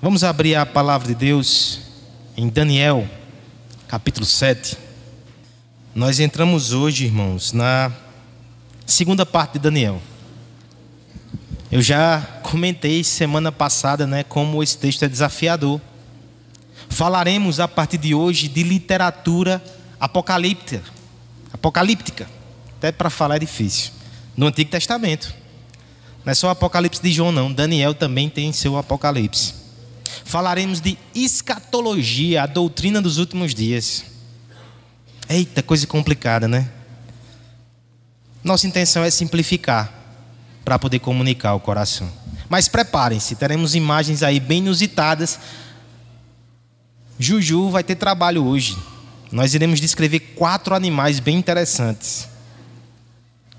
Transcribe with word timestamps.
Vamos 0.00 0.22
abrir 0.22 0.54
a 0.54 0.64
palavra 0.64 1.08
de 1.08 1.14
Deus 1.16 1.80
em 2.36 2.48
Daniel, 2.48 3.04
capítulo 3.88 4.24
7. 4.24 4.78
Nós 5.92 6.20
entramos 6.20 6.72
hoje, 6.72 7.06
irmãos, 7.06 7.52
na 7.52 7.90
segunda 8.86 9.26
parte 9.26 9.54
de 9.54 9.58
Daniel. 9.58 10.00
Eu 11.68 11.82
já 11.82 12.20
comentei 12.44 13.02
semana 13.02 13.50
passada, 13.50 14.06
né, 14.06 14.22
como 14.22 14.62
esse 14.62 14.78
texto 14.78 15.02
é 15.02 15.08
desafiador. 15.08 15.80
Falaremos 16.88 17.58
a 17.58 17.66
partir 17.66 17.98
de 17.98 18.14
hoje 18.14 18.46
de 18.46 18.62
literatura 18.62 19.60
apocalíptica. 19.98 20.80
Apocalíptica. 21.52 22.28
Até 22.76 22.92
para 22.92 23.10
falar 23.10 23.34
é 23.34 23.40
difícil. 23.40 23.90
No 24.36 24.46
Antigo 24.46 24.70
Testamento. 24.70 25.34
Não 26.24 26.30
é 26.30 26.34
só 26.36 26.46
o 26.46 26.50
Apocalipse 26.50 27.02
de 27.02 27.10
João, 27.10 27.32
não. 27.32 27.52
Daniel 27.52 27.94
também 27.94 28.30
tem 28.30 28.52
seu 28.52 28.76
Apocalipse. 28.76 29.57
Falaremos 30.28 30.78
de 30.78 30.98
escatologia, 31.14 32.42
a 32.42 32.46
doutrina 32.46 33.00
dos 33.00 33.16
últimos 33.16 33.54
dias. 33.54 34.04
Eita, 35.26 35.62
coisa 35.62 35.86
complicada, 35.86 36.46
né? 36.46 36.68
Nossa 38.44 38.66
intenção 38.66 39.02
é 39.02 39.08
simplificar 39.08 39.90
para 40.66 40.78
poder 40.78 40.98
comunicar 40.98 41.54
o 41.54 41.60
coração. 41.60 42.12
Mas 42.46 42.68
preparem-se, 42.68 43.36
teremos 43.36 43.74
imagens 43.74 44.22
aí 44.22 44.38
bem 44.38 44.58
inusitadas. 44.58 45.38
Juju 47.18 47.70
vai 47.70 47.82
ter 47.82 47.94
trabalho 47.94 48.44
hoje. 48.44 48.76
Nós 49.32 49.54
iremos 49.54 49.80
descrever 49.80 50.20
quatro 50.36 50.74
animais 50.74 51.20
bem 51.20 51.38
interessantes. 51.38 52.28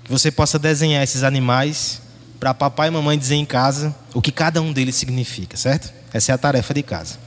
Que 0.04 0.10
você 0.12 0.30
possa 0.30 0.56
desenhar 0.56 1.02
esses 1.02 1.24
animais 1.24 2.00
para 2.38 2.54
papai 2.54 2.86
e 2.86 2.90
mamãe 2.92 3.18
dizer 3.18 3.34
em 3.34 3.44
casa 3.44 3.92
o 4.14 4.22
que 4.22 4.30
cada 4.30 4.62
um 4.62 4.72
deles 4.72 4.94
significa, 4.94 5.56
certo? 5.56 5.99
Essa 6.12 6.32
é 6.32 6.34
a 6.34 6.38
tarefa 6.38 6.74
de 6.74 6.82
casa. 6.82 7.18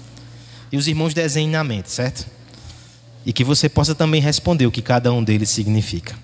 E 0.71 0.77
os 0.77 0.87
irmãos 0.87 1.13
desenhem 1.13 1.51
na 1.51 1.63
mente, 1.63 1.91
certo? 1.91 2.25
E 3.25 3.31
que 3.31 3.43
você 3.43 3.69
possa 3.69 3.93
também 3.95 4.21
responder 4.21 4.65
o 4.65 4.71
que 4.71 4.81
cada 4.81 5.11
um 5.13 5.23
deles 5.23 5.49
significa. 5.49 6.15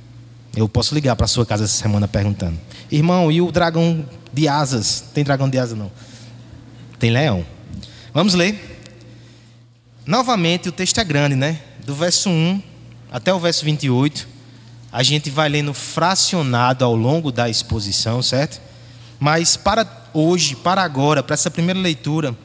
Eu 0.55 0.67
posso 0.67 0.93
ligar 0.95 1.15
para 1.15 1.27
sua 1.27 1.45
casa 1.45 1.65
essa 1.65 1.81
semana 1.81 2.07
perguntando: 2.07 2.59
Irmão, 2.91 3.31
e 3.31 3.41
o 3.41 3.51
dragão 3.51 4.05
de 4.33 4.47
asas? 4.47 5.05
Tem 5.13 5.23
dragão 5.23 5.49
de 5.49 5.57
asas 5.57 5.77
não? 5.77 5.91
Tem 6.97 7.11
leão. 7.11 7.45
Vamos 8.13 8.33
ler. 8.33 8.81
Novamente, 10.05 10.67
o 10.67 10.71
texto 10.71 10.99
é 10.99 11.03
grande, 11.03 11.35
né? 11.35 11.61
Do 11.85 11.93
verso 11.93 12.29
1 12.29 12.61
até 13.11 13.33
o 13.33 13.39
verso 13.39 13.63
28. 13.63 14.27
A 14.91 15.03
gente 15.03 15.29
vai 15.29 15.47
lendo 15.47 15.73
fracionado 15.73 16.83
ao 16.83 16.95
longo 16.95 17.31
da 17.31 17.47
exposição, 17.47 18.21
certo? 18.23 18.59
Mas 19.19 19.55
para 19.55 19.87
hoje, 20.13 20.55
para 20.55 20.81
agora, 20.81 21.21
para 21.21 21.35
essa 21.35 21.51
primeira 21.51 21.79
leitura, 21.79 22.35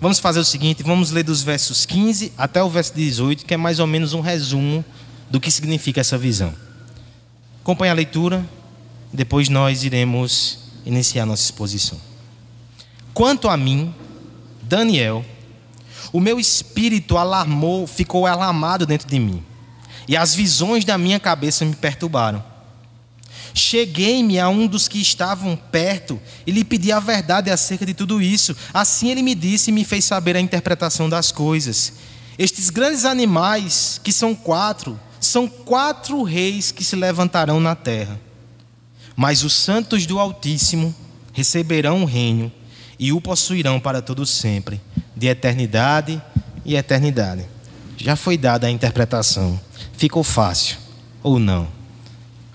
vamos 0.00 0.18
fazer 0.18 0.40
o 0.40 0.44
seguinte: 0.44 0.82
vamos 0.82 1.10
ler 1.10 1.22
dos 1.22 1.42
versos 1.42 1.84
15 1.86 2.32
até 2.36 2.62
o 2.62 2.68
verso 2.68 2.94
18, 2.94 3.44
que 3.44 3.54
é 3.54 3.56
mais 3.56 3.78
ou 3.78 3.86
menos 3.86 4.12
um 4.14 4.20
resumo 4.20 4.84
do 5.30 5.40
que 5.40 5.50
significa 5.50 6.00
essa 6.00 6.16
visão. 6.16 6.54
Acompanhe 7.62 7.90
a 7.90 7.94
leitura, 7.94 8.44
depois 9.12 9.48
nós 9.48 9.84
iremos 9.84 10.58
iniciar 10.86 11.26
nossa 11.26 11.42
exposição. 11.42 11.98
Quanto 13.12 13.48
a 13.48 13.56
mim, 13.56 13.94
Daniel, 14.62 15.24
o 16.12 16.20
meu 16.20 16.38
espírito 16.38 17.18
alarmou, 17.18 17.86
ficou 17.86 18.26
alarmado 18.26 18.86
dentro 18.86 19.08
de 19.08 19.18
mim, 19.18 19.42
e 20.06 20.16
as 20.16 20.34
visões 20.34 20.84
da 20.84 20.96
minha 20.96 21.20
cabeça 21.20 21.64
me 21.64 21.74
perturbaram. 21.74 22.42
Cheguei-me 23.54 24.38
a 24.38 24.48
um 24.48 24.66
dos 24.66 24.88
que 24.88 25.00
estavam 25.00 25.56
perto 25.56 26.20
e 26.46 26.52
lhe 26.52 26.64
pedi 26.64 26.92
a 26.92 27.00
verdade 27.00 27.50
acerca 27.50 27.84
de 27.84 27.94
tudo 27.94 28.20
isso. 28.20 28.56
Assim 28.72 29.10
ele 29.10 29.22
me 29.22 29.34
disse 29.34 29.70
e 29.70 29.72
me 29.72 29.84
fez 29.84 30.04
saber 30.04 30.36
a 30.36 30.40
interpretação 30.40 31.08
das 31.08 31.32
coisas. 31.32 31.92
Estes 32.38 32.70
grandes 32.70 33.04
animais, 33.04 34.00
que 34.02 34.12
são 34.12 34.34
quatro, 34.34 34.98
são 35.20 35.48
quatro 35.48 36.22
reis 36.22 36.70
que 36.70 36.84
se 36.84 36.94
levantarão 36.94 37.58
na 37.58 37.74
terra. 37.74 38.20
Mas 39.16 39.42
os 39.42 39.52
santos 39.52 40.06
do 40.06 40.18
Altíssimo 40.18 40.94
receberão 41.32 42.02
o 42.02 42.06
reino 42.06 42.52
e 42.98 43.12
o 43.12 43.20
possuirão 43.20 43.80
para 43.80 44.00
todo 44.02 44.24
sempre, 44.24 44.80
de 45.16 45.26
eternidade 45.26 46.22
e 46.64 46.76
eternidade. 46.76 47.44
Já 47.96 48.14
foi 48.14 48.36
dada 48.36 48.66
a 48.66 48.70
interpretação. 48.70 49.60
Ficou 49.94 50.22
fácil 50.22 50.76
ou 51.22 51.38
não? 51.38 51.77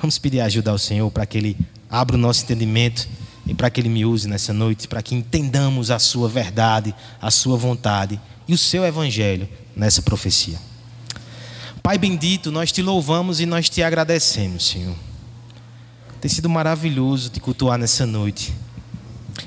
Vamos 0.03 0.17
pedir 0.17 0.41
ajuda 0.41 0.69
ao 0.69 0.77
Senhor 0.77 1.09
para 1.09 1.25
que 1.25 1.37
Ele 1.37 1.57
abra 1.89 2.17
o 2.17 2.19
nosso 2.19 2.43
entendimento 2.43 3.07
e 3.47 3.53
para 3.53 3.69
que 3.69 3.79
Ele 3.79 3.87
me 3.87 4.05
use 4.05 4.27
nessa 4.27 4.51
noite, 4.51 4.85
para 4.85 5.01
que 5.01 5.15
entendamos 5.15 5.89
a 5.89 5.97
Sua 5.97 6.27
verdade, 6.27 6.93
a 7.21 7.31
Sua 7.31 7.55
vontade 7.55 8.19
e 8.45 8.53
o 8.53 8.57
Seu 8.57 8.83
Evangelho 8.83 9.47
nessa 9.73 10.01
profecia. 10.01 10.59
Pai 11.81 11.97
bendito, 11.97 12.51
nós 12.51 12.69
te 12.69 12.81
louvamos 12.81 13.39
e 13.39 13.45
nós 13.45 13.69
te 13.69 13.81
agradecemos, 13.81 14.67
Senhor. 14.67 14.93
Tem 16.19 16.29
sido 16.29 16.49
maravilhoso 16.49 17.29
te 17.29 17.39
cultuar 17.39 17.79
nessa 17.79 18.05
noite. 18.05 18.53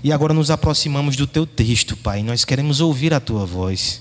E 0.03 0.11
agora 0.11 0.33
nos 0.33 0.51
aproximamos 0.51 1.17
do 1.17 1.27
teu 1.27 1.47
texto, 1.47 1.99
Pai. 1.99 2.23
Nós 2.23 2.47
queremos 2.47 2.81
ouvir 2.81 3.13
a 3.13 3.21
tua 3.21 3.45
voz. 3.45 4.01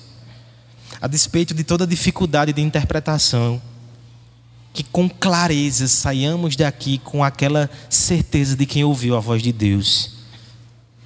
A 1.02 1.08
despeito 1.08 1.54
de 1.54 1.66
toda 1.66 1.86
dificuldade 1.86 2.54
de 2.54 2.62
interpretação, 2.62 3.62
que 4.76 4.84
com 4.84 5.10
clareza 5.10 5.88
saiamos 5.88 6.58
daqui 6.58 6.98
com 6.98 7.24
aquela 7.24 7.70
certeza 7.90 8.58
de 8.58 8.66
quem 8.66 8.84
ouviu 8.84 9.16
a 9.16 9.22
voz 9.22 9.42
de 9.42 9.54
Deus, 9.54 10.12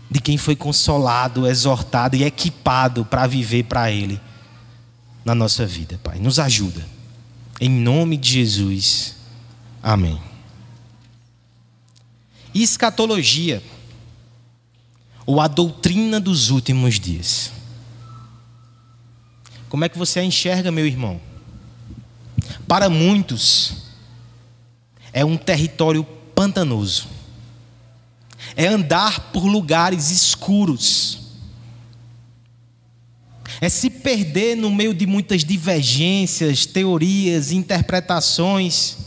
de 0.10 0.20
quem 0.20 0.40
foi 0.40 0.56
consolado, 0.56 1.46
exortado 1.46 2.16
e 2.16 2.24
equipado 2.24 3.06
para 3.06 3.28
viver 3.28 3.66
para 3.66 3.92
Ele 3.92 4.20
na 5.24 5.36
nossa 5.36 5.68
vida, 5.68 6.00
Pai. 6.04 6.18
Nos 6.18 6.40
ajuda. 6.40 6.84
Em 7.62 7.70
nome 7.70 8.18
de 8.18 8.32
Jesus. 8.32 9.16
Amém. 9.84 10.20
Escatologia, 12.56 13.62
ou 15.28 15.40
a 15.40 15.48
doutrina 15.48 16.20
dos 16.20 16.50
últimos 16.50 17.00
dias. 17.00 17.52
Como 19.70 19.86
é 19.86 19.90
que 19.90 19.98
você 20.00 20.20
a 20.20 20.24
enxerga, 20.24 20.72
meu 20.72 20.88
irmão? 20.88 21.22
Para 22.70 22.88
muitos, 22.88 23.74
é 25.12 25.26
um 25.26 25.36
território 25.36 26.04
pantanoso, 26.36 27.08
é 28.56 28.68
andar 28.68 29.32
por 29.32 29.44
lugares 29.44 30.12
escuros, 30.12 31.18
é 33.60 33.68
se 33.70 33.90
perder 33.90 34.56
no 34.56 34.70
meio 34.70 34.94
de 34.94 35.08
muitas 35.08 35.44
divergências, 35.44 36.68
teorias, 36.68 37.52
interpretações. 37.52 38.98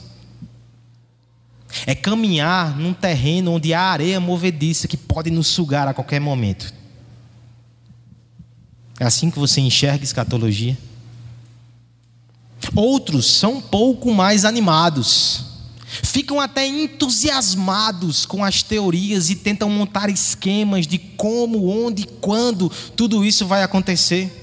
É 1.87 1.95
caminhar 1.95 2.77
num 2.77 2.93
terreno 2.93 3.53
onde 3.53 3.72
há 3.72 3.81
areia 3.81 4.21
movediça 4.21 4.89
que 4.89 4.97
pode 4.97 5.31
nos 5.31 5.47
sugar 5.47 5.87
a 5.87 5.95
qualquer 5.95 6.21
momento. 6.21 6.75
É 9.01 9.05
assim 9.05 9.31
que 9.31 9.39
você 9.39 9.61
enxerga 9.61 10.05
escatologia? 10.05 10.77
Outros 12.75 13.27
são 13.27 13.55
um 13.55 13.61
pouco 13.61 14.15
mais 14.15 14.45
animados, 14.45 15.45
ficam 16.03 16.41
até 16.41 16.67
entusiasmados 16.67 18.25
com 18.25 18.45
as 18.45 18.62
teorias 18.62 19.31
e 19.31 19.37
tentam 19.37 19.69
montar 19.69 20.09
esquemas 20.09 20.87
de 20.87 20.99
como, 20.99 21.69
onde, 21.69 22.06
quando 22.21 22.71
tudo 22.97 23.25
isso 23.25 23.47
vai 23.47 23.62
acontecer. 23.62 24.39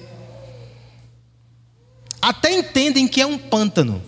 Até 2.22 2.52
entendem 2.52 3.08
que 3.08 3.22
é 3.22 3.25
um 3.25 3.38
pântano, 3.38 4.02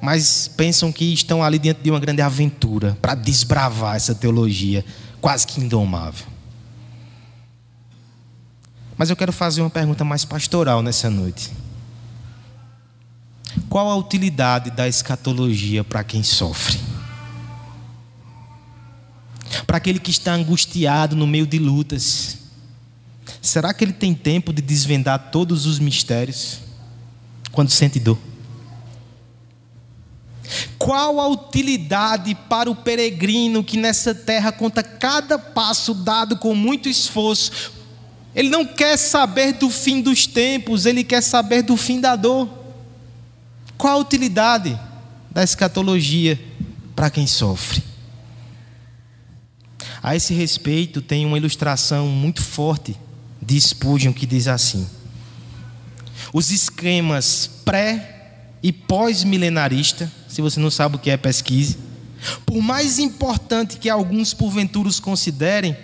mas 0.00 0.48
pensam 0.48 0.90
que 0.90 1.12
estão 1.12 1.44
ali 1.44 1.58
dentro 1.58 1.82
de 1.82 1.90
uma 1.90 2.00
grande 2.00 2.22
aventura 2.22 2.96
para 3.00 3.14
desbravar 3.14 3.96
essa 3.96 4.14
teologia 4.14 4.84
quase 5.20 5.46
que 5.46 5.60
indomável. 5.60 6.26
Mas 8.96 9.10
eu 9.10 9.16
quero 9.16 9.32
fazer 9.32 9.60
uma 9.60 9.70
pergunta 9.70 10.04
mais 10.04 10.24
pastoral 10.24 10.82
nessa 10.82 11.08
noite. 11.08 11.50
Qual 13.68 13.90
a 13.90 13.96
utilidade 13.96 14.70
da 14.70 14.88
escatologia 14.88 15.84
para 15.84 16.04
quem 16.04 16.22
sofre? 16.22 16.78
Para 19.66 19.76
aquele 19.76 19.98
que 19.98 20.10
está 20.10 20.34
angustiado 20.34 21.14
no 21.14 21.26
meio 21.26 21.46
de 21.46 21.58
lutas, 21.58 22.38
será 23.40 23.72
que 23.74 23.84
ele 23.84 23.92
tem 23.92 24.14
tempo 24.14 24.52
de 24.52 24.62
desvendar 24.62 25.30
todos 25.30 25.66
os 25.66 25.78
mistérios 25.78 26.60
quando 27.50 27.70
sente 27.70 28.00
dor? 28.00 28.18
Qual 30.78 31.20
a 31.20 31.28
utilidade 31.28 32.34
para 32.34 32.70
o 32.70 32.74
peregrino 32.74 33.62
que 33.62 33.76
nessa 33.76 34.14
terra 34.14 34.50
conta 34.50 34.82
cada 34.82 35.38
passo 35.38 35.94
dado 35.94 36.36
com 36.36 36.54
muito 36.54 36.88
esforço? 36.88 37.72
Ele 38.34 38.48
não 38.48 38.66
quer 38.66 38.96
saber 38.96 39.52
do 39.52 39.70
fim 39.70 40.00
dos 40.00 40.26
tempos, 40.26 40.86
ele 40.86 41.04
quer 41.04 41.22
saber 41.22 41.62
do 41.62 41.76
fim 41.76 42.00
da 42.00 42.16
dor. 42.16 42.61
Qual 43.76 43.94
a 43.94 44.00
utilidade 44.00 44.78
da 45.30 45.42
escatologia 45.42 46.38
para 46.94 47.10
quem 47.10 47.26
sofre? 47.26 47.82
A 50.02 50.16
esse 50.16 50.34
respeito, 50.34 51.00
tem 51.00 51.24
uma 51.24 51.36
ilustração 51.36 52.08
muito 52.08 52.42
forte 52.42 52.96
de 53.40 53.60
Spurgeon 53.60 54.12
que 54.12 54.26
diz 54.26 54.48
assim: 54.48 54.86
Os 56.32 56.50
esquemas 56.50 57.48
pré 57.64 58.48
e 58.62 58.72
pós-milenarista, 58.72 60.10
se 60.28 60.40
você 60.40 60.60
não 60.60 60.70
sabe 60.70 60.96
o 60.96 60.98
que 60.98 61.10
é 61.10 61.16
pesquise, 61.16 61.78
por 62.46 62.60
mais 62.62 62.98
importante 62.98 63.78
que 63.78 63.88
alguns 63.88 64.32
porventura 64.32 64.88
os 64.88 65.00
considerem, 65.00 65.76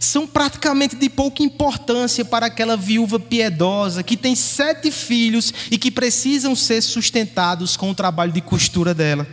são 0.00 0.26
praticamente 0.26 0.96
de 0.96 1.08
pouca 1.08 1.42
importância 1.42 2.24
para 2.24 2.46
aquela 2.46 2.76
viúva 2.76 3.18
piedosa 3.18 4.02
que 4.02 4.16
tem 4.16 4.34
sete 4.34 4.90
filhos 4.90 5.52
e 5.70 5.78
que 5.78 5.90
precisam 5.90 6.54
ser 6.54 6.82
sustentados 6.82 7.76
com 7.76 7.90
o 7.90 7.94
trabalho 7.94 8.32
de 8.32 8.40
costura 8.40 8.94
dela. 8.94 9.26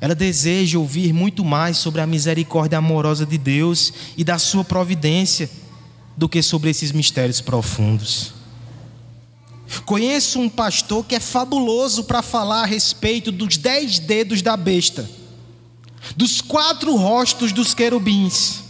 Ela 0.00 0.14
deseja 0.16 0.78
ouvir 0.78 1.12
muito 1.12 1.44
mais 1.44 1.76
sobre 1.76 2.00
a 2.00 2.06
misericórdia 2.06 2.78
amorosa 2.78 3.24
de 3.24 3.38
Deus 3.38 3.92
e 4.16 4.24
da 4.24 4.38
sua 4.38 4.64
providência 4.64 5.48
do 6.16 6.28
que 6.28 6.42
sobre 6.42 6.70
esses 6.70 6.90
mistérios 6.90 7.40
profundos. 7.40 8.34
Conheço 9.86 10.40
um 10.40 10.48
pastor 10.48 11.04
que 11.04 11.14
é 11.14 11.20
fabuloso 11.20 12.04
para 12.04 12.20
falar 12.20 12.62
a 12.62 12.66
respeito 12.66 13.32
dos 13.32 13.56
dez 13.56 13.98
dedos 13.98 14.42
da 14.42 14.56
besta, 14.56 15.08
dos 16.16 16.40
quatro 16.40 16.94
rostos 16.96 17.52
dos 17.52 17.72
querubins, 17.72 18.61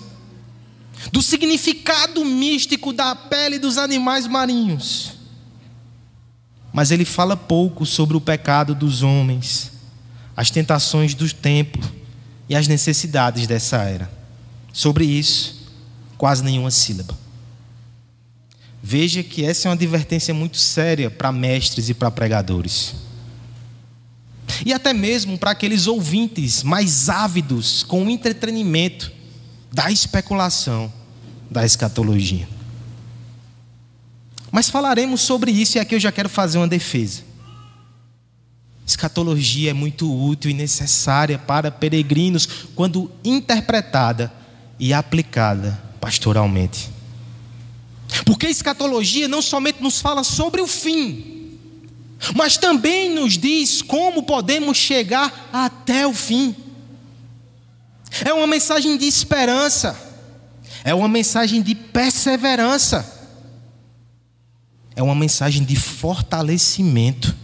do 1.10 1.22
significado 1.22 2.24
místico 2.24 2.92
da 2.92 3.14
pele 3.14 3.58
dos 3.58 3.78
animais 3.78 4.26
marinhos. 4.26 5.12
Mas 6.72 6.90
ele 6.90 7.04
fala 7.04 7.36
pouco 7.36 7.84
sobre 7.84 8.16
o 8.16 8.20
pecado 8.20 8.74
dos 8.74 9.02
homens 9.02 9.72
as 10.36 10.50
tentações 10.50 11.14
do 11.14 11.32
tempo 11.32 11.78
e 12.48 12.56
as 12.56 12.66
necessidades 12.66 13.46
dessa 13.46 13.82
era. 13.82 14.10
Sobre 14.72 15.04
isso, 15.04 15.70
quase 16.16 16.42
nenhuma 16.42 16.70
sílaba. 16.70 17.16
Veja 18.82 19.22
que 19.22 19.44
essa 19.44 19.68
é 19.68 19.70
uma 19.70 19.74
advertência 19.74 20.34
muito 20.34 20.56
séria 20.56 21.10
para 21.10 21.30
mestres 21.30 21.88
e 21.88 21.94
para 21.94 22.10
pregadores. 22.10 22.94
E 24.66 24.72
até 24.72 24.92
mesmo 24.92 25.38
para 25.38 25.52
aqueles 25.52 25.86
ouvintes 25.86 26.62
mais 26.62 27.08
ávidos 27.08 27.82
com 27.82 28.08
entretenimento 28.10 29.12
da 29.72 29.90
especulação 29.90 30.92
da 31.50 31.64
escatologia. 31.64 32.48
Mas 34.50 34.68
falaremos 34.68 35.22
sobre 35.22 35.50
isso 35.50 35.78
e 35.78 35.80
aqui 35.80 35.94
eu 35.94 36.00
já 36.00 36.12
quero 36.12 36.28
fazer 36.28 36.58
uma 36.58 36.68
defesa. 36.68 37.22
Escatologia 38.86 39.70
é 39.70 39.72
muito 39.72 40.12
útil 40.12 40.50
e 40.50 40.54
necessária 40.54 41.38
para 41.38 41.70
peregrinos 41.70 42.46
quando 42.74 43.10
interpretada 43.24 44.32
e 44.78 44.92
aplicada 44.92 45.82
pastoralmente. 46.00 46.90
Porque 48.26 48.46
a 48.46 48.50
escatologia 48.50 49.26
não 49.28 49.40
somente 49.40 49.82
nos 49.82 50.00
fala 50.00 50.22
sobre 50.22 50.60
o 50.60 50.66
fim, 50.66 51.58
mas 52.34 52.56
também 52.56 53.08
nos 53.08 53.38
diz 53.38 53.80
como 53.80 54.24
podemos 54.24 54.76
chegar 54.76 55.48
até 55.52 56.06
o 56.06 56.12
fim. 56.12 56.54
É 58.24 58.32
uma 58.32 58.46
mensagem 58.46 58.96
de 58.96 59.06
esperança, 59.06 59.96
é 60.84 60.94
uma 60.94 61.08
mensagem 61.08 61.62
de 61.62 61.74
perseverança, 61.74 63.04
é 64.94 65.02
uma 65.02 65.14
mensagem 65.14 65.64
de 65.64 65.74
fortalecimento. 65.74 67.34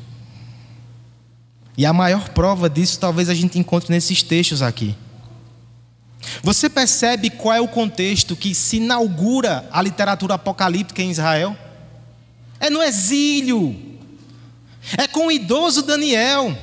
E 1.77 1.87
a 1.87 1.93
maior 1.93 2.29
prova 2.31 2.69
disso 2.69 2.99
talvez 2.99 3.29
a 3.29 3.35
gente 3.35 3.59
encontre 3.59 3.91
nesses 3.91 4.23
textos 4.23 4.61
aqui. 4.61 4.95
Você 6.43 6.69
percebe 6.69 7.31
qual 7.31 7.55
é 7.55 7.61
o 7.61 7.69
contexto 7.69 8.37
que 8.37 8.55
se 8.55 8.77
inaugura 8.77 9.69
a 9.71 9.81
literatura 9.81 10.35
apocalíptica 10.35 11.01
em 11.01 11.11
Israel? 11.11 11.57
É 12.61 12.69
no 12.69 12.83
exílio, 12.83 13.77
é 14.97 15.07
com 15.07 15.27
o 15.27 15.33
idoso 15.33 15.83
Daniel, 15.83 16.57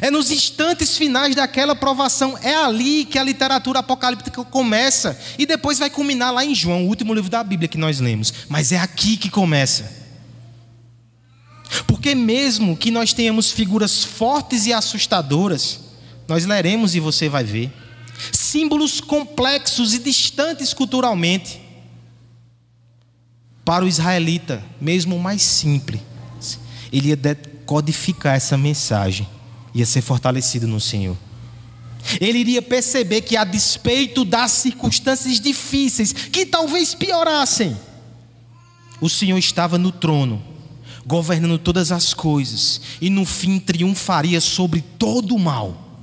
é 0.00 0.10
nos 0.10 0.30
instantes 0.30 0.96
finais 0.96 1.34
daquela 1.34 1.74
provação, 1.74 2.38
é 2.42 2.54
ali 2.54 3.04
que 3.04 3.18
a 3.18 3.22
literatura 3.22 3.80
apocalíptica 3.80 4.44
começa 4.44 5.18
e 5.38 5.44
depois 5.44 5.78
vai 5.78 5.90
culminar 5.90 6.32
lá 6.32 6.44
em 6.44 6.54
João, 6.54 6.84
o 6.84 6.88
último 6.88 7.12
livro 7.14 7.30
da 7.30 7.44
Bíblia 7.44 7.68
que 7.68 7.78
nós 7.78 8.00
lemos, 8.00 8.32
mas 8.48 8.72
é 8.72 8.78
aqui 8.78 9.16
que 9.16 9.30
começa. 9.30 10.04
Porque, 11.86 12.14
mesmo 12.14 12.76
que 12.76 12.90
nós 12.90 13.12
tenhamos 13.12 13.50
figuras 13.50 14.04
fortes 14.04 14.66
e 14.66 14.72
assustadoras, 14.72 15.80
nós 16.28 16.44
leremos 16.44 16.94
e 16.94 17.00
você 17.00 17.28
vai 17.28 17.44
ver, 17.44 17.72
símbolos 18.32 19.00
complexos 19.00 19.92
e 19.94 19.98
distantes 19.98 20.72
culturalmente, 20.72 21.60
para 23.64 23.84
o 23.84 23.88
israelita, 23.88 24.62
mesmo 24.80 25.18
mais 25.18 25.42
simples, 25.42 26.00
ele 26.92 27.08
ia 27.08 27.16
decodificar 27.16 28.36
essa 28.36 28.56
mensagem, 28.56 29.26
ia 29.74 29.84
ser 29.84 30.02
fortalecido 30.02 30.66
no 30.66 30.80
Senhor. 30.80 31.16
Ele 32.20 32.38
iria 32.38 32.62
perceber 32.62 33.22
que, 33.22 33.36
a 33.36 33.44
despeito 33.44 34.24
das 34.24 34.52
circunstâncias 34.52 35.40
difíceis, 35.40 36.12
que 36.12 36.44
talvez 36.44 36.94
piorassem, 36.94 37.76
o 39.00 39.08
Senhor 39.08 39.38
estava 39.38 39.78
no 39.78 39.90
trono 39.90 40.54
governando 41.06 41.58
todas 41.58 41.92
as 41.92 42.14
coisas, 42.14 42.80
e 43.00 43.10
no 43.10 43.24
fim 43.24 43.58
triunfaria 43.58 44.40
sobre 44.40 44.80
todo 44.80 45.34
o 45.34 45.38
mal. 45.38 46.00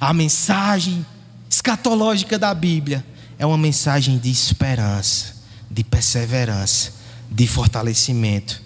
A 0.00 0.12
mensagem 0.12 1.04
escatológica 1.48 2.38
da 2.38 2.54
Bíblia 2.54 3.04
é 3.38 3.44
uma 3.44 3.58
mensagem 3.58 4.18
de 4.18 4.30
esperança, 4.30 5.34
de 5.70 5.84
perseverança, 5.84 6.92
de 7.30 7.46
fortalecimento. 7.46 8.62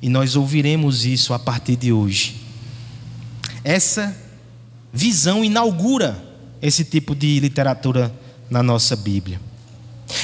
E 0.00 0.08
nós 0.08 0.36
ouviremos 0.36 1.04
isso 1.04 1.34
a 1.34 1.38
partir 1.38 1.76
de 1.76 1.92
hoje. 1.92 2.36
Essa 3.64 4.16
visão 4.92 5.44
inaugura 5.44 6.22
esse 6.60 6.84
tipo 6.84 7.14
de 7.14 7.40
literatura 7.40 8.12
na 8.50 8.62
nossa 8.62 8.94
Bíblia. 8.94 9.40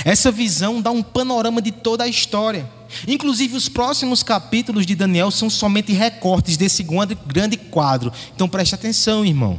Essa 0.04 0.30
visão 0.30 0.82
dá 0.82 0.90
um 0.90 1.02
panorama 1.02 1.62
de 1.62 1.72
toda 1.72 2.04
a 2.04 2.08
história. 2.08 2.68
Inclusive, 3.06 3.56
os 3.56 3.68
próximos 3.68 4.22
capítulos 4.22 4.84
de 4.84 4.94
Daniel 4.94 5.30
são 5.30 5.48
somente 5.48 5.92
recortes 5.92 6.56
desse 6.56 6.84
grande 7.26 7.56
quadro. 7.56 8.12
Então, 8.34 8.48
preste 8.48 8.74
atenção, 8.74 9.24
irmão. 9.24 9.58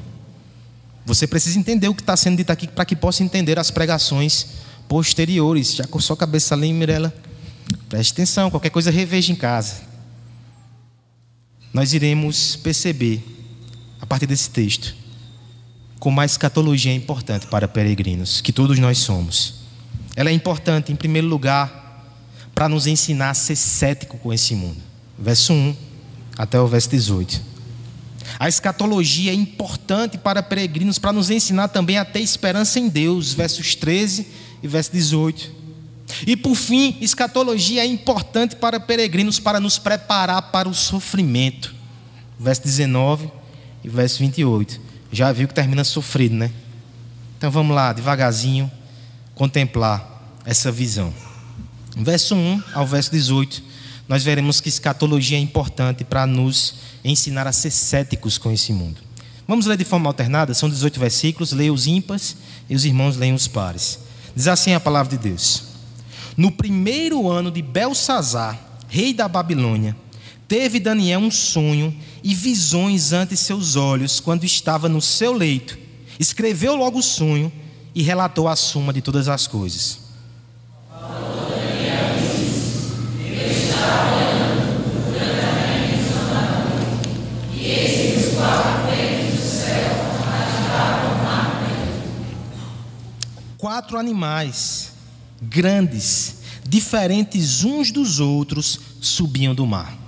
Você 1.05 1.25
precisa 1.25 1.57
entender 1.57 1.87
o 1.87 1.95
que 1.95 2.01
está 2.01 2.15
sendo 2.15 2.37
dito 2.37 2.51
aqui 2.51 2.67
para 2.67 2.85
que 2.85 2.95
possa 2.95 3.23
entender 3.23 3.57
as 3.57 3.71
pregações 3.71 4.47
posteriores. 4.87 5.75
Já 5.75 5.87
com 5.87 5.99
sua 5.99 6.15
cabeça 6.15 6.53
ali, 6.53 6.71
Mirella? 6.71 7.13
Preste 7.87 8.11
atenção, 8.11 8.51
qualquer 8.51 8.69
coisa 8.69 8.91
reveja 8.91 9.31
em 9.31 9.35
casa. 9.35 9.81
Nós 11.73 11.93
iremos 11.93 12.55
perceber, 12.55 13.23
a 14.01 14.05
partir 14.05 14.25
desse 14.25 14.49
texto, 14.49 14.95
como 15.99 16.21
a 16.21 16.25
escatologia 16.25 16.91
é 16.91 16.95
importante 16.95 17.47
para 17.47 17.67
peregrinos, 17.67 18.41
que 18.41 18.53
todos 18.53 18.79
nós 18.79 18.99
somos. 18.99 19.55
Ela 20.15 20.29
é 20.29 20.33
importante, 20.33 20.91
em 20.91 20.95
primeiro 20.95 21.27
lugar, 21.27 22.15
para 22.55 22.69
nos 22.69 22.87
ensinar 22.87 23.31
a 23.31 23.33
ser 23.33 23.55
cético 23.55 24.17
com 24.17 24.33
esse 24.33 24.55
mundo. 24.55 24.77
Verso 25.17 25.53
1 25.53 25.75
até 26.37 26.59
o 26.59 26.67
verso 26.67 26.89
18. 26.89 27.41
A 28.39 28.47
escatologia 28.47 29.31
é 29.31 29.35
importante 29.35 30.17
para 30.17 30.41
peregrinos 30.41 30.97
para 30.97 31.11
nos 31.11 31.29
ensinar 31.29 31.67
também 31.69 31.97
a 31.97 32.05
ter 32.05 32.21
esperança 32.21 32.79
em 32.79 32.87
Deus, 32.87 33.33
versos 33.33 33.75
13 33.75 34.27
e 34.63 34.67
verso 34.67 34.91
18. 34.91 35.59
E 36.25 36.37
por 36.37 36.55
fim, 36.55 36.97
escatologia 37.01 37.81
é 37.81 37.85
importante 37.85 38.55
para 38.55 38.79
peregrinos 38.79 39.39
para 39.39 39.59
nos 39.59 39.77
preparar 39.77 40.41
para 40.51 40.69
o 40.69 40.73
sofrimento. 40.73 41.75
Verso 42.39 42.63
19 42.63 43.38
e 43.83 43.89
verso 43.89 44.19
28. 44.19 44.79
Já 45.11 45.31
viu 45.31 45.47
que 45.47 45.53
termina 45.53 45.83
sofrido, 45.83 46.35
né? 46.35 46.51
Então 47.37 47.49
vamos 47.49 47.75
lá, 47.75 47.93
devagarzinho, 47.93 48.69
contemplar 49.33 50.37
essa 50.45 50.71
visão. 50.71 51.13
Verso 51.95 52.35
1 52.35 52.63
ao 52.73 52.85
verso 52.85 53.11
18, 53.11 53.63
nós 54.07 54.23
veremos 54.23 54.59
que 54.59 54.69
escatologia 54.69 55.37
é 55.37 55.41
importante 55.41 56.03
para 56.03 56.25
nos 56.25 56.75
ensinar 57.03 57.47
a 57.47 57.51
ser 57.51 57.71
céticos 57.71 58.37
com 58.37 58.51
esse 58.51 58.73
mundo. 58.73 58.97
Vamos 59.47 59.65
ler 59.65 59.77
de 59.77 59.83
forma 59.83 60.09
alternada, 60.09 60.53
são 60.53 60.69
18 60.69 60.99
versículos, 60.99 61.51
leia 61.51 61.73
os 61.73 61.87
ímpares 61.87 62.35
e 62.69 62.75
os 62.75 62.85
irmãos 62.85 63.17
leiam 63.17 63.35
os 63.35 63.47
pares. 63.47 63.99
Diz 64.35 64.47
assim 64.47 64.73
a 64.73 64.79
palavra 64.79 65.17
de 65.17 65.29
Deus: 65.29 65.63
No 66.37 66.51
primeiro 66.51 67.29
ano 67.29 67.49
de 67.49 67.61
Belsazar, 67.61 68.59
rei 68.87 69.13
da 69.13 69.27
Babilônia, 69.27 69.95
teve 70.49 70.79
Daniel 70.79 71.19
um 71.19 71.29
sonho 71.31 71.95
e 72.23 72.33
visões 72.33 73.13
ante 73.13 73.37
seus 73.37 73.75
olhos 73.75 74.19
quando 74.19 74.43
estava 74.43 74.89
no 74.89 74.99
seu 74.99 75.31
leito. 75.31 75.77
Escreveu 76.19 76.75
logo 76.75 76.97
o 76.99 77.03
sonho 77.03 77.51
e 77.93 78.01
relatou 78.01 78.47
a 78.47 78.55
suma 78.55 78.91
de 78.91 79.01
todas 79.01 79.29
as 79.29 79.45
coisas. 79.47 80.09
quatro 93.57 93.97
animais 93.97 94.93
grandes 95.41 96.37
diferentes 96.67 97.63
uns 97.65 97.91
dos 97.91 98.19
outros, 98.19 98.79
subiam 99.01 99.53
do 99.53 99.65
mar. 99.65 99.98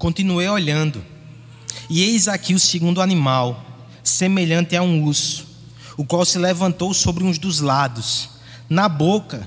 Continuei 0.00 0.48
olhando, 0.48 1.04
e 1.88 2.02
eis 2.02 2.26
aqui 2.26 2.54
o 2.54 2.58
segundo 2.58 3.02
animal, 3.02 3.62
semelhante 4.02 4.74
a 4.74 4.82
um 4.82 5.04
urso, 5.04 5.46
o 5.94 6.06
qual 6.06 6.24
se 6.24 6.38
levantou 6.38 6.94
sobre 6.94 7.22
uns 7.22 7.38
dos 7.38 7.60
lados. 7.60 8.30
Na 8.68 8.88
boca, 8.88 9.46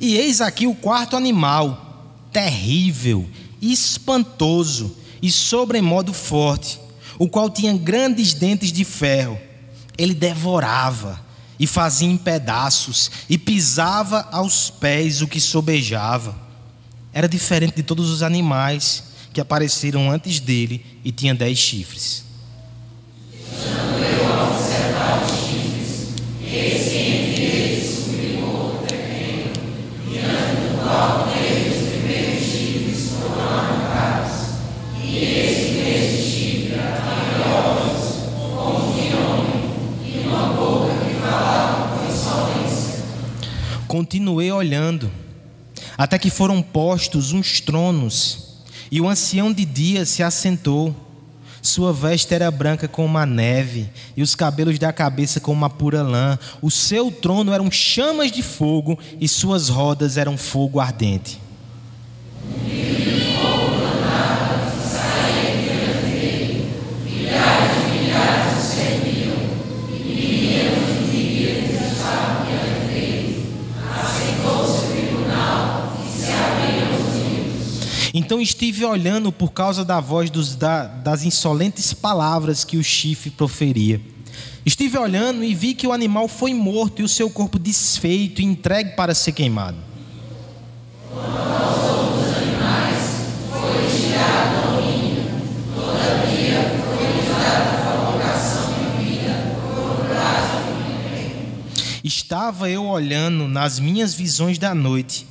e 0.00 0.16
eis 0.16 0.40
aqui 0.40 0.66
o 0.66 0.74
quarto 0.74 1.16
animal, 1.16 2.14
terrível, 2.32 3.28
espantoso 3.60 4.96
e 5.20 5.30
sobremodo 5.30 6.12
forte, 6.12 6.78
o 7.18 7.28
qual 7.28 7.50
tinha 7.50 7.76
grandes 7.76 8.34
dentes 8.34 8.72
de 8.72 8.84
ferro. 8.84 9.38
Ele 9.96 10.14
devorava 10.14 11.20
e 11.58 11.66
fazia 11.66 12.08
em 12.08 12.16
pedaços 12.16 13.10
e 13.28 13.36
pisava 13.36 14.28
aos 14.30 14.70
pés 14.70 15.20
o 15.20 15.26
que 15.26 15.40
sobejava. 15.40 16.36
Era 17.12 17.28
diferente 17.28 17.76
de 17.76 17.82
todos 17.82 18.10
os 18.10 18.22
animais 18.22 19.02
que 19.32 19.40
apareceram 19.40 20.10
antes 20.10 20.38
dele 20.38 20.84
e 21.04 21.10
tinha 21.10 21.34
dez 21.34 21.58
chifres. 21.58 22.27
Continuei 43.98 44.52
olhando, 44.52 45.10
até 45.96 46.20
que 46.20 46.30
foram 46.30 46.62
postos 46.62 47.32
uns 47.32 47.60
tronos, 47.60 48.62
e 48.92 49.00
o 49.00 49.08
ancião 49.08 49.52
de 49.52 49.64
dia 49.64 50.04
se 50.06 50.22
assentou. 50.22 50.94
Sua 51.60 51.92
veste 51.92 52.32
era 52.32 52.48
branca 52.48 52.86
como 52.86 53.08
uma 53.08 53.26
neve, 53.26 53.90
e 54.16 54.22
os 54.22 54.36
cabelos 54.36 54.78
da 54.78 54.92
cabeça 54.92 55.40
como 55.40 55.56
uma 55.56 55.68
pura 55.68 56.00
lã. 56.00 56.38
O 56.62 56.70
seu 56.70 57.10
trono 57.10 57.52
eram 57.52 57.72
chamas 57.72 58.30
de 58.30 58.40
fogo, 58.40 58.96
e 59.20 59.26
suas 59.26 59.68
rodas 59.68 60.16
eram 60.16 60.38
fogo 60.38 60.78
ardente. 60.78 61.40
Então 78.28 78.42
estive 78.42 78.84
olhando 78.84 79.32
por 79.32 79.52
causa 79.52 79.82
da 79.82 80.00
voz 80.00 80.28
dos, 80.28 80.54
da, 80.54 80.84
das 80.84 81.24
insolentes 81.24 81.94
palavras 81.94 82.62
que 82.62 82.76
o 82.76 82.84
chifre 82.84 83.30
proferia. 83.30 84.02
Estive 84.66 84.98
olhando 84.98 85.42
e 85.42 85.54
vi 85.54 85.72
que 85.72 85.86
o 85.86 85.94
animal 85.94 86.28
foi 86.28 86.52
morto 86.52 87.00
e 87.00 87.02
o 87.02 87.08
seu 87.08 87.30
corpo 87.30 87.58
desfeito 87.58 88.42
e 88.42 88.44
entregue 88.44 88.90
para 88.90 89.14
ser 89.14 89.32
queimado. 89.32 89.78
Estava 102.04 102.68
eu 102.68 102.84
olhando 102.84 103.48
nas 103.48 103.80
minhas 103.80 104.12
visões 104.12 104.58
da 104.58 104.74
noite, 104.74 105.26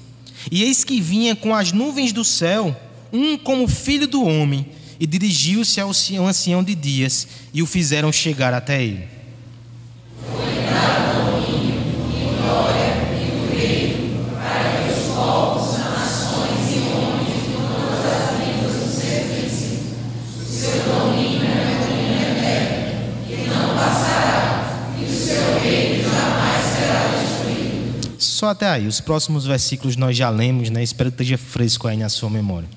e 0.52 0.64
eis 0.64 0.84
que 0.84 1.00
vinha 1.00 1.36
com 1.36 1.54
as 1.54 1.72
nuvens 1.72 2.12
do 2.12 2.24
céu 2.26 2.76
um 3.12 3.38
como 3.38 3.68
filho 3.68 4.08
do 4.08 4.24
homem, 4.24 4.66
e 5.00 5.06
dirigiu-se 5.06 5.80
ao 5.80 5.90
ancião 5.90 6.64
de 6.64 6.76
dias, 6.76 7.28
e 7.54 7.62
o 7.62 7.66
fizeram 7.66 8.12
chegar 8.12 8.54
até 8.54 8.84
ele. 8.84 9.18
Só 28.38 28.50
até 28.50 28.70
aí. 28.70 28.88
Os 28.88 29.02
próximos 29.02 29.48
versículos 29.48 29.96
nós 29.96 30.16
já 30.16 30.30
lemos, 30.30 30.70
né? 30.70 30.84
Espero 30.84 31.10
que 31.10 31.16
esteja 31.24 31.40
fresco 31.40 31.88
aí 31.88 31.98
na 31.98 32.08
sua 32.08 32.30
memória. 32.30 32.70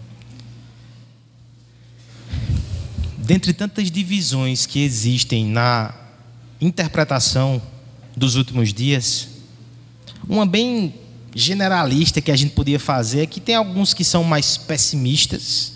Dentre 3.30 3.52
tantas 3.52 3.92
divisões 3.92 4.66
que 4.66 4.80
existem 4.80 5.46
na 5.46 5.94
interpretação 6.60 7.62
dos 8.16 8.34
últimos 8.34 8.75
dias, 8.75 9.28
uma 10.28 10.44
bem 10.44 10.92
generalista 11.32 12.20
que 12.20 12.32
a 12.32 12.37
gente 12.37 12.54
podia 12.54 12.80
fazer 12.80 13.20
é 13.20 13.26
que 13.26 13.40
tem 13.40 13.54
alguns 13.54 13.94
que 13.94 14.02
são 14.02 14.25
mais 14.25 14.56
pessimistas 14.56 15.75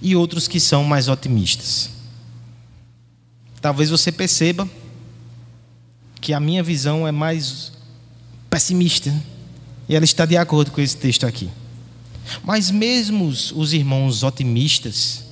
e 0.00 0.14
outros 0.14 0.46
que 0.46 0.60
são 0.60 0.84
mais 0.84 1.08
otimistas. 1.08 1.90
Talvez 3.60 3.90
você 3.90 4.12
perceba 4.12 4.70
que 6.20 6.32
a 6.32 6.38
minha 6.38 6.62
visão 6.62 7.08
é 7.08 7.10
mais 7.10 7.72
pessimista 8.48 9.12
e 9.88 9.96
ela 9.96 10.04
está 10.04 10.24
de 10.24 10.36
acordo 10.36 10.70
com 10.70 10.80
esse 10.80 10.96
texto 10.96 11.26
aqui. 11.26 11.50
Mas 12.44 12.70
mesmo 12.70 13.26
os 13.26 13.72
irmãos 13.72 14.22
otimistas, 14.22 15.26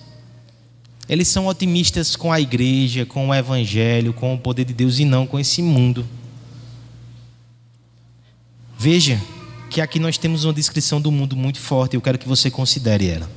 eles 1.08 1.28
são 1.28 1.46
otimistas 1.46 2.16
com 2.16 2.32
a 2.32 2.40
igreja, 2.40 3.06
com 3.06 3.28
o 3.28 3.34
evangelho, 3.34 4.12
com 4.12 4.34
o 4.34 4.38
poder 4.38 4.64
de 4.64 4.74
Deus 4.74 4.98
e 4.98 5.04
não 5.04 5.26
com 5.26 5.38
esse 5.38 5.62
mundo. 5.62 6.06
Veja 8.78 9.20
que 9.70 9.80
aqui 9.80 9.98
nós 9.98 10.18
temos 10.18 10.44
uma 10.44 10.52
descrição 10.52 11.00
do 11.00 11.10
mundo 11.10 11.36
muito 11.36 11.60
forte, 11.60 11.94
eu 11.94 12.00
quero 12.00 12.18
que 12.18 12.28
você 12.28 12.50
considere 12.50 13.08
ela. 13.08 13.30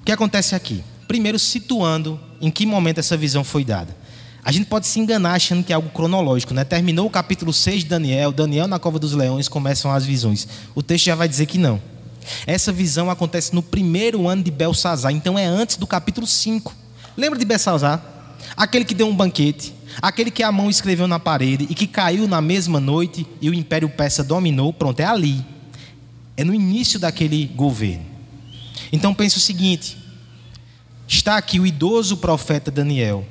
O 0.00 0.04
que 0.04 0.12
acontece 0.12 0.54
aqui? 0.54 0.82
Primeiro, 1.08 1.38
situando 1.38 2.20
em 2.40 2.50
que 2.50 2.66
momento 2.66 2.98
essa 2.98 3.16
visão 3.16 3.44
foi 3.44 3.64
dada. 3.64 3.96
A 4.44 4.52
gente 4.52 4.66
pode 4.66 4.86
se 4.86 5.00
enganar 5.00 5.34
achando 5.34 5.64
que 5.64 5.72
é 5.72 5.74
algo 5.74 5.90
cronológico, 5.90 6.54
né? 6.54 6.62
Terminou 6.64 7.06
o 7.06 7.10
capítulo 7.10 7.52
6 7.52 7.82
de 7.82 7.86
Daniel, 7.86 8.30
Daniel 8.30 8.68
na 8.68 8.78
cova 8.78 8.98
dos 8.98 9.12
leões, 9.12 9.48
começam 9.48 9.90
as 9.90 10.04
visões. 10.06 10.46
O 10.74 10.82
texto 10.82 11.06
já 11.06 11.16
vai 11.16 11.28
dizer 11.28 11.46
que 11.46 11.58
não. 11.58 11.82
Essa 12.46 12.72
visão 12.72 13.10
acontece 13.10 13.54
no 13.54 13.62
primeiro 13.62 14.26
ano 14.28 14.42
de 14.42 14.50
Belsazar, 14.50 15.12
então 15.12 15.38
é 15.38 15.46
antes 15.46 15.76
do 15.76 15.86
capítulo 15.86 16.26
5. 16.26 16.74
Lembra 17.16 17.38
de 17.38 17.44
Belsazar? 17.44 18.02
Aquele 18.56 18.84
que 18.84 18.94
deu 18.94 19.08
um 19.08 19.14
banquete, 19.14 19.74
aquele 20.00 20.30
que 20.30 20.42
a 20.42 20.52
mão 20.52 20.68
escreveu 20.68 21.06
na 21.06 21.18
parede 21.18 21.66
e 21.68 21.74
que 21.74 21.86
caiu 21.86 22.28
na 22.28 22.40
mesma 22.40 22.78
noite 22.78 23.26
e 23.40 23.50
o 23.50 23.54
império 23.54 23.88
persa 23.88 24.22
dominou, 24.22 24.72
pronto, 24.72 25.00
é 25.00 25.04
ali. 25.04 25.44
É 26.36 26.44
no 26.44 26.54
início 26.54 26.98
daquele 26.98 27.46
governo. 27.46 28.04
Então 28.92 29.14
pense 29.14 29.36
o 29.36 29.40
seguinte: 29.40 29.96
está 31.08 31.36
aqui 31.36 31.58
o 31.58 31.66
idoso 31.66 32.18
profeta 32.18 32.70
Daniel. 32.70 33.26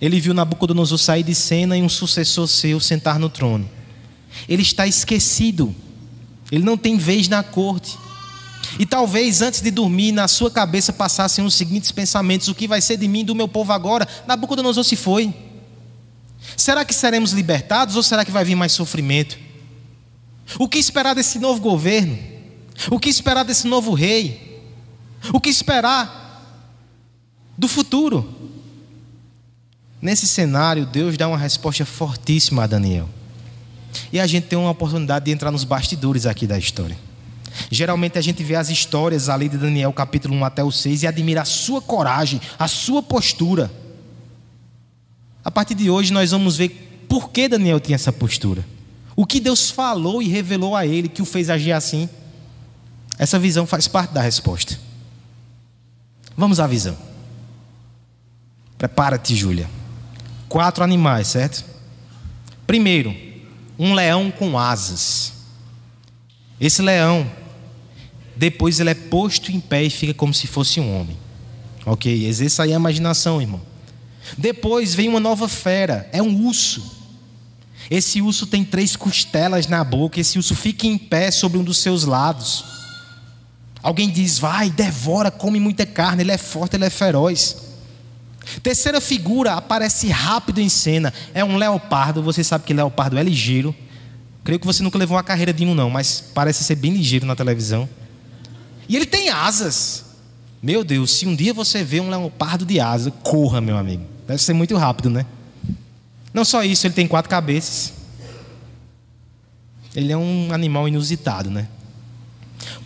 Ele 0.00 0.20
viu 0.20 0.34
Nabucodonosor 0.34 0.98
sair 0.98 1.22
de 1.22 1.34
cena 1.34 1.76
e 1.76 1.82
um 1.82 1.88
sucessor 1.88 2.46
seu 2.46 2.80
sentar 2.80 3.18
no 3.18 3.28
trono. 3.28 3.68
Ele 4.48 4.62
está 4.62 4.86
esquecido 4.86 5.74
ele 6.50 6.64
não 6.64 6.76
tem 6.76 6.96
vez 6.96 7.28
na 7.28 7.42
corte. 7.42 7.98
E 8.78 8.86
talvez 8.86 9.42
antes 9.42 9.60
de 9.60 9.70
dormir, 9.70 10.12
na 10.12 10.28
sua 10.28 10.50
cabeça 10.50 10.92
passassem 10.92 11.44
os 11.44 11.54
seguintes 11.54 11.90
pensamentos: 11.90 12.48
o 12.48 12.54
que 12.54 12.68
vai 12.68 12.80
ser 12.80 12.96
de 12.96 13.08
mim 13.08 13.24
do 13.24 13.34
meu 13.34 13.48
povo 13.48 13.72
agora? 13.72 14.06
Nabucodonosor 14.26 14.84
se 14.84 14.96
foi. 14.96 15.32
Será 16.56 16.84
que 16.84 16.94
seremos 16.94 17.32
libertados 17.32 17.96
ou 17.96 18.02
será 18.02 18.24
que 18.24 18.30
vai 18.30 18.44
vir 18.44 18.54
mais 18.54 18.72
sofrimento? 18.72 19.38
O 20.58 20.68
que 20.68 20.78
esperar 20.78 21.14
desse 21.14 21.38
novo 21.38 21.60
governo? 21.60 22.18
O 22.90 22.98
que 22.98 23.08
esperar 23.08 23.44
desse 23.44 23.66
novo 23.66 23.92
rei? 23.92 24.62
O 25.32 25.40
que 25.40 25.50
esperar 25.50 26.18
do 27.56 27.68
futuro? 27.68 28.34
Nesse 30.00 30.26
cenário, 30.26 30.86
Deus 30.86 31.16
dá 31.18 31.28
uma 31.28 31.36
resposta 31.36 31.84
fortíssima 31.84 32.64
a 32.64 32.66
Daniel. 32.66 33.08
E 34.12 34.18
a 34.18 34.26
gente 34.26 34.46
tem 34.46 34.58
uma 34.58 34.70
oportunidade 34.70 35.26
de 35.26 35.30
entrar 35.30 35.50
nos 35.50 35.64
bastidores 35.64 36.26
aqui 36.26 36.46
da 36.46 36.58
história. 36.58 36.96
Geralmente 37.70 38.18
a 38.18 38.20
gente 38.20 38.42
vê 38.42 38.54
as 38.54 38.70
histórias 38.70 39.28
ali 39.28 39.48
de 39.48 39.56
Daniel, 39.56 39.92
capítulo 39.92 40.34
1 40.34 40.44
até 40.44 40.64
o 40.64 40.70
6, 40.70 41.02
e 41.02 41.06
admira 41.06 41.42
a 41.42 41.44
sua 41.44 41.80
coragem, 41.80 42.40
a 42.58 42.66
sua 42.68 43.02
postura. 43.02 43.70
A 45.44 45.50
partir 45.50 45.74
de 45.74 45.90
hoje 45.90 46.12
nós 46.12 46.30
vamos 46.30 46.56
ver 46.56 47.04
por 47.08 47.30
que 47.30 47.48
Daniel 47.48 47.80
tinha 47.80 47.96
essa 47.96 48.12
postura. 48.12 48.64
O 49.16 49.26
que 49.26 49.40
Deus 49.40 49.70
falou 49.70 50.22
e 50.22 50.28
revelou 50.28 50.76
a 50.76 50.86
ele 50.86 51.08
que 51.08 51.22
o 51.22 51.24
fez 51.24 51.50
agir 51.50 51.72
assim. 51.72 52.08
Essa 53.18 53.38
visão 53.38 53.66
faz 53.66 53.86
parte 53.86 54.12
da 54.12 54.22
resposta. 54.22 54.78
Vamos 56.36 56.58
à 56.58 56.66
visão. 56.66 56.96
Prepara-te, 58.78 59.34
Júlia. 59.34 59.68
Quatro 60.48 60.82
animais, 60.82 61.26
certo? 61.28 61.64
Primeiro, 62.66 63.14
um 63.82 63.94
leão 63.94 64.30
com 64.30 64.58
asas. 64.58 65.32
Esse 66.60 66.82
leão, 66.82 67.28
depois 68.36 68.78
ele 68.78 68.90
é 68.90 68.94
posto 68.94 69.50
em 69.50 69.58
pé 69.58 69.84
e 69.84 69.88
fica 69.88 70.12
como 70.12 70.34
se 70.34 70.46
fosse 70.46 70.78
um 70.78 71.00
homem. 71.00 71.16
Ok? 71.86 72.26
Exerça 72.26 72.64
aí 72.64 72.74
a 72.74 72.76
imaginação, 72.76 73.40
irmão. 73.40 73.62
Depois 74.36 74.94
vem 74.94 75.08
uma 75.08 75.18
nova 75.18 75.48
fera, 75.48 76.06
é 76.12 76.20
um 76.20 76.44
urso. 76.46 76.98
Esse 77.90 78.20
urso 78.20 78.46
tem 78.46 78.62
três 78.66 78.96
costelas 78.96 79.66
na 79.66 79.82
boca, 79.82 80.20
esse 80.20 80.36
urso 80.36 80.54
fica 80.54 80.86
em 80.86 80.98
pé 80.98 81.30
sobre 81.30 81.56
um 81.56 81.64
dos 81.64 81.78
seus 81.78 82.04
lados. 82.04 82.62
Alguém 83.82 84.10
diz: 84.10 84.38
vai, 84.38 84.68
devora, 84.68 85.30
come 85.30 85.58
muita 85.58 85.86
carne, 85.86 86.22
ele 86.22 86.32
é 86.32 86.38
forte, 86.38 86.76
ele 86.76 86.84
é 86.84 86.90
feroz. 86.90 87.69
Terceira 88.62 89.00
figura 89.00 89.54
aparece 89.54 90.08
rápido 90.08 90.60
em 90.60 90.68
cena, 90.68 91.12
é 91.34 91.44
um 91.44 91.56
leopardo. 91.56 92.22
Você 92.22 92.42
sabe 92.42 92.64
que 92.64 92.74
leopardo 92.74 93.18
é 93.18 93.22
ligeiro. 93.22 93.74
Creio 94.42 94.58
que 94.58 94.66
você 94.66 94.82
nunca 94.82 94.98
levou 94.98 95.16
uma 95.16 95.22
carreira 95.22 95.52
de 95.52 95.64
um, 95.64 95.74
não, 95.74 95.90
mas 95.90 96.20
parece 96.34 96.64
ser 96.64 96.74
bem 96.74 96.92
ligeiro 96.92 97.26
na 97.26 97.36
televisão. 97.36 97.88
E 98.88 98.96
ele 98.96 99.06
tem 99.06 99.28
asas. 99.28 100.04
Meu 100.62 100.82
Deus, 100.82 101.12
se 101.12 101.26
um 101.26 101.34
dia 101.34 101.54
você 101.54 101.84
vê 101.84 102.00
um 102.00 102.10
leopardo 102.10 102.64
de 102.64 102.80
asa, 102.80 103.10
corra, 103.10 103.60
meu 103.60 103.76
amigo. 103.76 104.04
Deve 104.26 104.42
ser 104.42 104.52
muito 104.52 104.76
rápido, 104.76 105.10
né? 105.10 105.24
Não 106.32 106.44
só 106.44 106.62
isso, 106.62 106.86
ele 106.86 106.94
tem 106.94 107.06
quatro 107.06 107.30
cabeças. 107.30 107.92
Ele 109.94 110.12
é 110.12 110.16
um 110.16 110.52
animal 110.52 110.86
inusitado, 110.86 111.50
né? 111.50 111.68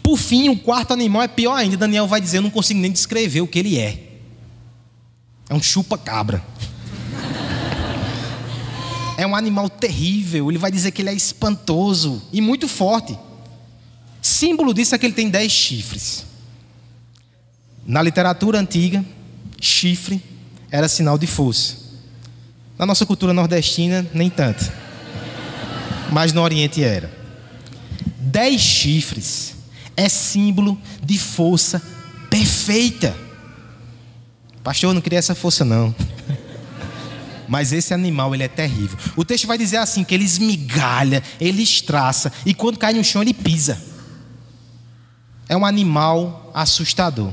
Por 0.03 0.17
fim, 0.19 0.49
o 0.49 0.59
quarto 0.59 0.93
animal 0.93 1.23
é 1.23 1.29
pior 1.29 1.55
ainda. 1.55 1.77
Daniel 1.77 2.07
vai 2.07 2.21
dizer: 2.21 2.39
Eu 2.39 2.43
não 2.43 2.51
consigo 2.51 2.81
nem 2.81 2.93
descrever 2.93 3.41
o 3.41 3.47
que 3.47 3.59
ele 3.59 3.79
é. 3.79 4.04
É 5.49 5.55
um 5.55 5.63
chupa-cabra. 5.63 6.43
é 9.17 9.27
um 9.27 9.37
animal 9.37 9.69
terrível. 9.69 10.51
Ele 10.51 10.59
vai 10.59 10.71
dizer 10.71 10.91
que 10.91 11.03
ele 11.03 11.11
é 11.11 11.15
espantoso 11.15 12.23
e 12.33 12.41
muito 12.41 12.67
forte. 12.69 13.19
Símbolo 14.21 14.73
disso 14.73 14.95
é 14.95 14.99
que 14.99 15.07
ele 15.07 15.15
tem 15.15 15.29
dez 15.29 15.53
chifres. 15.53 16.25
Na 17.87 18.01
literatura 18.01 18.59
antiga, 18.59 19.05
chifre 19.61 20.23
era 20.71 20.89
sinal 20.89 21.19
de 21.19 21.27
força. 21.27 21.77
Na 22.79 22.87
nossa 22.87 23.05
cultura 23.05 23.33
nordestina, 23.33 24.07
nem 24.13 24.31
tanto. 24.31 24.73
Mas 26.11 26.33
no 26.33 26.43
Oriente 26.43 26.83
era. 26.83 27.13
Dez 28.19 28.61
chifres 28.61 29.55
é 29.97 30.09
símbolo 30.09 30.81
de 31.03 31.19
força 31.19 31.81
perfeita. 32.31 33.15
Pastor, 34.65 34.91
eu 34.91 34.95
não 34.95 35.01
queria 35.01 35.19
essa 35.19 35.35
força, 35.35 35.65
não. 35.65 35.95
Mas 37.47 37.73
esse 37.73 37.93
animal, 37.93 38.35
ele 38.35 38.43
é 38.43 38.49
terrível. 38.49 38.99
O 39.15 39.25
texto 39.25 39.47
vai 39.47 39.59
dizer 39.59 39.77
assim: 39.77 40.03
que 40.03 40.15
ele 40.15 40.25
esmigalha, 40.25 41.23
ele 41.39 41.63
estraça, 41.63 42.33
e 42.47 42.55
quando 42.55 42.79
cai 42.79 42.95
no 42.95 43.05
chão, 43.05 43.23
ele 43.23 43.35
pisa. 43.35 43.81
É 45.49 45.57
um 45.57 45.67
animal 45.67 46.51
assustador. 46.55 47.33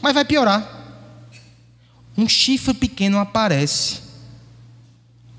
Mas 0.00 0.14
vai 0.14 0.24
piorar 0.24 0.74
um 2.16 2.28
chifre 2.28 2.72
pequeno 2.72 3.18
aparece. 3.18 3.98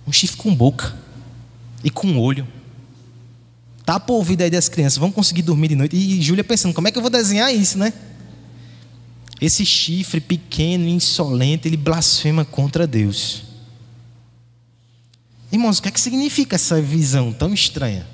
Um 0.07 0.11
chifre 0.11 0.38
com 0.38 0.53
boca 0.53 0.95
e 1.83 1.89
com 1.89 2.19
olho. 2.19 2.47
Tapa 3.85 4.11
o 4.11 4.17
ouvido 4.17 4.41
aí 4.41 4.49
das 4.49 4.67
crianças, 4.67 4.97
vão 4.97 5.11
conseguir 5.11 5.41
dormir 5.41 5.69
de 5.69 5.75
noite. 5.75 5.95
E 5.95 6.21
Júlia 6.21 6.43
pensando, 6.43 6.73
como 6.73 6.88
é 6.88 6.91
que 6.91 6.97
eu 6.97 7.01
vou 7.01 7.09
desenhar 7.09 7.53
isso, 7.53 7.77
né? 7.77 7.93
Esse 9.45 9.63
chifre 9.63 10.19
pequeno 10.19 10.88
insolente, 10.88 11.67
ele 11.67 11.77
blasfema 11.77 12.43
contra 12.43 12.88
Deus. 12.88 13.43
Irmãos, 15.51 15.77
o 15.77 15.84
que 15.84 15.88
é 15.88 15.91
que 15.91 16.01
significa 16.01 16.55
essa 16.55 16.81
visão 16.81 17.31
tão 17.31 17.53
estranha? 17.53 18.08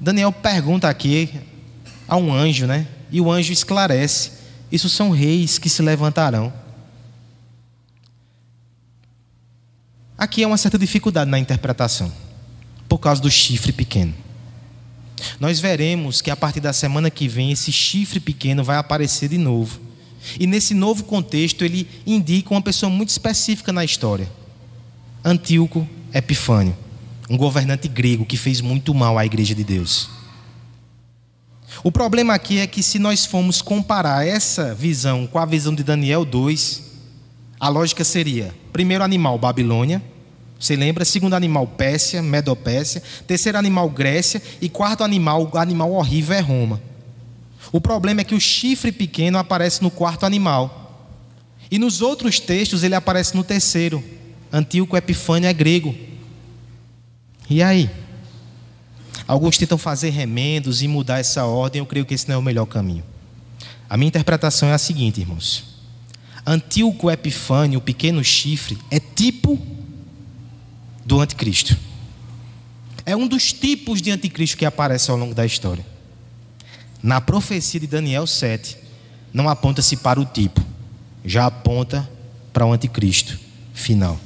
Daniel 0.00 0.32
pergunta 0.32 0.88
aqui 0.88 1.30
a 2.08 2.16
um 2.16 2.34
anjo, 2.34 2.66
né? 2.66 2.88
E 3.08 3.20
o 3.20 3.30
anjo 3.30 3.52
esclarece. 3.52 4.32
Isso 4.72 4.88
são 4.88 5.10
reis 5.10 5.58
que 5.58 5.68
se 5.68 5.80
levantarão. 5.80 6.52
Aqui 10.18 10.42
é 10.42 10.46
uma 10.48 10.56
certa 10.56 10.76
dificuldade 10.76 11.30
na 11.30 11.38
interpretação, 11.38 12.12
por 12.88 12.98
causa 12.98 13.22
do 13.22 13.30
chifre 13.30 13.70
pequeno. 13.70 14.12
Nós 15.38 15.60
veremos 15.60 16.20
que 16.20 16.30
a 16.30 16.36
partir 16.36 16.60
da 16.60 16.72
semana 16.72 17.10
que 17.10 17.28
vem 17.28 17.52
esse 17.52 17.72
chifre 17.72 18.20
pequeno 18.20 18.64
vai 18.64 18.76
aparecer 18.76 19.28
de 19.28 19.38
novo. 19.38 19.80
E 20.38 20.46
nesse 20.46 20.74
novo 20.74 21.04
contexto 21.04 21.64
ele 21.64 21.88
indica 22.06 22.52
uma 22.52 22.62
pessoa 22.62 22.90
muito 22.90 23.08
específica 23.08 23.72
na 23.72 23.84
história. 23.84 24.30
Antíoco 25.24 25.88
Epifânio, 26.12 26.76
um 27.28 27.36
governante 27.36 27.88
grego 27.88 28.24
que 28.24 28.36
fez 28.36 28.60
muito 28.60 28.94
mal 28.94 29.18
à 29.18 29.24
igreja 29.24 29.54
de 29.54 29.64
Deus. 29.64 30.10
O 31.82 31.92
problema 31.92 32.34
aqui 32.34 32.58
é 32.58 32.66
que 32.66 32.82
se 32.82 32.98
nós 32.98 33.24
formos 33.24 33.62
comparar 33.62 34.26
essa 34.26 34.74
visão 34.74 35.26
com 35.26 35.38
a 35.38 35.46
visão 35.46 35.74
de 35.74 35.82
Daniel 35.82 36.24
2, 36.24 36.82
a 37.58 37.68
lógica 37.68 38.04
seria: 38.04 38.54
primeiro 38.72 39.04
animal, 39.04 39.38
Babilônia. 39.38 40.02
Você 40.60 40.76
lembra? 40.76 41.06
Segundo 41.06 41.32
animal, 41.32 41.66
Pérsia, 41.66 42.20
Medopécia. 42.20 43.02
Terceiro 43.26 43.56
animal, 43.56 43.88
Grécia. 43.88 44.42
E 44.60 44.68
quarto 44.68 45.02
animal, 45.02 45.50
animal 45.54 45.90
horrível, 45.92 46.36
é 46.36 46.40
Roma. 46.40 46.80
O 47.72 47.80
problema 47.80 48.20
é 48.20 48.24
que 48.24 48.34
o 48.34 48.40
chifre 48.40 48.92
pequeno 48.92 49.38
aparece 49.38 49.82
no 49.82 49.90
quarto 49.90 50.26
animal. 50.26 51.16
E 51.70 51.78
nos 51.78 52.02
outros 52.02 52.38
textos 52.38 52.82
ele 52.82 52.94
aparece 52.94 53.34
no 53.34 53.42
terceiro. 53.42 54.04
Antíoco 54.52 54.96
Epifânio 54.96 55.48
é 55.48 55.52
grego. 55.52 55.94
E 57.48 57.62
aí? 57.62 57.88
Alguns 59.26 59.56
tentam 59.56 59.78
fazer 59.78 60.10
remendos 60.10 60.82
e 60.82 60.88
mudar 60.88 61.20
essa 61.20 61.44
ordem, 61.44 61.78
eu 61.78 61.86
creio 61.86 62.04
que 62.04 62.12
esse 62.12 62.28
não 62.28 62.34
é 62.34 62.38
o 62.38 62.42
melhor 62.42 62.66
caminho. 62.66 63.04
A 63.88 63.96
minha 63.96 64.08
interpretação 64.08 64.68
é 64.68 64.72
a 64.72 64.78
seguinte, 64.78 65.20
irmãos. 65.20 65.64
Antíoco 66.44 67.10
Epifânio, 67.10 67.78
o 67.78 67.82
pequeno 67.82 68.22
chifre, 68.22 68.76
é 68.90 68.98
tipo 68.98 69.58
do 71.10 71.20
anticristo. 71.20 71.76
É 73.04 73.16
um 73.16 73.26
dos 73.26 73.52
tipos 73.52 74.00
de 74.00 74.12
anticristo 74.12 74.56
que 74.56 74.64
aparece 74.64 75.10
ao 75.10 75.16
longo 75.16 75.34
da 75.34 75.44
história. 75.44 75.84
Na 77.02 77.20
profecia 77.20 77.80
de 77.80 77.88
Daniel 77.88 78.28
7, 78.28 78.76
não 79.32 79.48
aponta-se 79.48 79.96
para 79.96 80.20
o 80.20 80.24
tipo, 80.24 80.64
já 81.24 81.46
aponta 81.46 82.08
para 82.52 82.64
o 82.64 82.72
anticristo 82.72 83.36
final. 83.74 84.20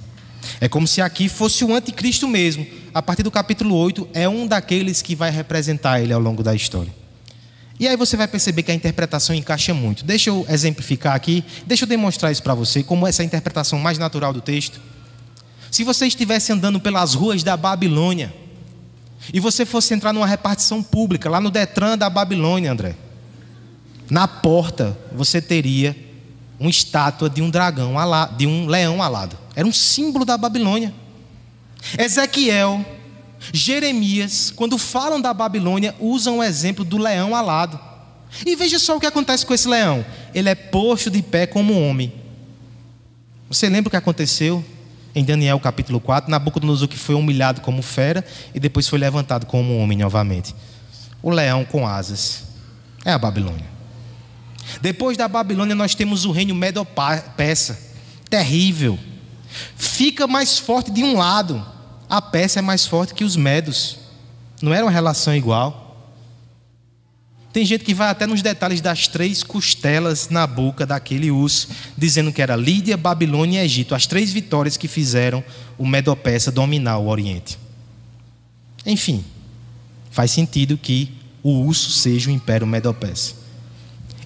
É 0.60 0.68
como 0.68 0.86
se 0.86 1.00
aqui 1.00 1.26
fosse 1.26 1.64
o 1.64 1.74
anticristo 1.74 2.28
mesmo, 2.28 2.66
a 2.92 3.00
partir 3.00 3.22
do 3.22 3.30
capítulo 3.30 3.74
8, 3.76 4.06
é 4.12 4.28
um 4.28 4.46
daqueles 4.46 5.00
que 5.00 5.16
vai 5.16 5.30
representar 5.30 6.02
ele 6.02 6.12
ao 6.12 6.20
longo 6.20 6.42
da 6.42 6.54
história. 6.54 6.94
E 7.80 7.88
aí 7.88 7.96
você 7.96 8.14
vai 8.14 8.28
perceber 8.28 8.62
que 8.62 8.70
a 8.70 8.74
interpretação 8.74 9.34
encaixa 9.34 9.72
muito. 9.72 10.04
Deixa 10.04 10.28
eu 10.28 10.44
exemplificar 10.50 11.14
aqui, 11.14 11.42
deixa 11.66 11.84
eu 11.84 11.88
demonstrar 11.88 12.30
isso 12.30 12.42
para 12.42 12.52
você, 12.52 12.82
como 12.82 13.06
essa 13.06 13.22
é 13.22 13.24
interpretação 13.24 13.78
mais 13.78 13.96
natural 13.96 14.34
do 14.34 14.42
texto. 14.42 14.78
Se 15.74 15.82
você 15.82 16.06
estivesse 16.06 16.52
andando 16.52 16.78
pelas 16.78 17.14
ruas 17.14 17.42
da 17.42 17.56
Babilônia, 17.56 18.32
e 19.32 19.40
você 19.40 19.66
fosse 19.66 19.92
entrar 19.92 20.12
numa 20.12 20.24
repartição 20.24 20.80
pública, 20.80 21.28
lá 21.28 21.40
no 21.40 21.50
Detran 21.50 21.98
da 21.98 22.08
Babilônia, 22.08 22.70
André, 22.70 22.94
na 24.08 24.28
porta 24.28 24.96
você 25.12 25.42
teria 25.42 25.96
uma 26.60 26.70
estátua 26.70 27.28
de 27.28 27.42
um 27.42 27.50
dragão, 27.50 27.94
de 28.36 28.46
um 28.46 28.68
leão 28.68 29.02
alado. 29.02 29.36
Era 29.56 29.66
um 29.66 29.72
símbolo 29.72 30.24
da 30.24 30.38
Babilônia. 30.38 30.94
Ezequiel, 31.98 32.86
Jeremias, 33.52 34.52
quando 34.54 34.78
falam 34.78 35.20
da 35.20 35.34
Babilônia, 35.34 35.92
usam 35.98 36.38
o 36.38 36.42
exemplo 36.44 36.84
do 36.84 36.98
leão 36.98 37.34
alado. 37.34 37.80
E 38.46 38.54
veja 38.54 38.78
só 38.78 38.96
o 38.96 39.00
que 39.00 39.06
acontece 39.06 39.44
com 39.44 39.52
esse 39.52 39.66
leão. 39.66 40.06
Ele 40.32 40.48
é 40.48 40.54
posto 40.54 41.10
de 41.10 41.20
pé 41.20 41.48
como 41.48 41.76
homem. 41.76 42.12
Você 43.48 43.68
lembra 43.68 43.88
o 43.88 43.90
que 43.90 43.96
aconteceu? 43.96 44.64
Em 45.14 45.24
Daniel 45.24 45.60
capítulo 45.60 46.00
4, 46.00 46.30
Nabucodonosor 46.30 46.88
que 46.88 46.96
foi 46.96 47.14
humilhado 47.14 47.60
como 47.60 47.82
fera 47.82 48.24
e 48.54 48.60
depois 48.60 48.88
foi 48.88 48.98
levantado 48.98 49.46
como 49.46 49.78
homem 49.78 49.98
novamente. 49.98 50.54
O 51.22 51.30
leão 51.30 51.64
com 51.64 51.86
asas. 51.86 52.44
É 53.04 53.12
a 53.12 53.18
Babilônia. 53.18 53.66
Depois 54.80 55.16
da 55.16 55.28
Babilônia 55.28 55.74
nós 55.74 55.94
temos 55.94 56.24
o 56.24 56.32
reino 56.32 56.54
Medo-Persa. 56.54 57.78
Terrível. 58.28 58.98
Fica 59.76 60.26
mais 60.26 60.58
forte 60.58 60.90
de 60.90 61.04
um 61.04 61.16
lado. 61.16 61.64
A 62.08 62.20
Pérsia 62.20 62.58
é 62.58 62.62
mais 62.62 62.86
forte 62.86 63.14
que 63.14 63.24
os 63.24 63.36
Medos. 63.36 63.98
Não 64.60 64.72
era 64.72 64.84
uma 64.84 64.90
relação 64.90 65.34
igual. 65.34 65.83
Tem 67.54 67.64
gente 67.64 67.84
que 67.84 67.94
vai 67.94 68.08
até 68.08 68.26
nos 68.26 68.42
detalhes 68.42 68.80
das 68.80 69.06
três 69.06 69.44
costelas 69.44 70.28
na 70.28 70.44
boca 70.44 70.84
daquele 70.84 71.30
urso, 71.30 71.68
dizendo 71.96 72.32
que 72.32 72.42
era 72.42 72.56
Lídia, 72.56 72.96
Babilônia 72.96 73.62
e 73.62 73.64
Egito, 73.64 73.94
as 73.94 74.08
três 74.08 74.32
vitórias 74.32 74.76
que 74.76 74.88
fizeram 74.88 75.42
o 75.78 75.86
Medo-Persa 75.86 76.50
dominar 76.50 76.98
o 76.98 77.06
Oriente. 77.06 77.56
Enfim, 78.84 79.24
faz 80.10 80.32
sentido 80.32 80.76
que 80.76 81.12
o 81.44 81.60
urso 81.60 81.92
seja 81.92 82.28
o 82.28 82.32
Império 82.32 82.66
Medo-Persa. 82.66 83.36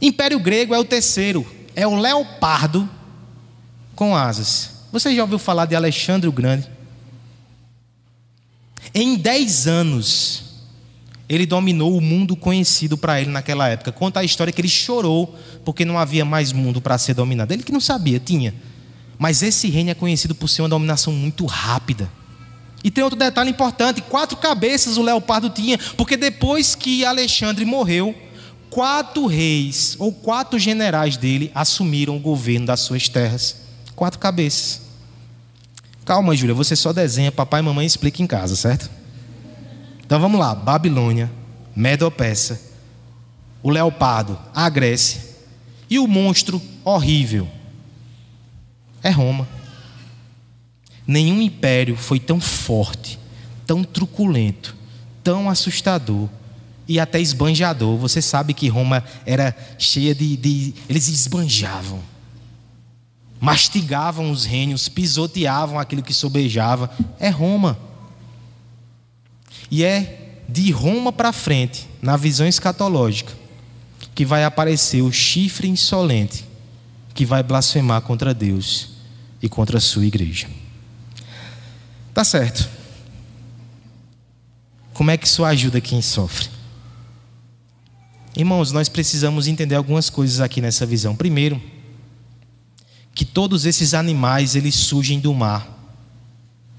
Império 0.00 0.40
Grego 0.40 0.74
é 0.74 0.78
o 0.78 0.84
terceiro, 0.84 1.46
é 1.76 1.86
o 1.86 2.00
leopardo 2.00 2.88
com 3.94 4.16
asas. 4.16 4.70
Você 4.90 5.14
já 5.14 5.20
ouviu 5.20 5.38
falar 5.38 5.66
de 5.66 5.76
Alexandre 5.76 6.30
o 6.30 6.32
Grande? 6.32 6.66
Em 8.94 9.16
dez 9.16 9.66
anos, 9.66 10.47
ele 11.28 11.44
dominou 11.44 11.96
o 11.96 12.00
mundo 12.00 12.34
conhecido 12.34 12.96
para 12.96 13.20
ele 13.20 13.30
naquela 13.30 13.68
época. 13.68 13.92
Conta 13.92 14.20
a 14.20 14.24
história 14.24 14.52
que 14.52 14.60
ele 14.60 14.68
chorou 14.68 15.36
porque 15.64 15.84
não 15.84 15.98
havia 15.98 16.24
mais 16.24 16.52
mundo 16.52 16.80
para 16.80 16.96
ser 16.96 17.14
dominado. 17.14 17.52
Ele 17.52 17.62
que 17.62 17.72
não 17.72 17.80
sabia, 17.80 18.18
tinha. 18.18 18.54
Mas 19.18 19.42
esse 19.42 19.68
reino 19.68 19.90
é 19.90 19.94
conhecido 19.94 20.34
por 20.34 20.48
ser 20.48 20.62
uma 20.62 20.68
dominação 20.68 21.12
muito 21.12 21.44
rápida. 21.44 22.10
E 22.82 22.90
tem 22.90 23.04
outro 23.04 23.18
detalhe 23.18 23.50
importante: 23.50 24.00
quatro 24.00 24.36
cabeças 24.38 24.96
o 24.96 25.02
leopardo 25.02 25.50
tinha, 25.50 25.78
porque 25.96 26.16
depois 26.16 26.74
que 26.74 27.04
Alexandre 27.04 27.64
morreu, 27.64 28.14
quatro 28.70 29.26
reis 29.26 29.96
ou 29.98 30.12
quatro 30.12 30.58
generais 30.58 31.16
dele 31.16 31.50
assumiram 31.54 32.16
o 32.16 32.20
governo 32.20 32.66
das 32.66 32.80
suas 32.80 33.08
terras. 33.08 33.56
Quatro 33.94 34.18
cabeças. 34.18 34.80
Calma, 36.06 36.34
Júlia, 36.34 36.54
você 36.54 36.74
só 36.74 36.90
desenha, 36.90 37.30
papai 37.30 37.60
e 37.60 37.64
mamãe 37.64 37.84
explica 37.84 38.22
em 38.22 38.26
casa, 38.26 38.56
certo? 38.56 38.97
Então 40.08 40.18
vamos 40.18 40.40
lá: 40.40 40.54
Babilônia, 40.54 41.30
Medo-Persa, 41.76 42.58
o 43.62 43.68
leopardo, 43.68 44.38
a 44.54 44.66
Grécia 44.70 45.20
e 45.90 45.98
o 45.98 46.06
monstro 46.06 46.62
horrível 46.82 47.46
é 49.02 49.10
Roma. 49.10 49.46
Nenhum 51.06 51.42
império 51.42 51.94
foi 51.94 52.18
tão 52.18 52.40
forte, 52.40 53.18
tão 53.66 53.84
truculento, 53.84 54.74
tão 55.22 55.50
assustador 55.50 56.26
e 56.88 56.98
até 56.98 57.20
esbanjador. 57.20 57.98
Você 57.98 58.22
sabe 58.22 58.54
que 58.54 58.66
Roma 58.66 59.04
era 59.26 59.54
cheia 59.78 60.14
de. 60.14 60.38
de 60.38 60.74
eles 60.88 61.06
esbanjavam, 61.08 62.00
mastigavam 63.38 64.30
os 64.30 64.46
reinos, 64.46 64.88
pisoteavam 64.88 65.78
aquilo 65.78 66.02
que 66.02 66.14
sobejava. 66.14 66.90
É 67.20 67.28
Roma. 67.28 67.87
E 69.70 69.84
é 69.84 70.42
de 70.48 70.70
Roma 70.70 71.12
para 71.12 71.32
frente, 71.32 71.86
na 72.00 72.16
visão 72.16 72.46
escatológica, 72.46 73.32
que 74.14 74.24
vai 74.24 74.44
aparecer 74.44 75.02
o 75.02 75.12
chifre 75.12 75.68
insolente 75.68 76.48
que 77.18 77.26
vai 77.26 77.42
blasfemar 77.42 78.00
contra 78.02 78.32
Deus 78.32 78.90
e 79.42 79.48
contra 79.48 79.78
a 79.78 79.80
sua 79.80 80.06
igreja. 80.06 80.48
Tá 82.14 82.22
certo. 82.22 82.68
Como 84.94 85.10
é 85.10 85.16
que 85.16 85.26
isso 85.26 85.44
ajuda 85.44 85.80
quem 85.80 86.00
sofre? 86.00 86.48
Irmãos, 88.36 88.70
nós 88.70 88.88
precisamos 88.88 89.48
entender 89.48 89.74
algumas 89.74 90.08
coisas 90.08 90.40
aqui 90.40 90.60
nessa 90.60 90.86
visão. 90.86 91.16
Primeiro, 91.16 91.60
que 93.12 93.24
todos 93.24 93.66
esses 93.66 93.94
animais 93.94 94.54
eles 94.54 94.76
surgem 94.76 95.18
do 95.18 95.34
mar, 95.34 95.68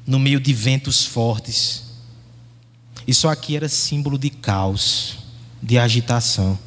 no 0.08 0.18
meio 0.18 0.40
de 0.40 0.54
ventos 0.54 1.04
fortes, 1.04 1.84
isso 3.10 3.28
aqui 3.28 3.56
era 3.56 3.68
símbolo 3.68 4.20
de 4.20 4.30
caos, 4.30 5.18
de 5.62 5.80
agitação. 5.80 6.58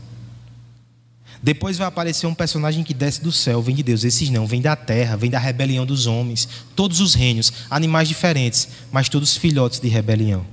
Depois 1.40 1.76
vai 1.78 1.86
aparecer 1.86 2.26
um 2.26 2.34
personagem 2.34 2.82
que 2.82 2.92
desce 2.92 3.22
do 3.22 3.30
céu, 3.30 3.62
vem 3.62 3.76
de 3.76 3.82
Deus. 3.82 4.02
Esses 4.02 4.28
não, 4.28 4.44
vem 4.44 4.60
da 4.60 4.74
terra, 4.74 5.16
vem 5.16 5.30
da 5.30 5.38
rebelião 5.38 5.86
dos 5.86 6.06
homens. 6.06 6.48
Todos 6.74 7.00
os 7.00 7.14
reinos, 7.14 7.52
animais 7.70 8.08
diferentes, 8.08 8.68
mas 8.90 9.08
todos 9.08 9.36
filhotes 9.36 9.78
de 9.78 9.88
rebelião. 9.88 10.44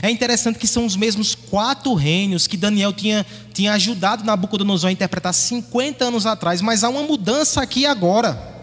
É 0.00 0.10
interessante 0.10 0.60
que 0.60 0.66
são 0.68 0.86
os 0.86 0.94
mesmos 0.94 1.34
quatro 1.34 1.94
reinos 1.94 2.46
que 2.46 2.56
Daniel 2.56 2.92
tinha, 2.92 3.26
tinha 3.52 3.72
ajudado 3.72 4.24
Nabucodonosor 4.24 4.90
a 4.90 4.92
interpretar 4.92 5.34
50 5.34 6.04
anos 6.04 6.24
atrás, 6.24 6.60
mas 6.60 6.84
há 6.84 6.88
uma 6.88 7.02
mudança 7.02 7.60
aqui 7.60 7.84
agora. 7.84 8.55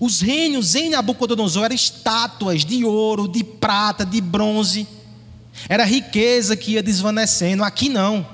Os 0.00 0.20
reinos 0.20 0.74
em 0.74 0.90
Nabucodonosor 0.90 1.64
eram 1.64 1.74
estátuas 1.74 2.64
de 2.64 2.84
ouro, 2.84 3.26
de 3.26 3.42
prata, 3.42 4.04
de 4.04 4.20
bronze. 4.20 4.86
Era 5.68 5.84
riqueza 5.84 6.56
que 6.56 6.72
ia 6.72 6.82
desvanecendo. 6.82 7.64
Aqui 7.64 7.88
não. 7.88 8.26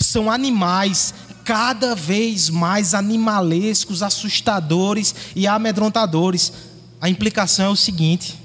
São 0.00 0.30
animais 0.30 1.14
cada 1.44 1.94
vez 1.94 2.50
mais 2.50 2.92
animalescos, 2.94 4.02
assustadores 4.02 5.14
e 5.34 5.46
amedrontadores. 5.46 6.52
A 7.00 7.08
implicação 7.08 7.66
é 7.66 7.70
o 7.70 7.76
seguinte: 7.76 8.38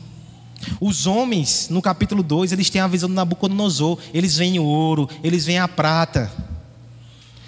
os 0.80 1.06
homens, 1.06 1.68
no 1.70 1.82
capítulo 1.82 2.24
2, 2.24 2.52
eles 2.52 2.70
têm 2.70 2.82
a 2.82 2.88
visão 2.88 3.10
do 3.10 3.16
Nabucodonosor. 3.16 3.98
Eles 4.14 4.38
veem 4.38 4.60
o 4.60 4.64
ouro, 4.64 5.10
eles 5.24 5.46
veem 5.46 5.60
a 5.60 5.68
prata. 5.68 6.32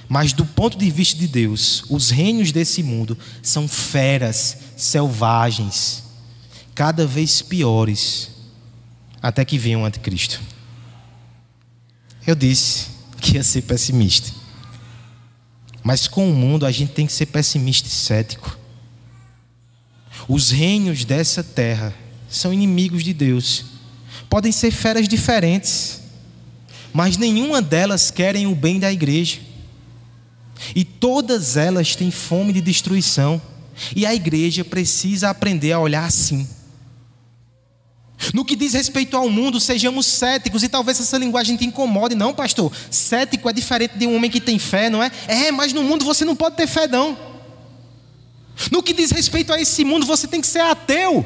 Mas 0.08 0.34
do 0.34 0.46
ponto 0.46 0.78
de 0.78 0.90
vista 0.90 1.20
de 1.20 1.28
Deus, 1.28 1.84
os 1.90 2.10
reinos 2.10 2.52
desse 2.52 2.84
mundo 2.84 3.18
são 3.42 3.68
feras, 3.68 4.58
selvagens, 4.78 6.04
cada 6.76 7.08
vez 7.08 7.42
piores, 7.42 8.30
até 9.22 9.44
que 9.44 9.58
venha 9.58 9.80
o 9.80 9.86
anticristo. 9.86 10.40
Eu 12.26 12.36
disse 12.36 12.88
que 13.20 13.36
ia 13.36 13.44
ser 13.44 13.64
pessimista. 13.64 14.32
Mas 15.84 16.08
com 16.08 16.30
o 16.30 16.34
mundo 16.34 16.66
a 16.66 16.72
gente 16.72 16.94
tem 16.94 17.06
que 17.06 17.14
ser 17.14 17.28
pessimista 17.28 17.88
e 17.88 17.92
cético. 17.92 18.58
Os 20.28 20.50
reinos 20.50 21.06
dessa 21.06 21.44
terra 21.44 21.94
são 22.28 22.52
inimigos 22.52 23.04
de 23.04 23.14
Deus. 23.14 23.66
Podem 24.30 24.52
ser 24.52 24.72
feras 24.72 25.08
diferentes, 25.08 26.02
mas 26.92 27.18
nenhuma 27.18 27.62
delas 27.62 28.10
querem 28.10 28.48
o 28.48 28.56
bem 28.56 28.80
da 28.80 28.92
igreja. 28.92 29.40
E 30.76 30.84
todas 30.84 31.58
elas 31.58 31.96
têm 31.96 32.12
fome 32.12 32.54
de 32.54 32.62
destruição. 32.62 33.42
E 33.96 34.06
a 34.06 34.16
igreja 34.16 34.64
precisa 34.64 35.30
aprender 35.30 35.72
a 35.74 35.80
olhar 35.80 36.06
assim. 36.06 36.48
No 38.34 38.46
que 38.46 38.56
diz 38.56 38.74
respeito 38.74 39.18
ao 39.18 39.30
mundo, 39.30 39.60
sejamos 39.60 40.06
céticos, 40.06 40.64
e 40.64 40.70
talvez 40.70 41.00
essa 41.00 41.18
linguagem 41.18 41.58
te 41.58 41.66
incomode, 41.66 42.16
não, 42.16 42.34
pastor? 42.34 42.72
Cético 42.90 43.50
é 43.50 43.54
diferente 43.54 43.98
de 43.98 44.08
um 44.08 44.16
homem 44.16 44.32
que 44.32 44.40
tem 44.40 44.58
fé, 44.58 44.90
não 44.90 45.04
é? 45.04 45.12
É, 45.28 45.52
mas 45.52 45.74
no 45.74 45.84
mundo 45.84 46.06
você 46.06 46.24
não 46.24 46.36
pode 46.36 46.56
ter 46.56 46.68
fé, 46.68 46.88
não. 46.88 47.18
No 48.72 48.82
que 48.82 48.94
diz 48.94 49.12
respeito 49.12 49.52
a 49.52 49.60
esse 49.60 49.84
mundo, 49.84 50.06
você 50.06 50.28
tem 50.28 50.40
que 50.40 50.48
ser 50.48 50.62
ateu. 50.62 51.26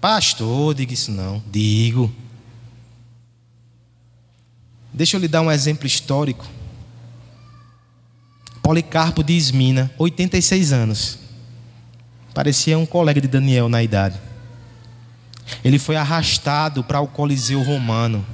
Pastor, 0.00 0.74
diga 0.74 0.94
isso 0.94 1.10
não. 1.10 1.42
Digo. 1.50 2.12
Deixa 4.92 5.16
eu 5.16 5.20
lhe 5.20 5.28
dar 5.28 5.42
um 5.42 5.50
exemplo 5.50 5.86
histórico. 5.86 6.46
Policarpo 8.62 9.24
de 9.24 9.32
Esmina, 9.36 9.90
86 9.98 10.72
anos. 10.72 11.18
Parecia 12.32 12.78
um 12.78 12.86
colega 12.86 13.20
de 13.20 13.26
Daniel 13.26 13.68
na 13.68 13.82
idade. 13.82 14.18
Ele 15.64 15.78
foi 15.78 15.96
arrastado 15.96 16.84
para 16.84 17.00
o 17.00 17.08
Coliseu 17.08 17.60
Romano. 17.62 18.24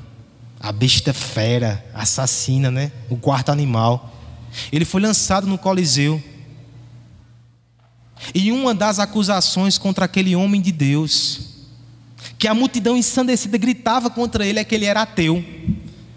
A 0.61 0.71
besta 0.71 1.15
fera, 1.15 1.85
assassina, 1.95 2.71
né? 2.71 2.93
O 3.09 3.17
quarto 3.17 3.51
animal. 3.51 4.13
Ele 4.71 4.85
foi 4.85 5.01
lançado 5.01 5.47
no 5.47 5.57
Coliseu. 5.57 6.23
E 8.35 8.53
uma 8.53 8.75
das 8.75 8.99
acusações 8.99 9.79
contra 9.79 10.05
aquele 10.05 10.37
homem 10.37 10.61
de 10.61 10.73
Deus, 10.73 11.41
que 12.39 12.49
a 12.49 12.55
multidão 12.55 12.97
ensandecida 12.97 13.57
gritava 13.57 14.11
contra 14.11 14.45
ele, 14.45 14.59
é 14.59 14.65
que 14.65 14.75
ele 14.75 14.85
era 14.85 15.03
ateu. 15.03 15.43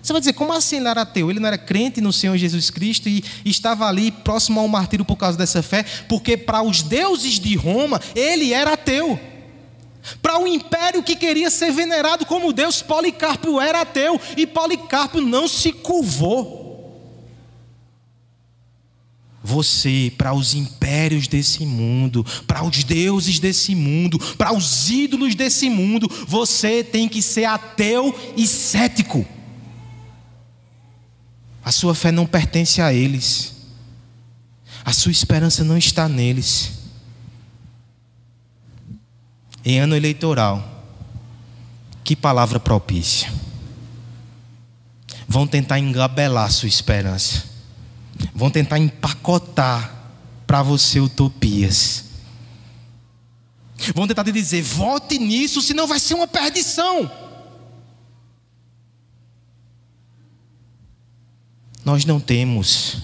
Você 0.01 0.13
vai 0.13 0.19
dizer, 0.19 0.33
como 0.33 0.51
assim 0.51 0.77
ele 0.77 0.87
era 0.87 1.01
ateu? 1.01 1.29
Ele 1.29 1.39
não 1.39 1.47
era 1.47 1.57
crente 1.57 2.01
no 2.01 2.11
Senhor 2.11 2.35
Jesus 2.37 2.69
Cristo 2.69 3.07
e 3.07 3.23
estava 3.45 3.87
ali 3.87 4.11
próximo 4.11 4.59
ao 4.59 4.67
martírio 4.67 5.05
por 5.05 5.15
causa 5.15 5.37
dessa 5.37 5.61
fé? 5.61 5.83
Porque 6.09 6.35
para 6.35 6.63
os 6.63 6.81
deuses 6.81 7.39
de 7.39 7.55
Roma, 7.55 8.01
ele 8.15 8.53
era 8.53 8.73
ateu. 8.73 9.19
Para 10.21 10.39
o 10.39 10.47
império 10.47 11.03
que 11.03 11.15
queria 11.15 11.51
ser 11.51 11.71
venerado 11.71 12.25
como 12.25 12.51
Deus, 12.51 12.81
Policarpo 12.81 13.61
era 13.61 13.81
ateu 13.81 14.19
e 14.35 14.47
Policarpo 14.47 15.21
não 15.21 15.47
se 15.47 15.71
curvou. 15.71 16.61
você 19.43 20.13
para 20.17 20.33
os 20.33 20.53
impérios 20.53 21.27
desse 21.27 21.65
mundo, 21.65 22.25
para 22.45 22.63
os 22.63 22.83
deuses 22.83 23.39
desse 23.39 23.73
mundo, 23.73 24.19
para 24.37 24.53
os 24.53 24.89
ídolos 24.89 25.35
desse 25.35 25.69
mundo, 25.69 26.09
você 26.27 26.83
tem 26.83 27.07
que 27.07 27.21
ser 27.21 27.45
ateu 27.45 28.15
e 28.37 28.45
cético. 28.45 29.25
A 31.63 31.71
sua 31.71 31.93
fé 31.93 32.11
não 32.11 32.25
pertence 32.25 32.81
a 32.81 32.93
eles, 32.93 33.53
a 34.83 34.91
sua 34.91 35.11
esperança 35.11 35.63
não 35.63 35.77
está 35.77 36.09
neles. 36.09 36.71
Em 39.63 39.79
ano 39.79 39.95
eleitoral, 39.95 40.85
que 42.03 42.15
palavra 42.15 42.59
propícia. 42.59 43.31
Vão 45.27 45.45
tentar 45.45 45.79
engabelar 45.79 46.51
sua 46.51 46.67
esperança 46.67 47.51
vão 48.33 48.49
tentar 48.49 48.77
empacotar 48.77 49.93
para 50.45 50.61
você 50.61 50.99
utopias. 50.99 52.05
Vão 53.95 54.07
tentar 54.07 54.23
te 54.23 54.31
dizer, 54.31 54.61
vote 54.61 55.17
nisso, 55.17 55.61
senão 55.61 55.87
vai 55.87 55.99
ser 55.99 56.13
uma 56.13 56.27
perdição. 56.27 57.09
Nós 61.83 62.05
não 62.05 62.19
temos 62.19 62.97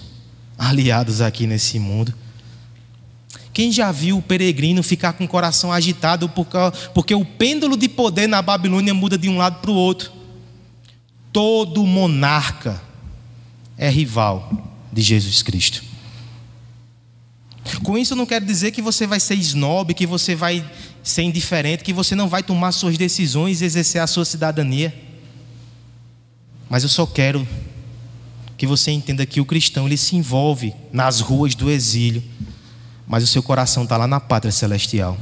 aliados 0.56 1.20
aqui 1.20 1.46
nesse 1.46 1.78
mundo. 1.78 2.14
Quem 3.52 3.72
já 3.72 3.90
viu 3.90 4.18
o 4.18 4.22
peregrino 4.22 4.82
ficar 4.82 5.14
com 5.14 5.24
o 5.24 5.28
coração 5.28 5.72
agitado 5.72 6.30
porque 6.94 7.14
o 7.14 7.24
pêndulo 7.24 7.76
de 7.76 7.88
poder 7.88 8.28
na 8.28 8.40
Babilônia 8.40 8.94
muda 8.94 9.18
de 9.18 9.28
um 9.28 9.36
lado 9.36 9.60
para 9.60 9.70
o 9.70 9.74
outro? 9.74 10.12
Todo 11.32 11.84
monarca 11.84 12.80
é 13.76 13.90
rival 13.90 14.52
de 14.92 15.02
Jesus 15.02 15.42
Cristo. 15.42 15.82
Com 17.82 17.98
isso 17.98 18.14
eu 18.14 18.16
não 18.16 18.26
quero 18.26 18.44
dizer 18.44 18.70
que 18.70 18.80
você 18.80 19.06
vai 19.06 19.20
ser 19.20 19.34
snob, 19.34 19.92
que 19.92 20.06
você 20.06 20.34
vai 20.34 20.64
ser 21.02 21.22
indiferente, 21.22 21.84
que 21.84 21.92
você 21.92 22.14
não 22.14 22.28
vai 22.28 22.42
tomar 22.42 22.72
suas 22.72 22.96
decisões 22.96 23.60
e 23.60 23.64
exercer 23.64 24.00
a 24.00 24.06
sua 24.06 24.24
cidadania. 24.24 24.94
Mas 26.70 26.82
eu 26.82 26.88
só 26.88 27.04
quero 27.06 27.46
que 28.58 28.66
você 28.66 28.90
entenda 28.90 29.24
que 29.24 29.40
o 29.40 29.44
cristão 29.44 29.86
ele 29.86 29.96
se 29.96 30.16
envolve 30.16 30.74
nas 30.92 31.20
ruas 31.20 31.54
do 31.54 31.70
exílio, 31.70 32.22
mas 33.06 33.22
o 33.22 33.26
seu 33.28 33.40
coração 33.40 33.84
está 33.84 33.96
lá 33.96 34.08
na 34.08 34.18
pátria 34.18 34.50
celestial. 34.50 35.16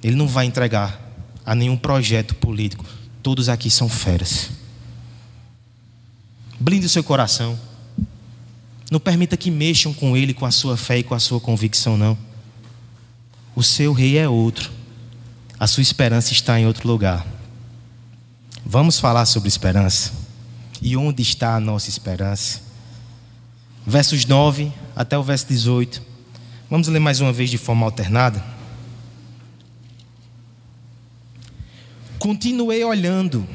Ele 0.00 0.14
não 0.14 0.28
vai 0.28 0.46
entregar 0.46 0.98
a 1.44 1.56
nenhum 1.56 1.76
projeto 1.76 2.36
político. 2.36 2.84
Todos 3.20 3.48
aqui 3.48 3.68
são 3.68 3.88
feras. 3.88 4.48
Blinde 6.60 6.86
o 6.86 6.88
seu 6.88 7.02
coração. 7.02 7.58
Não 8.92 9.00
permita 9.00 9.36
que 9.36 9.50
mexam 9.50 9.92
com 9.92 10.16
ele, 10.16 10.32
com 10.32 10.46
a 10.46 10.52
sua 10.52 10.76
fé 10.76 10.98
e 10.98 11.02
com 11.02 11.16
a 11.16 11.18
sua 11.18 11.40
convicção, 11.40 11.96
não. 11.96 12.16
O 13.56 13.62
seu 13.62 13.92
rei 13.92 14.16
é 14.16 14.28
outro. 14.28 14.70
A 15.58 15.66
sua 15.66 15.82
esperança 15.82 16.32
está 16.32 16.60
em 16.60 16.66
outro 16.66 16.86
lugar. 16.86 17.26
Vamos 18.64 19.00
falar 19.00 19.26
sobre 19.26 19.48
esperança. 19.48 20.27
E 20.80 20.96
onde 20.96 21.22
está 21.22 21.56
a 21.56 21.60
nossa 21.60 21.88
esperança? 21.88 22.60
Versos 23.86 24.24
9 24.24 24.72
até 24.94 25.18
o 25.18 25.22
verso 25.22 25.46
18. 25.48 26.02
Vamos 26.70 26.88
ler 26.88 27.00
mais 27.00 27.20
uma 27.20 27.32
vez 27.32 27.50
de 27.50 27.58
forma 27.58 27.86
alternada. 27.86 28.44
Continuei 32.18 32.84
olhando, 32.84 33.46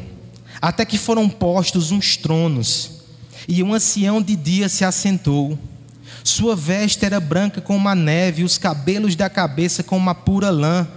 até 0.61 0.85
que 0.85 0.97
foram 0.97 1.29
postos 1.29 1.91
uns 1.91 2.17
tronos 2.17 3.03
e 3.47 3.61
um 3.61 3.73
ancião 3.73 4.21
de 4.21 4.35
dia 4.35 4.69
se 4.69 4.85
assentou. 4.85 5.57
Sua 6.23 6.55
veste 6.55 7.05
era 7.05 7.19
branca 7.19 7.59
como 7.59 7.89
a 7.89 7.95
neve, 7.95 8.41
e 8.41 8.45
os 8.45 8.57
cabelos 8.57 9.15
da 9.15 9.29
cabeça 9.29 9.83
como 9.83 10.01
uma 10.01 10.15
pura 10.15 10.49
lã. 10.49 10.87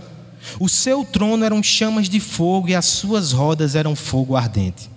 O 0.61 0.69
seu 0.69 1.05
trono 1.05 1.45
eram 1.45 1.63
chamas 1.63 2.09
de 2.09 2.21
fogo, 2.21 2.69
e 2.69 2.75
as 2.75 2.85
suas 2.85 3.33
rodas 3.33 3.75
eram 3.75 3.97
fogo 3.97 4.37
ardente. 4.37 4.89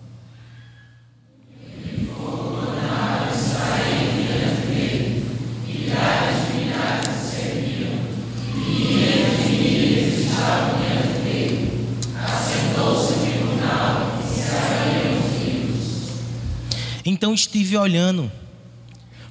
Então 17.10 17.34
estive 17.34 17.76
olhando, 17.76 18.32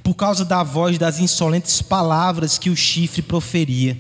por 0.02 0.12
causa 0.14 0.44
da 0.44 0.64
voz 0.64 0.98
das 0.98 1.20
insolentes 1.20 1.80
palavras 1.80 2.58
que 2.58 2.70
o 2.70 2.76
chifre 2.76 3.22
proferia. 3.22 3.96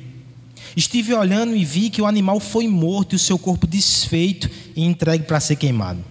Estive 0.76 1.14
olhando 1.14 1.54
e 1.54 1.64
vi 1.64 1.88
que 1.88 2.02
o 2.02 2.06
animal 2.06 2.40
foi 2.40 2.66
morto 2.66 3.12
e 3.12 3.16
o 3.16 3.18
seu 3.20 3.38
corpo 3.38 3.68
desfeito 3.68 4.50
e 4.74 4.82
entregue 4.84 5.26
para 5.26 5.38
ser 5.38 5.54
queimado. 5.54 6.04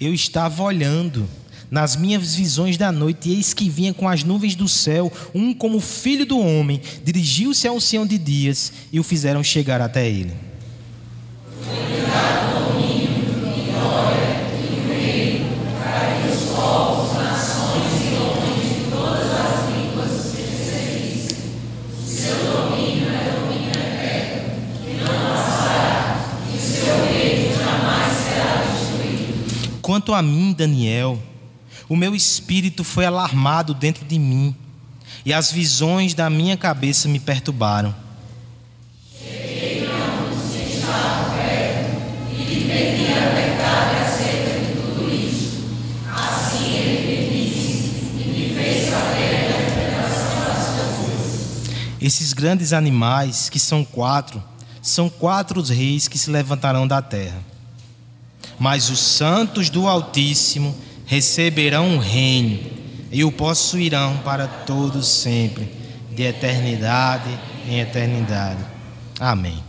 Eu 0.00 0.14
estava 0.14 0.62
olhando 0.62 1.28
nas 1.70 1.96
minhas 1.96 2.34
visões 2.34 2.76
da 2.76 2.90
noite, 2.90 3.30
eis 3.30 3.52
que 3.52 3.68
vinha 3.68 3.92
com 3.92 4.08
as 4.08 4.24
nuvens 4.24 4.54
do 4.54 4.68
céu, 4.68 5.12
um 5.34 5.52
como 5.52 5.80
filho 5.80 6.24
do 6.24 6.38
homem, 6.38 6.80
dirigiu-se 7.04 7.66
ao 7.66 7.76
ancião 7.76 8.06
de 8.06 8.18
dias 8.18 8.72
e 8.92 9.00
o 9.00 9.02
fizeram 9.04 9.42
chegar 9.42 9.80
até 9.80 10.08
ele. 10.08 10.32
Quanto 29.80 30.12
a 30.12 30.20
mim, 30.20 30.52
Daniel, 30.52 31.18
o 31.88 31.96
meu 31.96 32.14
espírito 32.14 32.84
foi 32.84 33.06
alarmado 33.06 33.72
dentro 33.72 34.04
de 34.04 34.18
mim, 34.18 34.54
e 35.24 35.32
as 35.32 35.50
visões 35.50 36.14
da 36.14 36.28
minha 36.28 36.56
cabeça 36.56 37.08
me 37.08 37.18
perturbaram. 37.18 37.94
Esses 52.00 52.32
grandes 52.32 52.72
animais, 52.72 53.50
que 53.50 53.58
são 53.58 53.84
quatro, 53.84 54.42
são 54.80 55.10
quatro 55.10 55.60
os 55.60 55.68
reis 55.68 56.06
que 56.06 56.16
se 56.16 56.30
levantarão 56.30 56.86
da 56.86 57.02
terra. 57.02 57.42
Mas 58.58 58.88
os 58.88 59.00
santos 59.00 59.68
do 59.68 59.86
Altíssimo 59.86 60.74
receberão 61.08 61.88
um 61.88 61.98
reino 61.98 62.60
e 63.10 63.24
o 63.24 63.32
possuirão 63.32 64.18
para 64.18 64.46
todos 64.46 65.08
sempre, 65.08 65.66
de 66.14 66.22
eternidade 66.22 67.30
em 67.66 67.80
eternidade. 67.80 68.62
Amém. 69.18 69.64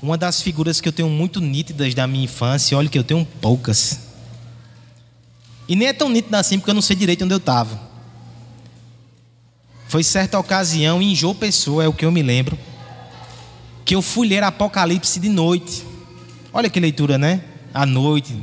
Uma 0.00 0.16
das 0.16 0.40
figuras 0.40 0.80
que 0.80 0.88
eu 0.88 0.92
tenho 0.92 1.10
muito 1.10 1.40
nítidas 1.40 1.92
da 1.92 2.06
minha 2.06 2.24
infância, 2.24 2.78
olha 2.78 2.88
que 2.88 2.96
eu 2.96 3.02
tenho 3.02 3.26
poucas. 3.40 3.98
E 5.68 5.74
nem 5.74 5.88
é 5.88 5.92
tão 5.92 6.08
nítida 6.08 6.38
assim, 6.38 6.58
porque 6.58 6.70
eu 6.70 6.74
não 6.74 6.82
sei 6.82 6.94
direito 6.94 7.24
onde 7.24 7.34
eu 7.34 7.38
estava. 7.38 7.80
Foi 9.88 10.04
certa 10.04 10.38
ocasião, 10.38 11.02
em 11.02 11.16
João 11.16 11.34
Pessoa, 11.34 11.82
é 11.82 11.88
o 11.88 11.92
que 11.92 12.04
eu 12.04 12.12
me 12.12 12.22
lembro, 12.22 12.56
que 13.84 13.96
eu 13.96 14.02
fui 14.02 14.28
ler 14.28 14.44
Apocalipse 14.44 15.18
de 15.18 15.28
noite. 15.28 15.84
Olha 16.52 16.70
que 16.70 16.78
leitura, 16.78 17.18
né? 17.18 17.42
À 17.74 17.84
noite, 17.84 18.36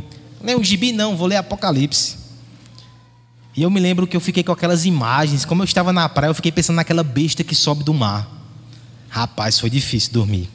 Ler 0.44 0.58
o 0.58 0.64
gibi 0.64 0.92
não, 0.92 1.16
vou 1.16 1.26
ler 1.26 1.38
Apocalipse. 1.38 2.18
E 3.56 3.62
eu 3.64 3.70
me 3.70 3.80
lembro 3.80 4.06
que 4.06 4.18
eu 4.18 4.22
fiquei 4.22 4.44
com 4.44 4.52
aquelas 4.52 4.86
imagens, 4.86 5.46
como 5.46 5.62
eu 5.62 5.66
estava 5.66 5.94
na 5.94 6.10
praia, 6.10 6.30
eu 6.30 6.34
fiquei 6.36 6.52
pensando 6.52 6.76
naquela 6.76 7.04
besta 7.04 7.44
que 7.44 7.56
sobe 7.56 7.84
do 7.84 7.94
mar. 7.94 8.28
Rapaz, 9.08 9.60
foi 9.60 9.70
difícil 9.70 10.12
dormir. 10.12 10.50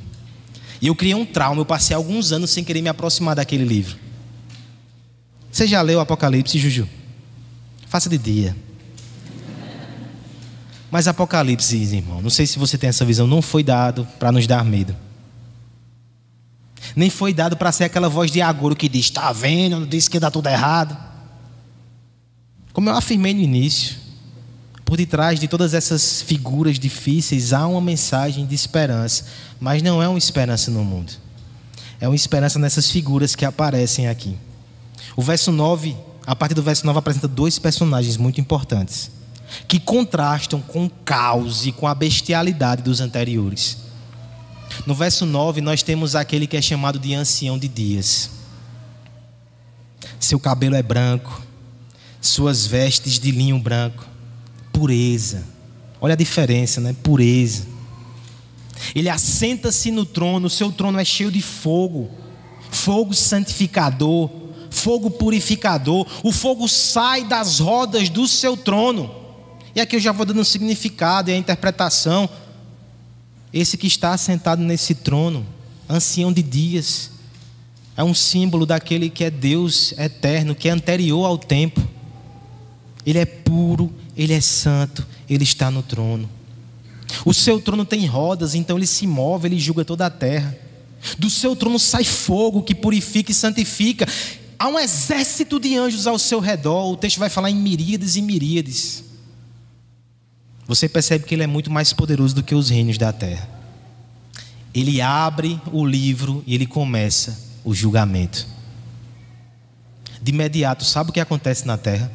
E 0.81 0.89
eu 0.89 0.95
criei 0.95 1.15
um 1.15 1.25
trauma, 1.25 1.61
eu 1.61 1.67
passei 1.67 1.97
alguns 1.97 2.33
anos 2.33 2.51
sem 2.51 2.63
querer 2.63 2.83
me 2.83 2.89
aproximar 2.89 3.37
daquele 3.37 3.65
livro. 3.65 3.97
Você 5.51 5.67
já 5.67 5.81
leu 5.81 6.01
Apocalipse, 6.01 6.59
Juju? 6.59 6.87
Faça 7.87 8.11
de 8.11 8.19
dia. 8.19 8.55
Mas 10.91 11.09
Apocalipse, 11.09 11.77
irmão, 11.77 12.21
não 12.21 12.31
sei 12.31 12.47
se 12.47 12.59
você 12.59 12.77
tem 12.77 12.89
essa 12.89 13.05
visão, 13.05 13.27
não 13.27 13.41
foi 13.41 13.63
dado 13.63 14.07
para 14.19 14.31
nos 14.31 14.47
dar 14.47 14.65
medo 14.65 14.95
nem 16.95 17.11
foi 17.11 17.33
dado 17.33 17.57
para 17.57 17.73
ser 17.73 17.85
aquela 17.85 18.09
voz 18.09 18.31
de 18.31 18.41
agouro 18.41 18.77
que 18.77 18.89
diz: 18.89 19.07
Está 19.07 19.33
vendo, 19.33 19.87
disse 19.87 20.09
que 20.09 20.21
dá 20.21 20.31
tudo 20.31 20.49
errado. 20.49 20.97
Como 22.73 22.89
eu 22.89 22.95
afirmei 22.95 23.35
no 23.35 23.41
início, 23.41 23.97
Por 24.85 24.97
detrás 24.97 25.39
de 25.39 25.47
todas 25.47 25.75
essas 25.75 26.23
figuras 26.23 26.79
difíceis 26.79 27.53
há 27.53 27.67
uma 27.67 27.81
mensagem 27.81 28.47
de 28.47 28.55
esperança, 28.55 29.27
mas 29.61 29.83
não 29.83 30.03
é 30.03 30.09
uma 30.09 30.17
esperança 30.17 30.71
no 30.71 30.83
mundo. 30.83 31.13
É 32.01 32.09
uma 32.09 32.17
esperança 32.17 32.59
nessas 32.59 32.91
figuras 32.91 33.35
que 33.35 33.45
aparecem 33.45 34.09
aqui. 34.09 34.35
O 35.15 35.21
verso 35.21 35.53
9, 35.53 35.95
a 36.27 36.35
partir 36.35 36.55
do 36.55 36.63
verso 36.63 36.87
9, 36.87 37.01
apresenta 37.01 37.29
dois 37.29 37.59
personagens 37.59 38.17
muito 38.17 38.41
importantes, 38.41 39.11
que 39.67 39.79
contrastam 39.79 40.61
com 40.61 40.87
o 40.87 40.91
caos 40.91 41.67
e 41.67 41.73
com 41.73 41.87
a 41.87 41.95
bestialidade 41.95 42.83
dos 42.83 43.01
anteriores. 43.01 43.79
No 44.87 44.95
verso 44.95 45.27
9, 45.27 45.61
nós 45.61 45.83
temos 45.83 46.15
aquele 46.15 46.47
que 46.47 46.57
é 46.57 46.63
chamado 46.63 46.99
de 46.99 47.15
ancião 47.15 47.59
de 47.59 47.69
dias. 47.69 48.31
Seu 50.21 50.39
cabelo 50.39 50.75
é 50.75 50.83
branco, 50.83 51.43
suas 52.21 52.67
vestes 52.67 53.19
de 53.19 53.31
linho 53.31 53.59
branco 53.59 54.09
pureza. 54.79 55.45
Olha 56.01 56.13
a 56.13 56.17
diferença, 56.17 56.81
né? 56.81 56.95
Pureza. 57.03 57.67
Ele 58.95 59.09
assenta-se 59.09 59.91
no 59.91 60.05
trono, 60.05 60.49
seu 60.49 60.71
trono 60.71 61.01
é 61.01 61.05
cheio 61.05 61.33
de 61.33 61.43
fogo, 61.43 62.09
fogo 62.71 63.13
santificador, 63.13 64.31
fogo 64.71 65.11
purificador. 65.11 66.07
O 66.23 66.31
fogo 66.31 66.69
sai 66.69 67.25
das 67.25 67.59
rodas 67.59 68.09
do 68.09 68.29
seu 68.29 68.57
trono. 68.57 69.13
E 69.75 69.81
aqui 69.81 69.97
eu 69.97 70.01
já 70.01 70.13
vou 70.13 70.25
dando 70.25 70.41
o 70.41 70.45
significado 70.45 71.29
e 71.29 71.35
a 71.35 71.37
interpretação. 71.37 72.31
Esse 73.53 73.77
que 73.77 73.87
está 73.87 74.17
sentado 74.17 74.63
nesse 74.63 74.95
trono, 74.95 75.47
ancião 75.89 76.33
de 76.33 76.43
dias, 76.43 77.11
é 77.97 78.05
um 78.05 78.15
símbolo 78.15 78.67
daquele 78.67 79.11
que 79.11 79.25
é 79.25 79.31
Deus 79.31 79.93
eterno, 79.99 80.55
que 80.55 80.69
é 80.69 80.73
anterior 80.73 81.25
ao 81.25 81.39
tempo. 81.39 81.81
Ele 83.05 83.19
é 83.19 83.25
puro, 83.25 83.93
ele 84.17 84.33
é 84.33 84.41
santo, 84.41 85.07
ele 85.29 85.45
está 85.45 85.71
no 85.71 85.83
trono. 85.83 86.29
O 87.25 87.33
seu 87.33 87.61
trono 87.61 87.85
tem 87.85 88.07
rodas, 88.07 88.55
então 88.55 88.77
ele 88.77 88.87
se 88.87 89.07
move, 89.07 89.49
ele 89.49 89.59
julga 89.59 89.85
toda 89.85 90.07
a 90.07 90.11
terra. 90.11 90.57
Do 91.19 91.31
seu 91.31 91.57
trono 91.57 91.79
sai 91.79 92.05
fogo 92.05 92.63
que 92.63 92.75
purifica 92.75 93.33
e 93.33 93.35
santifica. 93.35 94.07
Há 94.59 94.69
um 94.69 94.79
exército 94.79 95.59
de 95.59 95.77
anjos 95.77 96.07
ao 96.07 96.19
seu 96.19 96.41
redor. 96.41 96.93
O 96.93 96.97
texto 96.97 97.19
vai 97.19 97.31
falar 97.31 97.51
em 97.51 97.57
miríades 97.57 98.17
e 98.17 98.23
miríades. 98.23 99.05
Você 100.69 100.89
percebe 100.89 101.25
que 101.25 101.35
ele 101.35 101.43
é 101.43 101.47
muito 101.49 101.71
mais 101.71 101.93
poderoso 101.93 102.35
do 102.35 102.43
que 102.45 102.55
os 102.55 102.71
reinos 102.71 102.97
da 102.97 103.13
terra. 103.13 103.49
Ele 104.73 105.01
abre 105.01 105.61
o 105.73 105.85
livro 105.85 106.45
e 106.47 106.55
ele 106.55 106.67
começa 106.67 107.37
o 107.65 107.75
julgamento. 107.75 108.47
De 110.23 110.31
imediato, 110.31 110.85
sabe 110.85 111.11
o 111.11 111.13
que 111.13 111.19
acontece 111.19 111.67
na 111.67 111.77
terra? 111.77 112.13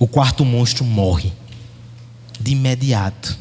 o 0.00 0.06
quarto 0.06 0.46
monstro 0.46 0.82
morre 0.82 1.30
de 2.40 2.52
imediato. 2.52 3.38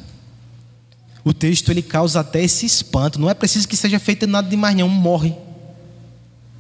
O 1.24 1.34
texto 1.34 1.72
ele 1.72 1.82
causa 1.82 2.20
até 2.20 2.44
esse 2.44 2.66
espanto. 2.66 3.18
Não 3.18 3.30
é 3.30 3.34
preciso 3.34 3.66
que 3.66 3.78
seja 3.78 3.98
feito 3.98 4.28
nada 4.28 4.50
de 4.50 4.58
mais 4.58 4.76
nenhum, 4.76 4.90
morre. 4.90 5.34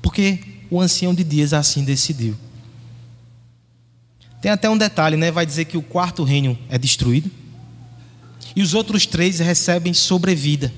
Porque 0.01 0.39
o 0.71 0.79
ancião 0.79 1.13
de 1.13 1.23
dias 1.23 1.51
assim 1.51 1.83
decidiu. 1.83 2.37
Tem 4.41 4.51
até 4.51 4.69
um 4.69 4.77
detalhe, 4.77 5.17
né? 5.17 5.31
Vai 5.31 5.45
dizer 5.45 5.65
que 5.65 5.77
o 5.77 5.81
quarto 5.81 6.23
reino 6.23 6.57
é 6.69 6.77
destruído 6.77 7.29
e 8.55 8.61
os 8.61 8.73
outros 8.73 9.05
três 9.05 9.39
recebem 9.39 9.93
sobrevida. 9.93 10.73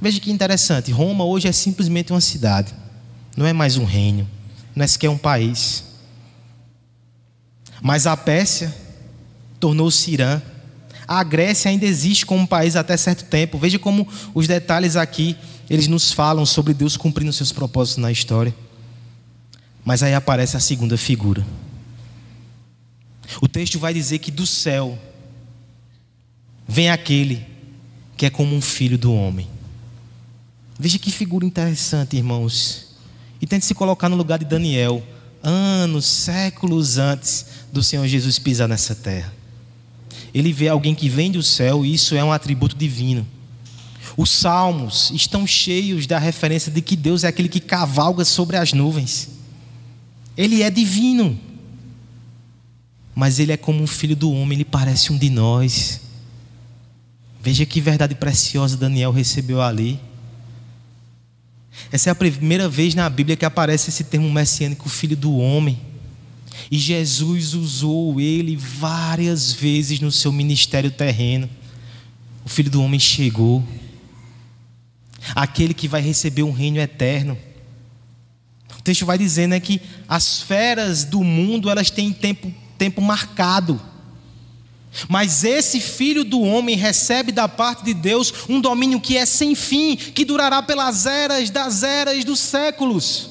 Veja 0.00 0.20
que 0.20 0.30
interessante. 0.30 0.90
Roma 0.90 1.24
hoje 1.24 1.48
é 1.48 1.52
simplesmente 1.52 2.12
uma 2.12 2.20
cidade, 2.20 2.74
não 3.36 3.46
é 3.46 3.52
mais 3.52 3.76
um 3.76 3.84
reino, 3.84 4.28
não 4.74 4.84
é 4.84 4.86
sequer 4.86 5.10
um 5.10 5.18
país. 5.18 5.84
Mas 7.82 8.06
a 8.06 8.16
Pérsia 8.16 8.74
tornou-se 9.58 10.10
Irã. 10.10 10.40
A 11.08 11.22
Grécia 11.24 11.70
ainda 11.70 11.84
existe 11.84 12.24
como 12.24 12.46
país 12.46 12.76
até 12.76 12.96
certo 12.96 13.24
tempo. 13.24 13.58
Veja 13.58 13.78
como 13.78 14.06
os 14.34 14.46
detalhes 14.46 14.96
aqui 14.96 15.36
eles 15.68 15.86
nos 15.86 16.12
falam 16.12 16.44
sobre 16.44 16.74
Deus 16.74 16.96
cumprindo 16.96 17.32
seus 17.32 17.52
propósitos 17.52 18.02
na 18.02 18.10
história. 18.10 18.54
Mas 19.84 20.02
aí 20.02 20.14
aparece 20.14 20.56
a 20.56 20.60
segunda 20.60 20.96
figura. 20.98 21.46
O 23.40 23.48
texto 23.48 23.78
vai 23.78 23.92
dizer 23.92 24.18
que 24.18 24.30
do 24.30 24.46
céu 24.46 24.98
vem 26.66 26.90
aquele 26.90 27.44
que 28.16 28.26
é 28.26 28.30
como 28.30 28.54
um 28.54 28.60
filho 28.60 28.96
do 28.96 29.12
homem. 29.12 29.48
Veja 30.78 30.98
que 30.98 31.10
figura 31.10 31.44
interessante, 31.44 32.16
irmãos. 32.16 32.96
E 33.40 33.46
tente 33.46 33.66
se 33.66 33.74
colocar 33.74 34.08
no 34.08 34.16
lugar 34.16 34.38
de 34.38 34.44
Daniel, 34.44 35.02
anos, 35.42 36.06
séculos 36.06 36.98
antes 36.98 37.46
do 37.72 37.82
Senhor 37.82 38.06
Jesus 38.06 38.38
pisar 38.38 38.68
nessa 38.68 38.94
terra. 38.94 39.32
Ele 40.32 40.52
vê 40.52 40.68
alguém 40.68 40.94
que 40.94 41.08
vem 41.08 41.30
do 41.30 41.42
céu 41.42 41.84
e 41.84 41.94
isso 41.94 42.14
é 42.14 42.22
um 42.22 42.32
atributo 42.32 42.76
divino. 42.76 43.26
Os 44.16 44.30
salmos 44.30 45.10
estão 45.10 45.46
cheios 45.46 46.06
da 46.06 46.18
referência 46.18 46.70
de 46.70 46.80
que 46.80 46.96
Deus 46.96 47.24
é 47.24 47.28
aquele 47.28 47.48
que 47.48 47.60
cavalga 47.60 48.24
sobre 48.24 48.56
as 48.56 48.72
nuvens. 48.72 49.28
Ele 50.36 50.62
é 50.62 50.70
divino. 50.70 51.38
Mas 53.14 53.38
ele 53.38 53.52
é 53.52 53.56
como 53.56 53.82
um 53.82 53.86
filho 53.86 54.16
do 54.16 54.32
homem, 54.32 54.56
ele 54.56 54.64
parece 54.64 55.12
um 55.12 55.18
de 55.18 55.30
nós. 55.30 56.00
Veja 57.42 57.64
que 57.64 57.80
verdade 57.80 58.14
preciosa 58.14 58.76
Daniel 58.76 59.10
recebeu 59.12 59.60
ali. 59.62 59.98
Essa 61.90 62.10
é 62.10 62.12
a 62.12 62.14
primeira 62.14 62.68
vez 62.68 62.94
na 62.94 63.08
Bíblia 63.08 63.36
que 63.36 63.44
aparece 63.44 63.90
esse 63.90 64.04
termo 64.04 64.30
messiânico, 64.30 64.88
filho 64.88 65.16
do 65.16 65.36
homem. 65.36 65.80
E 66.70 66.78
Jesus 66.78 67.54
usou 67.54 68.20
ele 68.20 68.56
várias 68.56 69.52
vezes 69.52 70.00
no 70.00 70.12
seu 70.12 70.30
ministério 70.32 70.90
terreno. 70.90 71.48
O 72.44 72.48
filho 72.48 72.70
do 72.70 72.82
homem 72.82 72.98
chegou, 72.98 73.64
aquele 75.34 75.74
que 75.74 75.88
vai 75.88 76.00
receber 76.00 76.42
um 76.42 76.52
reino 76.52 76.78
eterno. 76.78 77.36
O 78.78 78.82
texto 78.82 79.04
vai 79.04 79.18
dizendo 79.18 79.54
é 79.54 79.60
que 79.60 79.80
as 80.08 80.42
feras 80.42 81.04
do 81.04 81.22
mundo 81.22 81.68
elas 81.68 81.90
têm 81.90 82.12
tempo, 82.12 82.52
tempo 82.80 83.02
marcado. 83.02 83.78
Mas 85.06 85.44
esse 85.44 85.80
filho 85.80 86.24
do 86.24 86.40
homem 86.40 86.76
recebe 86.76 87.30
da 87.30 87.46
parte 87.46 87.84
de 87.84 87.92
Deus 87.92 88.32
um 88.48 88.58
domínio 88.58 88.98
que 88.98 89.18
é 89.18 89.26
sem 89.26 89.54
fim, 89.54 89.96
que 89.96 90.24
durará 90.24 90.62
pelas 90.62 91.04
eras 91.04 91.50
das 91.50 91.82
eras 91.82 92.24
dos 92.24 92.40
séculos. 92.40 93.28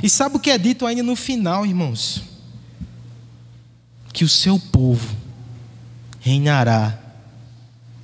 E 0.00 0.08
sabe 0.08 0.36
o 0.36 0.38
que 0.38 0.52
é 0.52 0.56
dito 0.56 0.86
ainda 0.86 1.02
no 1.02 1.16
final, 1.16 1.66
irmãos? 1.66 2.22
Que 4.12 4.22
o 4.22 4.28
seu 4.28 4.56
povo 4.56 5.16
reinará 6.20 6.96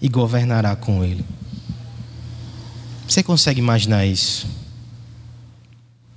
e 0.02 0.08
governará 0.08 0.74
com 0.74 1.04
ele. 1.04 1.24
Você 3.06 3.22
consegue 3.22 3.60
imaginar 3.60 4.04
isso? 4.04 4.48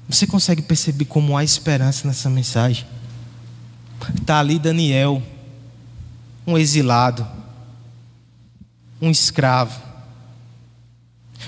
Você 0.10 0.26
consegue 0.26 0.64
perceber 0.64 1.06
como 1.06 1.38
há 1.38 1.44
esperança 1.44 2.08
nessa 2.08 2.32
mensagem? 2.32 2.86
Está 4.20 4.40
ali 4.40 4.60
Daniel 4.60 5.22
um 6.46 6.58
exilado, 6.58 7.28
um 9.02 9.12
escravo, 9.12 9.80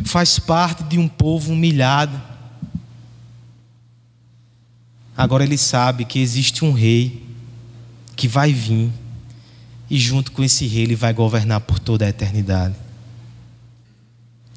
faz 0.06 0.40
parte 0.40 0.84
de 0.84 0.98
um 0.98 1.08
povo 1.08 1.52
humilhado. 1.52 2.22
Agora 5.18 5.44
ele 5.44 5.58
sabe 5.58 6.06
que 6.06 6.20
existe 6.20 6.64
um 6.64 6.72
rei 6.72 7.26
que 8.16 8.28
vai 8.28 8.54
vir 8.54 8.92
e 9.90 10.00
junto 10.00 10.32
com 10.32 10.44
esse 10.44 10.66
rei 10.68 10.84
ele 10.84 10.96
vai 10.96 11.14
governar 11.14 11.62
por 11.62 11.80
toda 11.80 12.06
a 12.06 12.10
eternidade. 12.10 12.76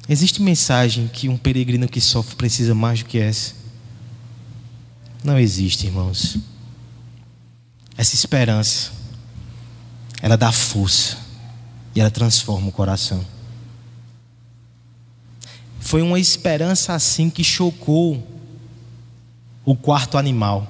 Existe 0.07 0.41
mensagem 0.41 1.07
que 1.07 1.27
um 1.27 1.37
peregrino 1.37 1.87
que 1.87 1.99
sofre 1.99 2.35
precisa 2.35 2.75
mais 2.75 2.99
do 2.99 3.05
que 3.05 3.17
essa? 3.17 3.53
Não 5.23 5.39
existe, 5.39 5.87
irmãos. 5.87 6.37
Essa 7.97 8.15
esperança 8.15 8.91
ela 10.21 10.35
dá 10.35 10.51
força 10.51 11.17
e 11.93 12.01
ela 12.01 12.11
transforma 12.11 12.69
o 12.69 12.71
coração. 12.71 13.23
Foi 15.79 16.01
uma 16.01 16.19
esperança 16.19 16.93
assim 16.93 17.29
que 17.29 17.43
chocou 17.43 18.25
o 19.63 19.75
quarto 19.75 20.17
animal. 20.17 20.67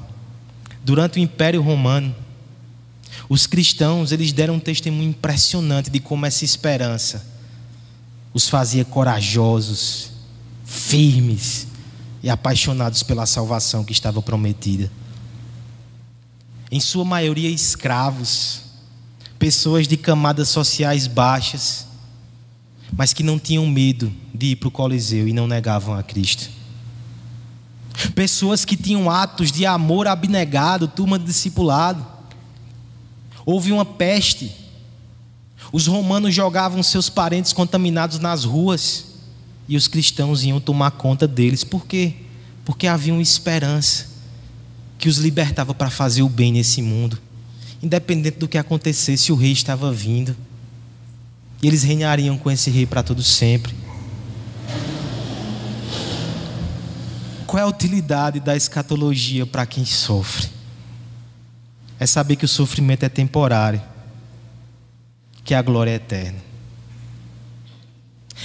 Durante 0.83 1.17
o 1.17 1.21
Império 1.21 1.61
Romano, 1.61 2.13
os 3.29 3.47
cristãos 3.47 4.11
eles 4.11 4.31
deram 4.31 4.55
um 4.55 4.59
testemunho 4.59 5.09
impressionante 5.09 5.89
de 5.89 5.99
como 5.99 6.25
essa 6.25 6.43
esperança 6.43 7.25
os 8.33 8.49
fazia 8.49 8.83
corajosos, 8.83 10.11
firmes 10.65 11.67
e 12.21 12.29
apaixonados 12.29 13.01
pela 13.01 13.25
salvação 13.25 13.85
que 13.85 13.93
estava 13.93 14.21
prometida. 14.21 14.91
Em 16.71 16.79
sua 16.79 17.05
maioria 17.05 17.49
escravos, 17.49 18.61
pessoas 19.37 19.87
de 19.87 19.97
camadas 19.97 20.49
sociais 20.49 21.07
baixas, 21.07 21.87
mas 22.93 23.13
que 23.13 23.23
não 23.23 23.37
tinham 23.37 23.65
medo 23.67 24.11
de 24.33 24.47
ir 24.47 24.55
para 24.55 24.67
o 24.67 24.71
Coliseu 24.71 25.27
e 25.27 25.33
não 25.33 25.47
negavam 25.47 25.95
a 25.95 26.03
Cristo. 26.03 26.49
Pessoas 28.13 28.65
que 28.65 28.75
tinham 28.75 29.09
atos 29.09 29.51
de 29.51 29.65
amor 29.65 30.07
abnegado, 30.07 30.87
turma 30.87 31.17
de 31.17 31.25
discipulado, 31.25 32.15
Houve 33.45 33.71
uma 33.71 33.85
peste. 33.85 34.51
Os 35.71 35.85
romanos 35.85 36.33
jogavam 36.33 36.81
seus 36.81 37.09
parentes 37.09 37.53
contaminados 37.53 38.17
nas 38.17 38.43
ruas 38.43 39.05
e 39.67 39.77
os 39.77 39.87
cristãos 39.87 40.43
iam 40.43 40.59
tomar 40.59 40.91
conta 40.91 41.27
deles. 41.27 41.63
Por 41.63 41.85
quê? 41.85 42.15
Porque 42.63 42.87
havia 42.87 43.13
uma 43.13 43.21
esperança 43.21 44.14
que 44.97 45.09
os 45.09 45.17
libertava 45.17 45.73
para 45.73 45.89
fazer 45.89 46.23
o 46.23 46.29
bem 46.29 46.51
nesse 46.51 46.81
mundo. 46.81 47.19
Independente 47.81 48.37
do 48.37 48.47
que 48.47 48.57
acontecesse, 48.57 49.31
o 49.31 49.35
rei 49.35 49.51
estava 49.51 49.91
vindo. 49.91 50.35
E 51.61 51.67
eles 51.67 51.83
reinariam 51.83 52.37
com 52.37 52.49
esse 52.49 52.69
rei 52.69 52.85
para 52.85 53.03
todo 53.03 53.21
sempre. 53.21 53.73
Qual 57.45 57.59
é 57.59 57.63
a 57.63 57.67
utilidade 57.67 58.39
da 58.39 58.55
escatologia 58.55 59.45
para 59.45 59.65
quem 59.65 59.85
sofre? 59.85 60.49
É 61.99 62.05
saber 62.05 62.35
que 62.35 62.45
o 62.45 62.49
sofrimento 62.49 63.03
é 63.03 63.09
temporário, 63.09 63.81
que 65.43 65.53
a 65.53 65.61
glória 65.61 65.91
é 65.91 65.95
eterna. 65.95 66.39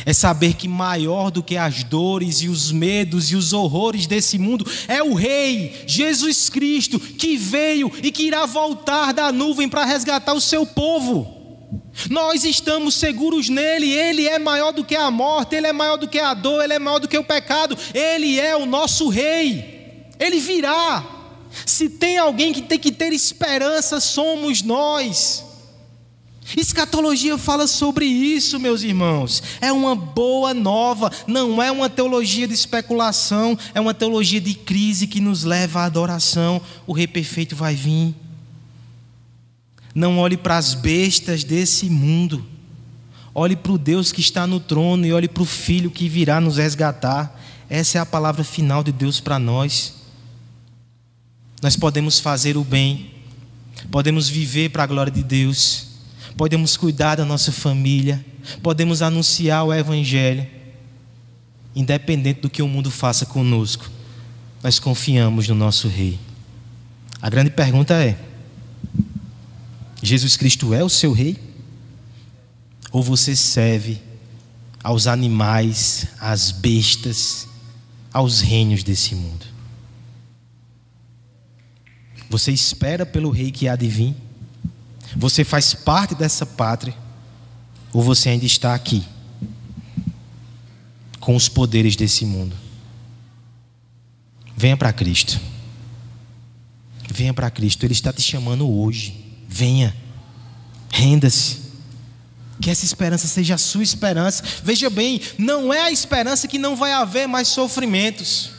É 0.07 0.13
saber 0.13 0.55
que 0.55 0.69
maior 0.69 1.31
do 1.31 1.43
que 1.43 1.57
as 1.57 1.83
dores 1.83 2.37
e 2.43 2.49
os 2.49 2.71
medos 2.71 3.31
e 3.31 3.37
os 3.37 3.53
horrores 3.53 4.07
desse 4.07 4.39
mundo 4.39 4.65
é 4.87 5.03
o 5.03 5.15
Rei, 5.15 5.85
Jesus 5.87 6.49
Cristo, 6.49 6.99
que 6.99 7.37
veio 7.37 7.91
e 8.03 8.13
que 8.13 8.23
irá 8.23 8.47
voltar 8.47 9.13
da 9.13 9.33
nuvem 9.33 9.69
para 9.69 9.85
resgatar 9.85 10.33
o 10.33 10.41
seu 10.41 10.65
povo. 10.65 11.41
Nós 12.09 12.45
estamos 12.45 12.95
seguros 12.95 13.49
nele, 13.49 13.91
ele 13.91 14.27
é 14.27 14.39
maior 14.39 14.73
do 14.73 14.85
que 14.85 14.97
a 14.97 15.11
morte, 15.11 15.55
ele 15.55 15.67
é 15.67 15.73
maior 15.73 15.97
do 15.97 16.09
que 16.09 16.19
a 16.19 16.35
dor, 16.35 16.63
ele 16.63 16.75
é 16.75 16.79
maior 16.79 16.99
do 16.99 17.09
que 17.09 17.19
o 17.19 17.25
pecado, 17.25 17.77
ele 17.93 18.39
é 18.39 18.57
o 18.57 18.67
nosso 18.67 19.09
Rei, 19.09 20.07
ele 20.19 20.41
virá. 20.41 21.05
Se 21.67 21.89
tem 21.89 22.17
alguém 22.17 22.53
que 22.53 22.63
tem 22.63 22.79
que 22.79 22.93
ter 22.93 23.13
esperança, 23.13 24.01
somos 24.01 24.63
nós. 24.63 25.50
Escatologia 26.57 27.39
fala 27.39 27.67
sobre 27.67 28.07
isso, 28.07 28.59
meus 28.59 28.83
irmãos. 28.83 29.43
É 29.61 29.73
uma 29.73 29.95
boa 29.95 30.53
nova, 30.53 31.11
não 31.27 31.63
é 31.63 31.71
uma 31.71 31.89
teologia 31.89 32.49
de 32.49 32.55
especulação, 32.55 33.57
é 33.75 33.81
uma 33.81 33.95
teologia 33.95 34.41
de 34.41 34.55
crise 34.55 35.07
que 35.07 35.21
nos 35.21 35.45
leva 35.45 35.81
à 35.81 35.85
adoração. 35.85 36.61
O 36.87 36.93
Rei 36.93 37.07
Perfeito 37.07 37.55
vai 37.55 37.75
vir. 37.75 38.15
Não 39.95 40.19
olhe 40.19 40.37
para 40.37 40.57
as 40.57 40.75
bestas 40.75 41.45
desse 41.45 41.89
mundo. 41.89 42.45
Olhe 43.33 43.55
para 43.55 43.73
o 43.73 43.79
Deus 43.79 44.11
que 44.11 44.21
está 44.21 44.47
no 44.47 44.59
trono 44.59 45.07
e 45.07 45.13
olhe 45.13 45.29
para 45.29 45.43
o 45.43 45.47
Filho 45.47 45.91
que 45.91 46.09
virá 46.09 46.41
nos 46.41 46.57
resgatar. 46.57 47.41
Essa 47.69 47.99
é 47.99 48.01
a 48.01 48.07
palavra 48.07 48.43
final 48.43 48.83
de 48.83 48.91
Deus 48.91 49.21
para 49.21 49.39
nós. 49.39 49.95
Nós 51.63 51.77
podemos 51.77 52.19
fazer 52.19 52.57
o 52.57 52.65
bem, 52.65 53.13
podemos 53.91 54.29
viver 54.29 54.71
para 54.71 54.83
a 54.83 54.87
glória 54.87 55.13
de 55.13 55.23
Deus 55.23 55.90
podemos 56.37 56.77
cuidar 56.77 57.17
da 57.17 57.25
nossa 57.25 57.53
família, 57.53 58.25
podemos 58.63 59.03
anunciar 59.03 59.65
o 59.65 59.75
Evangelho, 59.75 60.47
independente 61.75 62.41
do 62.41 62.51
que 62.51 62.63
o 62.63 62.69
mundo 62.69 62.91
faça 62.91 63.27
conosco, 63.27 63.91
nós 64.63 64.79
confiamos 64.79 65.49
no 65.49 65.55
nosso 65.55 65.89
Rei. 65.89 66.19
A 67.21 67.29
grande 67.29 67.51
pergunta 67.51 67.95
é: 67.95 68.19
Jesus 70.03 70.37
Cristo 70.37 70.75
é 70.75 70.83
o 70.83 70.89
seu 70.89 71.13
Rei? 71.13 71.37
Ou 72.93 73.03
você 73.03 73.37
serve 73.37 74.01
aos 74.83 75.07
animais, 75.07 76.07
às 76.19 76.51
bestas, 76.51 77.47
aos 78.13 78.41
reinos 78.41 78.83
desse 78.83 79.15
mundo? 79.15 79.47
Você 82.29 82.53
espera 82.53 83.05
pelo 83.05 83.31
Rei 83.31 83.51
que 83.51 83.69
há 83.69 83.77
de 83.77 83.89
vir? 83.89 84.15
Você 85.17 85.45
faz 85.45 85.75
parte 85.75 86.15
dessa 86.15 86.47
pátria 86.47 86.95
ou 87.93 88.03
você 88.03 88.29
ainda 88.29 88.45
está 88.45 88.75
aqui 88.75 89.05
com 91.19 91.35
os 91.35 91.49
poderes 91.49 91.97
desse 91.97 92.25
mundo? 92.25 92.57
Venha 94.57 94.77
para 94.77 94.93
Cristo. 94.93 95.41
Venha 97.13 97.35
para 97.35 97.51
Cristo. 97.51 97.85
Ele 97.85 97.93
está 97.93 98.13
te 98.13 98.23
chamando 98.23 98.71
hoje. 98.71 99.25
Venha. 99.49 99.95
Renda-se. 100.91 101.71
Que 102.61 102.71
essa 102.71 102.85
esperança 102.85 103.27
seja 103.27 103.55
a 103.55 103.59
sua 103.59 103.83
esperança. 103.83 104.45
Veja 104.63 104.91
bem, 104.91 105.21
não 105.39 105.73
é 105.73 105.81
a 105.81 105.91
esperança 105.91 106.47
que 106.47 106.59
não 106.59 106.77
vai 106.77 106.93
haver 106.93 107.27
mais 107.27 107.49
sofrimentos. 107.49 108.51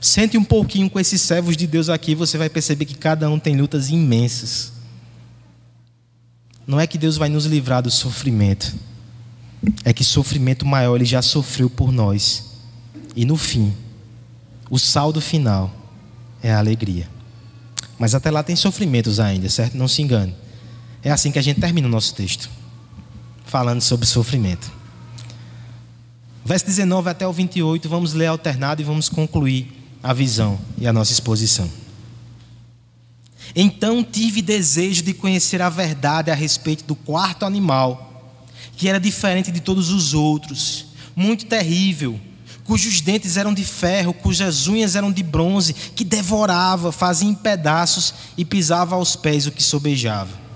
Sente 0.00 0.36
um 0.36 0.44
pouquinho 0.44 0.90
com 0.90 0.98
esses 0.98 1.22
servos 1.22 1.56
de 1.56 1.66
Deus 1.66 1.88
aqui, 1.88 2.14
você 2.14 2.36
vai 2.36 2.48
perceber 2.48 2.84
que 2.84 2.94
cada 2.94 3.28
um 3.30 3.38
tem 3.38 3.56
lutas 3.56 3.90
imensas 3.90 4.77
não 6.68 6.78
é 6.78 6.86
que 6.86 6.98
Deus 6.98 7.16
vai 7.16 7.30
nos 7.30 7.46
livrar 7.46 7.82
do 7.82 7.90
sofrimento, 7.90 8.74
é 9.86 9.92
que 9.94 10.04
sofrimento 10.04 10.66
maior 10.66 10.96
ele 10.96 11.06
já 11.06 11.22
sofreu 11.22 11.70
por 11.70 11.90
nós. 11.90 12.44
E 13.16 13.24
no 13.24 13.38
fim, 13.38 13.74
o 14.68 14.78
saldo 14.78 15.18
final 15.18 15.74
é 16.42 16.52
a 16.52 16.58
alegria. 16.58 17.08
Mas 17.98 18.14
até 18.14 18.30
lá 18.30 18.42
tem 18.42 18.54
sofrimentos 18.54 19.18
ainda, 19.18 19.48
certo? 19.48 19.78
Não 19.78 19.88
se 19.88 20.02
engane. 20.02 20.36
É 21.02 21.10
assim 21.10 21.32
que 21.32 21.38
a 21.38 21.42
gente 21.42 21.58
termina 21.58 21.88
o 21.88 21.90
nosso 21.90 22.14
texto, 22.14 22.50
falando 23.46 23.80
sobre 23.80 24.04
sofrimento. 24.04 24.70
Verso 26.44 26.66
19 26.66 27.08
até 27.08 27.26
o 27.26 27.32
28, 27.32 27.88
vamos 27.88 28.12
ler 28.12 28.26
alternado 28.26 28.82
e 28.82 28.84
vamos 28.84 29.08
concluir 29.08 29.72
a 30.02 30.12
visão 30.12 30.58
e 30.76 30.86
a 30.86 30.92
nossa 30.92 31.12
exposição. 31.12 31.68
Então 33.54 34.04
tive 34.04 34.42
desejo 34.42 35.02
de 35.02 35.14
conhecer 35.14 35.62
a 35.62 35.68
verdade 35.68 36.30
a 36.30 36.34
respeito 36.34 36.84
do 36.84 36.94
quarto 36.94 37.44
animal, 37.44 38.36
que 38.76 38.88
era 38.88 39.00
diferente 39.00 39.50
de 39.50 39.60
todos 39.60 39.90
os 39.90 40.14
outros, 40.14 40.86
muito 41.16 41.46
terrível, 41.46 42.20
cujos 42.64 43.00
dentes 43.00 43.36
eram 43.36 43.54
de 43.54 43.64
ferro, 43.64 44.12
cujas 44.12 44.66
unhas 44.66 44.94
eram 44.94 45.10
de 45.10 45.22
bronze, 45.22 45.72
que 45.72 46.04
devorava, 46.04 46.92
fazia 46.92 47.28
em 47.28 47.34
pedaços 47.34 48.14
e 48.36 48.44
pisava 48.44 48.94
aos 48.94 49.16
pés 49.16 49.46
o 49.46 49.50
que 49.50 49.62
sobejava. 49.62 50.47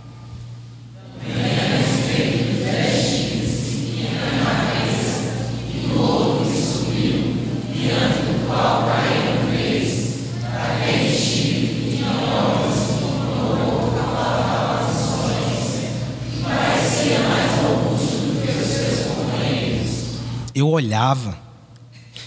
Olhava, 20.72 21.38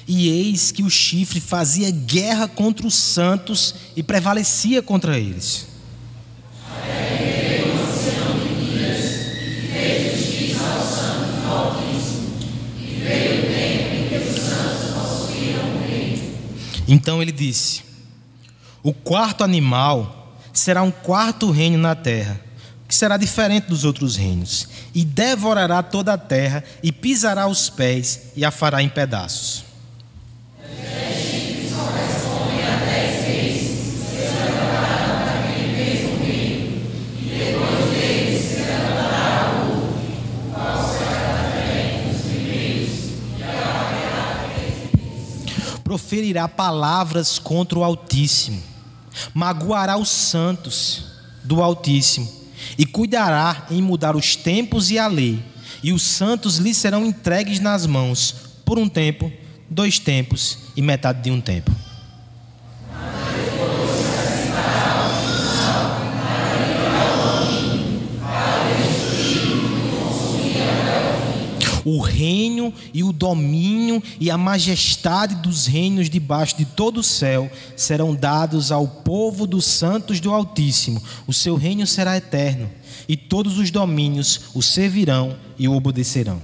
e 0.08 0.30
eis 0.30 0.72
que 0.72 0.84
o 0.84 0.90
chifre 0.90 1.40
fazia 1.40 1.90
guerra 1.90 2.48
contra 2.48 2.86
os 2.86 2.94
santos 2.94 3.76
e 3.96 4.04
prevalecia 4.04 4.82
contra 4.82 5.18
eles. 5.18 5.68
Então 16.88 17.20
ele 17.20 17.32
disse: 17.32 17.82
O 18.84 18.94
quarto 18.94 19.44
animal 19.44 20.38
será 20.54 20.84
um 20.84 20.92
quarto 20.92 21.50
reino 21.50 21.80
na 21.80 21.96
terra 21.96 22.45
que 22.96 23.00
será 23.00 23.18
diferente 23.18 23.68
dos 23.68 23.84
outros 23.84 24.16
reinos, 24.16 24.70
e 24.94 25.04
devorará 25.04 25.84
toda 25.84 26.14
a 26.14 26.18
terra, 26.18 26.64
e 26.82 26.94
pisará 26.94 27.46
os 27.46 27.70
pés, 27.70 28.32
e 28.38 28.46
a 28.46 28.52
fará 28.52 28.82
em 28.82 28.88
pedaços. 28.88 29.66
Proferirá 45.84 46.48
palavras 46.48 47.38
contra 47.38 47.78
o 47.78 47.84
Altíssimo, 47.84 48.64
magoará 49.34 49.98
os 49.98 50.10
santos 50.10 51.08
do 51.44 51.62
Altíssimo 51.62 52.45
e 52.78 52.86
cuidará 52.86 53.68
em 53.70 53.82
mudar 53.82 54.16
os 54.16 54.36
tempos 54.36 54.92
e 54.92 55.00
a 55.00 55.08
lei, 55.08 55.44
e 55.84 55.94
os 55.94 56.02
santos 56.02 56.58
lhe 56.58 56.74
serão 56.74 57.06
entregues 57.06 57.60
nas 57.60 57.86
mãos 57.86 58.36
por 58.64 58.80
um 58.80 58.90
tempo, 58.90 59.32
dois 59.70 60.00
tempos 60.00 60.58
e 60.76 60.82
metade 60.82 61.22
de 61.22 61.32
um 61.32 61.40
tempo. 61.40 61.72
O 71.86 72.02
reino 72.02 72.74
e 72.92 73.04
o 73.04 73.14
domínio 73.14 74.02
e 74.20 74.32
a 74.32 74.38
majestade 74.40 75.36
dos 75.36 75.68
reinos 75.68 76.10
debaixo 76.10 76.58
de 76.58 76.66
todo 76.66 76.98
o 76.98 77.04
céu 77.04 77.50
serão 77.78 78.16
dados 78.16 78.72
ao 78.72 78.88
povo 78.88 79.46
dos 79.46 79.66
santos 79.66 80.20
do 80.20 80.34
Altíssimo. 80.34 81.00
O 81.28 81.34
seu 81.34 81.56
reino 81.56 81.86
será 81.86 82.18
eterno, 82.18 82.68
e 83.08 83.16
todos 83.16 83.60
os 83.60 83.70
domínios 83.70 84.42
o 84.56 84.64
servirão 84.64 85.38
e 85.60 85.68
o 85.68 85.76
obedecerão. 85.76 86.42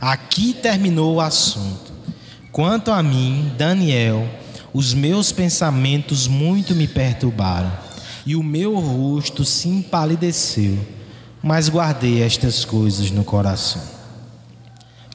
Aqui 0.00 0.54
terminou 0.54 1.16
o 1.16 1.20
assunto. 1.20 1.92
Quanto 2.50 2.90
a 2.90 3.02
mim, 3.02 3.52
Daniel, 3.58 4.26
os 4.72 4.94
meus 4.94 5.30
pensamentos 5.30 6.26
muito 6.26 6.74
me 6.74 6.88
perturbaram, 6.88 7.70
e 8.24 8.34
o 8.34 8.42
meu 8.42 8.78
rosto 8.78 9.44
se 9.44 9.68
empalideceu, 9.68 10.78
mas 11.42 11.68
guardei 11.68 12.22
estas 12.22 12.64
coisas 12.64 13.10
no 13.10 13.22
coração. 13.22 13.95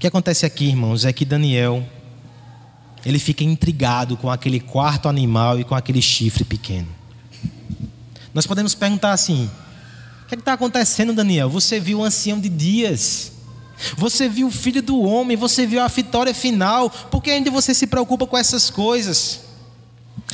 Que 0.02 0.08
acontece 0.08 0.48
aqui, 0.48 0.66
irmãos, 0.66 1.06
é 1.06 1.14
que 1.14 1.24
Daniel 1.24 1.88
ele 3.06 3.20
fica 3.20 3.44
intrigado 3.44 4.18
com 4.18 4.32
aquele 4.32 4.60
quarto 4.60 5.08
animal 5.08 5.60
e 5.60 5.64
com 5.64 5.76
aquele 5.76 6.02
chifre 6.02 6.44
pequeno. 6.44 6.88
Nós 8.34 8.48
podemos 8.48 8.74
perguntar 8.74 9.12
assim: 9.12 9.48
o 10.24 10.28
que 10.28 10.34
é 10.34 10.40
está 10.40 10.54
acontecendo, 10.54 11.14
Daniel? 11.14 11.52
Você 11.52 11.80
viu 11.80 12.00
o 12.00 12.04
ancião 12.04 12.40
de 12.40 12.50
dias, 12.50 13.32
você 13.96 14.28
viu 14.28 14.48
o 14.48 14.52
filho 14.52 14.82
do 14.82 15.00
homem, 15.04 15.38
você 15.38 15.68
viu 15.68 15.80
a 15.80 15.88
vitória 15.88 16.34
final, 16.34 16.90
por 16.90 17.22
que 17.22 17.30
ainda 17.30 17.52
você 17.52 17.72
se 17.72 17.86
preocupa 17.86 18.26
com 18.26 18.36
essas 18.36 18.72
coisas? 18.72 19.42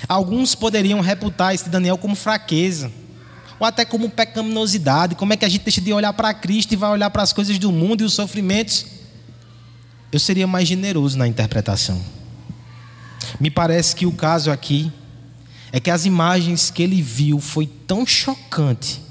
Alguns 0.07 0.55
poderiam 0.55 1.01
reputar 1.01 1.53
esse 1.53 1.67
Daniel 1.67 1.97
como 1.97 2.15
fraqueza, 2.15 2.89
ou 3.59 3.67
até 3.67 3.83
como 3.83 4.09
pecaminosidade. 4.09 5.15
Como 5.15 5.33
é 5.33 5.35
que 5.35 5.43
a 5.43 5.49
gente 5.49 5.63
deixa 5.63 5.81
de 5.81 5.91
olhar 5.91 6.13
para 6.13 6.33
Cristo 6.33 6.71
e 6.71 6.77
vai 6.77 6.89
olhar 6.89 7.09
para 7.09 7.21
as 7.21 7.33
coisas 7.33 7.59
do 7.59 7.69
mundo 7.69 7.99
e 7.99 8.05
os 8.05 8.13
sofrimentos? 8.13 8.96
Eu 10.11 10.19
seria 10.19 10.47
mais 10.47 10.67
generoso 10.67 11.17
na 11.17 11.27
interpretação. 11.27 12.01
Me 13.39 13.49
parece 13.49 13.95
que 13.95 14.05
o 14.05 14.11
caso 14.11 14.51
aqui 14.51 14.91
é 15.71 15.79
que 15.79 15.91
as 15.91 16.05
imagens 16.05 16.71
que 16.71 16.81
ele 16.81 17.01
viu 17.01 17.39
foi 17.39 17.67
tão 17.67 18.05
chocante 18.05 19.01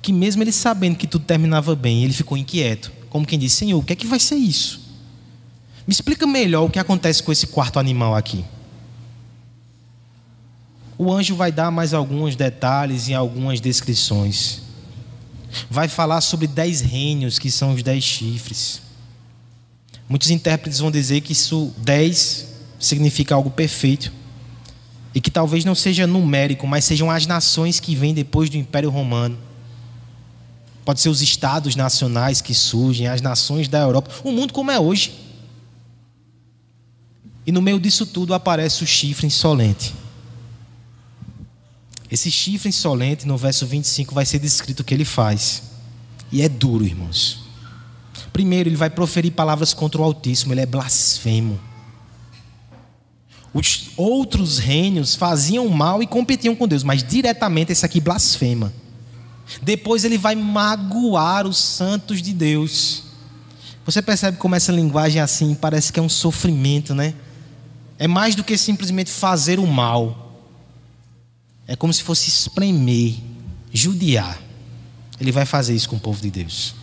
que 0.00 0.12
mesmo 0.12 0.42
ele 0.42 0.52
sabendo 0.52 0.96
que 0.96 1.06
tudo 1.06 1.24
terminava 1.24 1.74
bem, 1.74 2.04
ele 2.04 2.12
ficou 2.12 2.36
inquieto 2.36 2.92
como 3.12 3.26
quem 3.26 3.38
diz: 3.38 3.52
Senhor, 3.52 3.78
o 3.78 3.82
que 3.82 3.92
é 3.92 3.96
que 3.96 4.06
vai 4.06 4.18
ser 4.18 4.36
isso? 4.36 4.80
Me 5.86 5.92
explica 5.92 6.26
melhor 6.26 6.64
o 6.64 6.70
que 6.70 6.78
acontece 6.78 7.22
com 7.22 7.30
esse 7.30 7.46
quarto 7.46 7.78
animal 7.78 8.16
aqui. 8.16 8.42
O 10.96 11.12
anjo 11.12 11.36
vai 11.36 11.52
dar 11.52 11.70
mais 11.70 11.92
alguns 11.92 12.34
detalhes 12.34 13.08
e 13.08 13.14
algumas 13.14 13.60
descrições. 13.60 14.62
Vai 15.68 15.88
falar 15.88 16.22
sobre 16.22 16.46
dez 16.46 16.80
reinos, 16.80 17.38
que 17.38 17.50
são 17.50 17.74
os 17.74 17.82
dez 17.82 18.02
chifres. 18.02 18.80
Muitos 20.08 20.30
intérpretes 20.30 20.78
vão 20.78 20.90
dizer 20.90 21.20
que 21.20 21.32
isso, 21.32 21.72
dez, 21.78 22.48
significa 22.78 23.34
algo 23.34 23.50
perfeito. 23.50 24.12
E 25.14 25.20
que 25.20 25.30
talvez 25.30 25.64
não 25.64 25.74
seja 25.74 26.06
numérico, 26.06 26.66
mas 26.66 26.84
sejam 26.84 27.10
as 27.10 27.26
nações 27.26 27.78
que 27.78 27.94
vêm 27.94 28.14
depois 28.14 28.48
do 28.48 28.56
Império 28.56 28.90
Romano. 28.90 29.38
Pode 30.84 31.00
ser 31.00 31.08
os 31.08 31.22
estados 31.22 31.76
nacionais 31.76 32.40
que 32.40 32.54
surgem, 32.54 33.06
as 33.06 33.20
nações 33.20 33.68
da 33.68 33.80
Europa, 33.80 34.10
o 34.24 34.32
mundo 34.32 34.52
como 34.52 34.70
é 34.70 34.80
hoje. 34.80 35.12
E 37.46 37.52
no 37.52 37.62
meio 37.62 37.78
disso 37.78 38.06
tudo 38.06 38.34
aparece 38.34 38.82
o 38.82 38.86
chifre 38.86 39.26
insolente. 39.26 39.94
Esse 42.10 42.30
chifre 42.30 42.68
insolente, 42.68 43.26
no 43.26 43.36
verso 43.36 43.66
25, 43.66 44.14
vai 44.14 44.26
ser 44.26 44.38
descrito 44.38 44.82
o 44.82 44.84
que 44.84 44.92
ele 44.92 45.04
faz. 45.04 45.62
E 46.30 46.42
é 46.42 46.48
duro, 46.48 46.84
irmãos. 46.84 47.41
Primeiro, 48.32 48.68
ele 48.68 48.76
vai 48.76 48.90
proferir 48.90 49.32
palavras 49.32 49.74
contra 49.74 50.00
o 50.00 50.04
Altíssimo, 50.04 50.52
ele 50.52 50.60
é 50.60 50.66
blasfemo. 50.66 51.60
Os 53.54 53.90
outros 53.96 54.58
reinos 54.58 55.14
faziam 55.14 55.68
mal 55.68 56.02
e 56.02 56.06
competiam 56.06 56.54
com 56.54 56.66
Deus, 56.66 56.82
mas 56.82 57.02
diretamente 57.02 57.72
esse 57.72 57.84
aqui 57.84 58.00
blasfema. 58.00 58.72
Depois 59.60 60.04
ele 60.04 60.16
vai 60.16 60.34
magoar 60.34 61.46
os 61.46 61.58
santos 61.58 62.22
de 62.22 62.32
Deus. 62.32 63.04
Você 63.84 64.00
percebe 64.00 64.38
como 64.38 64.54
essa 64.54 64.72
linguagem 64.72 65.20
é 65.20 65.22
assim 65.22 65.54
parece 65.54 65.92
que 65.92 66.00
é 66.00 66.02
um 66.02 66.08
sofrimento, 66.08 66.94
né? 66.94 67.14
É 67.98 68.08
mais 68.08 68.34
do 68.34 68.42
que 68.42 68.56
simplesmente 68.56 69.10
fazer 69.10 69.58
o 69.58 69.66
mal. 69.66 70.32
É 71.66 71.76
como 71.76 71.92
se 71.92 72.02
fosse 72.02 72.28
espremer, 72.28 73.16
judiar. 73.72 74.40
Ele 75.20 75.30
vai 75.30 75.44
fazer 75.44 75.74
isso 75.74 75.88
com 75.88 75.96
o 75.96 76.00
povo 76.00 76.20
de 76.20 76.30
Deus. 76.30 76.74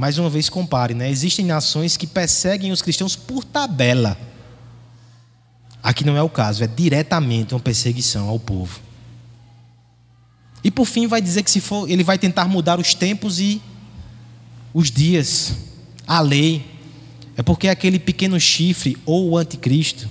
Mais 0.00 0.16
uma 0.16 0.30
vez 0.30 0.48
compare, 0.48 0.94
né? 0.94 1.10
Existem 1.10 1.44
nações 1.44 1.94
que 1.94 2.06
perseguem 2.06 2.72
os 2.72 2.80
cristãos 2.80 3.14
por 3.14 3.44
tabela. 3.44 4.16
Aqui 5.82 6.06
não 6.06 6.16
é 6.16 6.22
o 6.22 6.28
caso, 6.30 6.64
é 6.64 6.66
diretamente 6.66 7.52
uma 7.52 7.60
perseguição 7.60 8.26
ao 8.26 8.40
povo. 8.40 8.80
E 10.64 10.70
por 10.70 10.86
fim 10.86 11.06
vai 11.06 11.20
dizer 11.20 11.42
que 11.42 11.50
se 11.50 11.60
for, 11.60 11.86
ele 11.86 12.02
vai 12.02 12.16
tentar 12.16 12.48
mudar 12.48 12.80
os 12.80 12.94
tempos 12.94 13.40
e 13.40 13.60
os 14.72 14.90
dias, 14.90 15.52
a 16.06 16.18
lei. 16.22 16.64
É 17.36 17.42
porque 17.42 17.68
aquele 17.68 17.98
pequeno 17.98 18.40
chifre 18.40 18.96
ou 19.04 19.28
o 19.28 19.36
anticristo, 19.36 20.08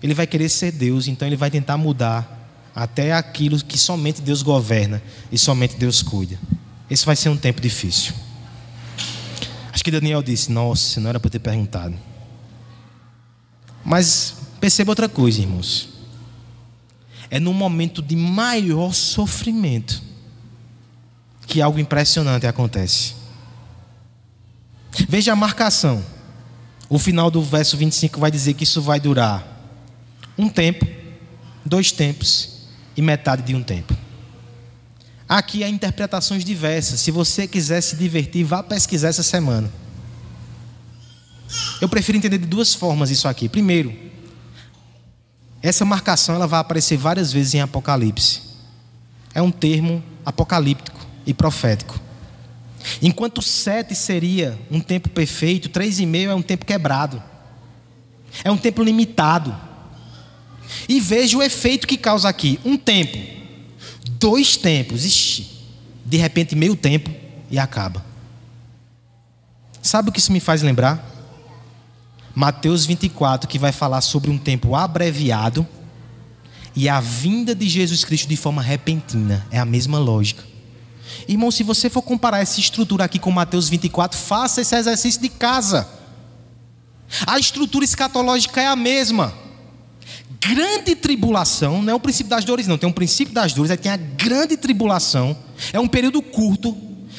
ele 0.00 0.14
vai 0.14 0.28
querer 0.28 0.50
ser 0.50 0.70
Deus, 0.70 1.08
então 1.08 1.26
ele 1.26 1.36
vai 1.36 1.50
tentar 1.50 1.76
mudar 1.76 2.48
até 2.76 3.12
aquilo 3.12 3.58
que 3.58 3.76
somente 3.76 4.22
Deus 4.22 4.40
governa 4.40 5.02
e 5.32 5.36
somente 5.36 5.74
Deus 5.74 6.00
cuida. 6.00 6.38
Esse 6.90 7.06
vai 7.06 7.14
ser 7.16 7.28
um 7.28 7.36
tempo 7.36 7.60
difícil. 7.60 8.12
Acho 9.72 9.84
que 9.84 9.90
Daniel 9.90 10.22
disse: 10.22 10.50
Nossa, 10.50 11.00
não 11.00 11.08
era 11.08 11.20
para 11.20 11.30
ter 11.30 11.38
perguntado. 11.38 11.94
Mas 13.84 14.34
perceba 14.60 14.90
outra 14.90 15.08
coisa, 15.08 15.40
irmãos 15.40 15.90
é 17.30 17.38
no 17.38 17.54
momento 17.54 18.02
de 18.02 18.16
maior 18.16 18.92
sofrimento 18.92 20.02
que 21.46 21.62
algo 21.62 21.78
impressionante 21.78 22.46
acontece. 22.46 23.14
Veja 25.08 25.32
a 25.32 25.36
marcação. 25.36 26.04
O 26.88 26.98
final 26.98 27.30
do 27.30 27.40
verso 27.40 27.76
25 27.76 28.18
vai 28.18 28.32
dizer 28.32 28.54
que 28.54 28.64
isso 28.64 28.82
vai 28.82 28.98
durar 28.98 29.46
um 30.36 30.48
tempo, 30.48 30.84
dois 31.64 31.92
tempos 31.92 32.66
e 32.96 33.02
metade 33.02 33.42
de 33.42 33.54
um 33.54 33.62
tempo. 33.62 33.96
Aqui 35.30 35.62
há 35.62 35.68
interpretações 35.68 36.44
diversas. 36.44 36.98
Se 36.98 37.12
você 37.12 37.46
quiser 37.46 37.80
se 37.82 37.94
divertir, 37.94 38.42
vá 38.42 38.64
pesquisar 38.64 39.10
essa 39.10 39.22
semana. 39.22 39.70
Eu 41.80 41.88
prefiro 41.88 42.18
entender 42.18 42.38
de 42.38 42.46
duas 42.46 42.74
formas 42.74 43.12
isso 43.12 43.28
aqui. 43.28 43.48
Primeiro, 43.48 43.96
essa 45.62 45.84
marcação 45.84 46.34
ela 46.34 46.48
vai 46.48 46.58
aparecer 46.58 46.98
várias 46.98 47.32
vezes 47.32 47.54
em 47.54 47.60
Apocalipse. 47.60 48.40
É 49.32 49.40
um 49.40 49.52
termo 49.52 50.02
apocalíptico 50.26 50.98
e 51.24 51.32
profético. 51.32 52.00
Enquanto 53.00 53.40
sete 53.40 53.94
seria 53.94 54.58
um 54.68 54.80
tempo 54.80 55.08
perfeito, 55.10 55.68
três 55.68 56.00
e 56.00 56.06
meio 56.06 56.32
é 56.32 56.34
um 56.34 56.42
tempo 56.42 56.66
quebrado. 56.66 57.22
É 58.42 58.50
um 58.50 58.56
tempo 58.56 58.82
limitado. 58.82 59.56
E 60.88 60.98
veja 60.98 61.38
o 61.38 61.42
efeito 61.42 61.86
que 61.86 61.96
causa 61.96 62.28
aqui. 62.28 62.58
Um 62.64 62.76
tempo, 62.76 63.16
dois 64.20 64.56
tempos, 64.56 65.04
ixi, 65.04 65.48
de 66.04 66.18
repente 66.18 66.54
meio 66.54 66.76
tempo 66.76 67.10
e 67.50 67.58
acaba. 67.58 68.04
Sabe 69.82 70.10
o 70.10 70.12
que 70.12 70.20
isso 70.20 70.30
me 70.30 70.40
faz 70.40 70.60
lembrar? 70.60 71.02
Mateus 72.34 72.84
24, 72.84 73.48
que 73.48 73.58
vai 73.58 73.72
falar 73.72 74.02
sobre 74.02 74.30
um 74.30 74.38
tempo 74.38 74.76
abreviado 74.76 75.66
e 76.76 76.88
a 76.88 77.00
vinda 77.00 77.54
de 77.54 77.68
Jesus 77.68 78.04
Cristo 78.04 78.28
de 78.28 78.36
forma 78.36 78.62
repentina. 78.62 79.44
É 79.50 79.58
a 79.58 79.64
mesma 79.64 79.98
lógica. 79.98 80.44
Irmão, 81.26 81.50
se 81.50 81.64
você 81.64 81.90
for 81.90 82.02
comparar 82.02 82.40
essa 82.40 82.60
estrutura 82.60 83.04
aqui 83.04 83.18
com 83.18 83.30
Mateus 83.30 83.68
24, 83.68 84.18
faça 84.18 84.60
esse 84.60 84.76
exercício 84.76 85.20
de 85.20 85.28
casa. 85.28 85.88
A 87.26 87.38
estrutura 87.38 87.84
escatológica 87.84 88.60
é 88.60 88.66
a 88.66 88.76
mesma. 88.76 89.32
Grande 90.42 90.94
tribulação, 90.96 91.82
não 91.82 91.92
é 91.92 91.94
o 91.94 92.00
princípio 92.00 92.30
das 92.30 92.44
dores, 92.44 92.66
não. 92.66 92.78
Tem 92.78 92.88
um 92.88 92.92
princípio 92.92 93.34
das 93.34 93.52
dores, 93.52 93.70
aí 93.70 93.76
tem 93.76 93.92
a 93.92 93.96
grande 93.96 94.56
tribulação. 94.56 95.36
É 95.72 95.78
um 95.78 95.86
período 95.86 96.22
curto, 96.22 96.76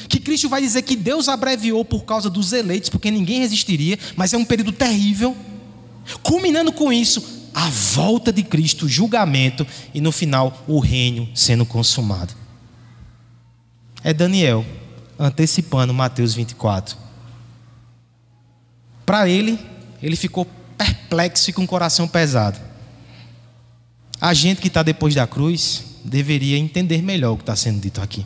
que 0.08 0.18
Cristo 0.18 0.48
vai 0.48 0.60
dizer 0.60 0.82
que 0.82 0.96
Deus 0.96 1.28
abreviou 1.28 1.84
por 1.84 2.04
causa 2.04 2.28
dos 2.28 2.52
eleitos, 2.52 2.90
porque 2.90 3.10
ninguém 3.10 3.38
resistiria, 3.38 3.98
mas 4.16 4.32
é 4.32 4.36
um 4.36 4.44
período 4.44 4.72
terrível. 4.72 5.36
Culminando 6.22 6.72
com 6.72 6.92
isso, 6.92 7.48
a 7.54 7.68
volta 7.68 8.32
de 8.32 8.42
Cristo, 8.42 8.86
o 8.86 8.88
julgamento 8.88 9.64
e 9.94 10.00
no 10.00 10.10
final 10.10 10.64
o 10.66 10.80
reino 10.80 11.28
sendo 11.34 11.64
consumado. 11.64 12.34
É 14.02 14.12
Daniel 14.12 14.64
antecipando 15.16 15.94
Mateus 15.94 16.34
24. 16.34 16.96
Para 19.06 19.28
ele, 19.28 19.58
ele 20.02 20.16
ficou 20.16 20.46
perplexo 20.76 21.50
e 21.50 21.52
com 21.52 21.62
o 21.62 21.68
coração 21.68 22.08
pesado. 22.08 22.71
A 24.22 24.32
gente 24.32 24.60
que 24.60 24.68
está 24.68 24.84
depois 24.84 25.16
da 25.16 25.26
cruz 25.26 25.82
deveria 26.04 26.56
entender 26.56 27.02
melhor 27.02 27.32
o 27.32 27.36
que 27.36 27.42
está 27.42 27.56
sendo 27.56 27.80
dito 27.80 28.00
aqui. 28.00 28.24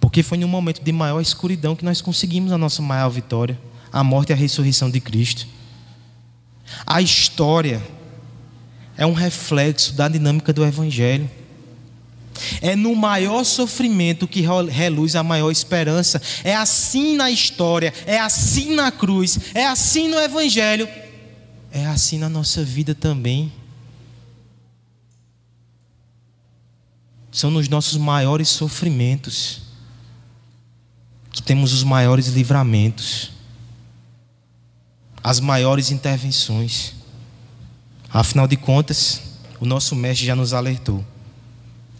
Porque 0.00 0.20
foi 0.20 0.36
no 0.36 0.48
momento 0.48 0.82
de 0.82 0.90
maior 0.90 1.20
escuridão 1.20 1.76
que 1.76 1.84
nós 1.84 2.02
conseguimos 2.02 2.50
a 2.50 2.58
nossa 2.58 2.82
maior 2.82 3.08
vitória 3.08 3.56
a 3.94 4.02
morte 4.02 4.30
e 4.30 4.32
a 4.32 4.36
ressurreição 4.36 4.90
de 4.90 4.98
Cristo. 4.98 5.46
A 6.84 7.00
história 7.00 7.80
é 8.96 9.06
um 9.06 9.12
reflexo 9.12 9.94
da 9.94 10.08
dinâmica 10.08 10.52
do 10.52 10.64
Evangelho. 10.64 11.30
É 12.60 12.74
no 12.74 12.92
maior 12.96 13.44
sofrimento 13.44 14.26
que 14.26 14.44
reluz 14.68 15.14
a 15.14 15.22
maior 15.22 15.48
esperança. 15.52 16.20
É 16.42 16.56
assim 16.56 17.14
na 17.14 17.30
história, 17.30 17.94
é 18.04 18.18
assim 18.18 18.74
na 18.74 18.90
cruz, 18.90 19.38
é 19.54 19.64
assim 19.64 20.08
no 20.08 20.18
Evangelho, 20.18 20.88
é 21.70 21.86
assim 21.86 22.18
na 22.18 22.28
nossa 22.28 22.64
vida 22.64 22.96
também. 22.96 23.52
São 27.34 27.50
nos 27.50 27.68
nossos 27.68 27.96
maiores 27.96 28.48
sofrimentos 28.48 29.62
que 31.32 31.42
temos 31.42 31.72
os 31.72 31.82
maiores 31.82 32.28
livramentos, 32.28 33.32
as 35.20 35.40
maiores 35.40 35.90
intervenções. 35.90 36.94
Afinal 38.08 38.46
de 38.46 38.56
contas, 38.56 39.20
o 39.58 39.66
nosso 39.66 39.96
mestre 39.96 40.24
já 40.24 40.36
nos 40.36 40.54
alertou. 40.54 41.04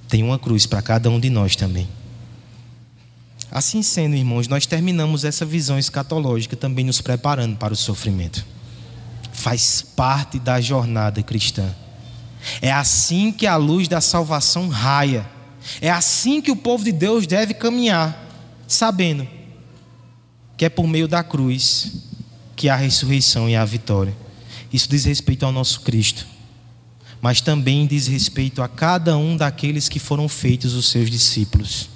Tem 0.08 0.22
uma 0.22 0.38
cruz 0.38 0.66
para 0.66 0.80
cada 0.80 1.10
um 1.10 1.18
de 1.18 1.28
nós 1.28 1.56
também. 1.56 1.88
Assim 3.50 3.82
sendo, 3.82 4.14
irmãos, 4.14 4.46
nós 4.46 4.66
terminamos 4.66 5.24
essa 5.24 5.44
visão 5.44 5.76
escatológica 5.76 6.54
também 6.54 6.84
nos 6.84 7.00
preparando 7.00 7.56
para 7.56 7.74
o 7.74 7.76
sofrimento. 7.76 8.46
Faz 9.32 9.82
parte 9.82 10.38
da 10.38 10.60
jornada 10.60 11.20
cristã. 11.24 11.74
É 12.60 12.70
assim 12.70 13.32
que 13.32 13.46
a 13.46 13.56
luz 13.56 13.88
da 13.88 14.00
salvação 14.00 14.68
raia. 14.68 15.26
É 15.80 15.90
assim 15.90 16.40
que 16.40 16.50
o 16.50 16.56
povo 16.56 16.84
de 16.84 16.92
Deus 16.92 17.26
deve 17.26 17.54
caminhar, 17.54 18.14
sabendo 18.68 19.26
que 20.56 20.64
é 20.64 20.68
por 20.68 20.86
meio 20.86 21.08
da 21.08 21.22
cruz 21.22 21.92
que 22.54 22.68
há 22.68 22.74
a 22.74 22.78
ressurreição 22.78 23.48
e 23.48 23.56
a 23.56 23.64
vitória. 23.64 24.14
Isso 24.72 24.88
diz 24.88 25.04
respeito 25.04 25.46
ao 25.46 25.52
nosso 25.52 25.80
Cristo, 25.80 26.26
mas 27.20 27.40
também 27.40 27.86
diz 27.86 28.06
respeito 28.06 28.62
a 28.62 28.68
cada 28.68 29.16
um 29.16 29.36
daqueles 29.36 29.88
que 29.88 29.98
foram 29.98 30.28
feitos 30.28 30.74
os 30.74 30.90
seus 30.90 31.10
discípulos. 31.10 31.88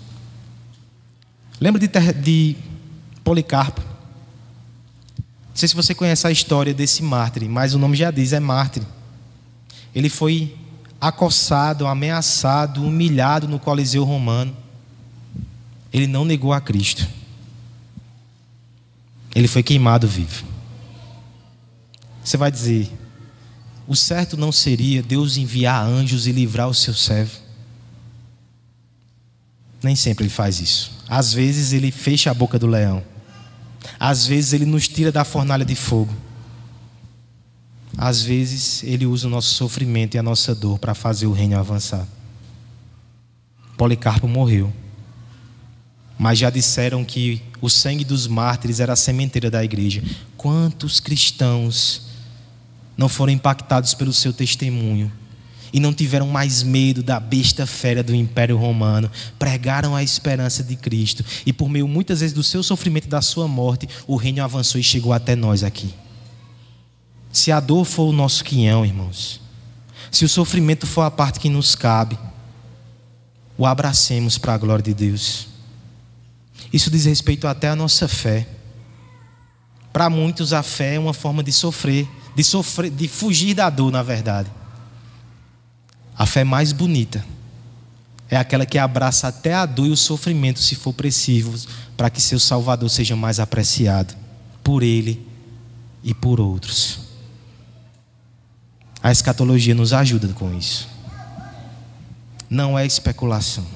Lembra 1.61 1.81
de, 1.81 1.89
de 2.15 2.57
Policarpo? 3.23 3.81
Não 3.81 5.57
sei 5.57 5.69
se 5.69 5.75
você 5.75 5.95
conhece 5.95 6.27
a 6.27 6.31
história 6.31 6.73
desse 6.73 7.03
mártir, 7.03 7.49
mas 7.49 7.75
o 7.75 7.79
nome 7.79 7.97
já 7.97 8.11
diz, 8.11 8.33
é 8.33 8.41
mártir. 8.41 8.83
Ele 9.99 10.09
foi 10.09 10.57
acossado, 11.01 11.85
ameaçado, 11.85 12.85
humilhado 12.85 13.49
no 13.49 13.59
Coliseu 13.59 14.05
Romano. 14.05 14.57
Ele 15.93 16.07
não 16.07 16.25
negou 16.25 16.53
a 16.53 16.61
Cristo. 16.61 17.05
Ele 19.35 19.49
foi 19.49 19.61
queimado 19.61 20.07
vivo. 20.07 20.45
Você 22.23 22.37
vai 22.37 22.49
dizer: 22.49 22.89
o 23.89 23.97
certo 23.97 24.37
não 24.37 24.53
seria 24.53 25.03
Deus 25.03 25.37
enviar 25.37 25.85
anjos 25.85 26.29
e 26.29 26.33
livrar 26.33 26.69
o 26.69 26.75
seu 26.75 26.95
servo? 26.95 27.37
Nem 29.83 29.97
sempre 29.97 30.27
ele 30.27 30.31
faz 30.31 30.61
isso. 30.61 30.93
Às 31.09 31.33
vezes 31.33 31.73
ele 31.73 31.91
fecha 31.91 32.31
a 32.31 32.35
boca 32.35 32.57
do 32.57 32.69
leão. 32.69 33.03
Às 33.99 34.25
vezes 34.25 34.53
ele 34.53 34.65
nos 34.65 34.87
tira 34.87 35.11
da 35.11 35.25
fornalha 35.25 35.65
de 35.65 35.75
fogo. 35.75 36.15
Às 38.01 38.23
vezes 38.23 38.85
ele 38.85 39.05
usa 39.07 39.27
o 39.27 39.31
nosso 39.31 39.53
sofrimento 39.53 40.15
e 40.15 40.19
a 40.19 40.23
nossa 40.23 40.55
dor 40.55 40.79
para 40.79 40.95
fazer 40.95 41.27
o 41.27 41.33
reino 41.33 41.59
avançar. 41.59 42.07
Policarpo 43.77 44.29
morreu. 44.29 44.73
Mas 46.17 46.39
já 46.39 46.49
disseram 46.49 47.05
que 47.05 47.43
o 47.61 47.69
sangue 47.69 48.05
dos 48.05 48.29
mártires 48.29 48.79
era 48.79 48.93
a 48.93 48.97
sementeira 48.97 49.51
da 49.51 49.65
igreja. 49.65 50.01
Quantos 50.37 51.01
cristãos 51.01 52.03
não 52.97 53.09
foram 53.09 53.33
impactados 53.33 53.95
pelo 53.95 54.13
seu 54.13 54.33
testemunho 54.33 55.11
e 55.73 55.81
não 55.81 55.93
tiveram 55.93 56.29
mais 56.29 56.63
medo 56.63 57.03
da 57.03 57.19
besta 57.19 57.67
fera 57.67 58.03
do 58.03 58.15
Império 58.15 58.57
Romano, 58.57 59.11
pregaram 59.39 59.97
a 59.97 60.05
esperança 60.05 60.63
de 60.63 60.77
Cristo 60.77 61.25
e 61.45 61.53
por 61.53 61.69
meio 61.69 61.89
muitas 61.89 62.21
vezes 62.21 62.35
do 62.35 62.45
seu 62.45 62.63
sofrimento 62.63 63.07
e 63.07 63.11
da 63.11 63.21
sua 63.21 63.49
morte, 63.49 63.89
o 64.07 64.15
reino 64.15 64.43
avançou 64.43 64.81
e 64.81 64.85
chegou 64.85 65.13
até 65.13 65.35
nós 65.35 65.65
aqui. 65.65 65.93
Se 67.33 67.53
a 67.53 67.61
dor 67.61 67.85
for 67.85 68.05
o 68.05 68.13
nosso 68.13 68.43
quinhão, 68.43 68.85
irmãos, 68.85 69.41
se 70.11 70.25
o 70.25 70.29
sofrimento 70.29 70.87
for 70.87 71.03
a 71.03 71.11
parte 71.11 71.39
que 71.41 71.49
nos 71.49 71.75
cabe, 71.75 72.19
o 73.57 73.67
abracemos 73.67 74.39
para 74.39 74.55
a 74.55 74.59
glória 74.59 74.83
de 74.83 74.95
Deus. 74.95 75.49
Isso 76.73 76.91
diz 76.91 77.05
respeito 77.05 77.47
até 77.47 77.69
à 77.69 77.77
nossa 77.77 78.09
fé. 78.09 78.47
Para 79.93 80.09
muitos, 80.09 80.53
a 80.53 80.63
fé 80.63 80.95
é 80.95 80.99
uma 80.99 81.15
forma 81.15 81.43
de 81.43 81.53
sofrer 81.53 82.09
de 82.39 82.45
sofrer, 82.45 82.89
de 82.89 83.09
fugir 83.09 83.53
da 83.53 83.69
dor, 83.69 83.91
na 83.91 84.01
verdade. 84.01 84.49
A 86.17 86.25
fé 86.25 86.45
mais 86.45 86.71
bonita 86.71 87.25
é 88.31 88.37
aquela 88.37 88.65
que 88.65 88.79
abraça 88.79 89.27
até 89.27 89.55
a 89.55 89.67
dor 89.67 89.89
e 89.89 89.91
o 89.91 89.97
sofrimento, 89.97 90.61
se 90.61 90.77
for 90.77 90.93
preciso, 90.93 91.67
para 91.97 92.09
que 92.09 92.21
seu 92.21 92.39
Salvador 92.39 92.89
seja 92.89 93.17
mais 93.17 93.41
apreciado 93.41 94.15
por 94.63 94.85
ele 94.85 95.27
e 96.05 96.15
por 96.15 96.39
outros. 96.39 97.08
A 99.03 99.13
escatologia 99.13 99.75
nos 99.75 99.93
ajuda 99.93 100.29
com 100.29 100.53
isso. 100.57 100.89
Não 102.51 102.79
é 102.79 102.87
especulação, 102.87 103.67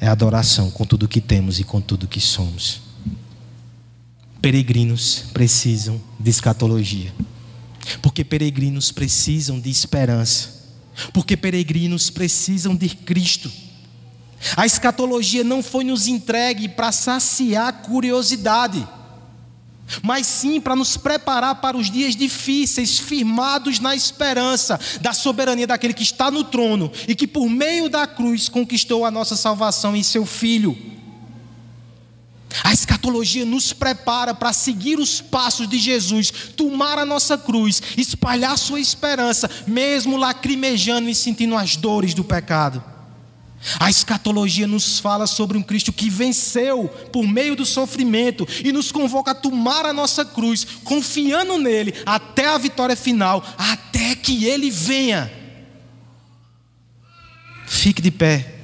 é 0.00 0.08
adoração 0.08 0.70
com 0.70 0.84
tudo 0.84 1.08
que 1.08 1.20
temos 1.20 1.60
e 1.60 1.64
com 1.64 1.80
tudo 1.80 2.08
que 2.08 2.20
somos 2.20 2.88
peregrinos 4.40 5.24
precisam 5.32 6.00
de 6.18 6.30
escatologia. 6.30 7.12
Porque 8.02 8.24
peregrinos 8.24 8.90
precisam 8.90 9.58
de 9.60 9.70
esperança. 9.70 10.50
Porque 11.12 11.36
peregrinos 11.36 12.10
precisam 12.10 12.74
de 12.74 12.88
Cristo. 12.88 13.50
A 14.56 14.66
escatologia 14.66 15.42
não 15.42 15.62
foi 15.62 15.84
nos 15.84 16.06
entregue 16.06 16.68
para 16.68 16.92
saciar 16.92 17.82
curiosidade, 17.82 18.86
mas 20.02 20.26
sim 20.26 20.60
para 20.60 20.76
nos 20.76 20.96
preparar 20.96 21.56
para 21.56 21.76
os 21.76 21.90
dias 21.90 22.14
difíceis, 22.14 22.98
firmados 22.98 23.80
na 23.80 23.94
esperança 23.94 24.78
da 25.00 25.12
soberania 25.12 25.66
daquele 25.66 25.94
que 25.94 26.02
está 26.02 26.30
no 26.30 26.44
trono 26.44 26.90
e 27.06 27.14
que 27.14 27.26
por 27.26 27.48
meio 27.48 27.88
da 27.88 28.06
cruz 28.06 28.48
conquistou 28.48 29.04
a 29.04 29.10
nossa 29.10 29.36
salvação 29.36 29.96
em 29.96 30.02
seu 30.02 30.26
Filho. 30.26 30.76
A 32.64 32.72
escatologia 32.72 33.44
nos 33.44 33.72
prepara 33.72 34.34
para 34.34 34.52
seguir 34.52 34.98
os 34.98 35.20
passos 35.20 35.68
de 35.68 35.78
Jesus, 35.78 36.30
tomar 36.56 36.98
a 36.98 37.04
nossa 37.04 37.36
cruz, 37.36 37.82
espalhar 37.96 38.56
sua 38.56 38.80
esperança, 38.80 39.50
mesmo 39.66 40.16
lacrimejando 40.16 41.08
e 41.08 41.14
sentindo 41.14 41.56
as 41.56 41.76
dores 41.76 42.14
do 42.14 42.24
pecado. 42.24 42.82
A 43.80 43.90
escatologia 43.90 44.66
nos 44.66 44.98
fala 44.98 45.26
sobre 45.26 45.58
um 45.58 45.62
Cristo 45.62 45.92
que 45.92 46.08
venceu 46.08 46.88
por 47.12 47.26
meio 47.26 47.56
do 47.56 47.66
sofrimento 47.66 48.46
e 48.64 48.72
nos 48.72 48.92
convoca 48.92 49.32
a 49.32 49.34
tomar 49.34 49.84
a 49.84 49.92
nossa 49.92 50.24
cruz, 50.24 50.64
confiando 50.84 51.58
nele 51.58 51.92
até 52.06 52.46
a 52.46 52.58
vitória 52.58 52.94
final, 52.94 53.44
até 53.58 54.14
que 54.14 54.44
ele 54.44 54.70
venha. 54.70 55.30
Fique 57.66 58.00
de 58.00 58.10
pé 58.10 58.54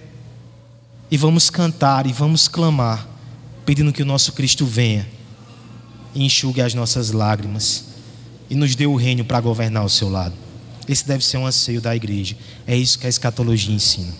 e 1.11 1.17
vamos 1.17 1.51
cantar 1.51 2.07
e 2.07 2.13
vamos 2.13 2.49
clamar 2.49 3.07
pedindo 3.67 3.93
que 3.93 4.03
o 4.03 4.07
nosso 4.07 4.33
Cristo 4.33 4.65
venha 4.65 5.09
e 6.15 6.25
enxugue 6.25 6.61
as 6.61 6.75
nossas 6.75 7.11
lágrimas 7.11 7.87
e 8.49 8.55
nos 8.55 8.77
dê 8.77 8.87
o 8.87 8.95
reino 8.95 9.25
para 9.25 9.41
governar 9.41 9.83
ao 9.83 9.89
seu 9.89 10.09
lado. 10.09 10.35
Esse 10.89 11.07
deve 11.07 11.25
ser 11.25 11.39
um 11.39 11.47
anseio 11.47 11.81
da 11.81 11.97
igreja. 11.97 12.37
É 12.67 12.77
isso 12.77 12.99
que 12.99 13.07
a 13.07 13.09
escatologia 13.09 13.75
ensina. 13.75 14.13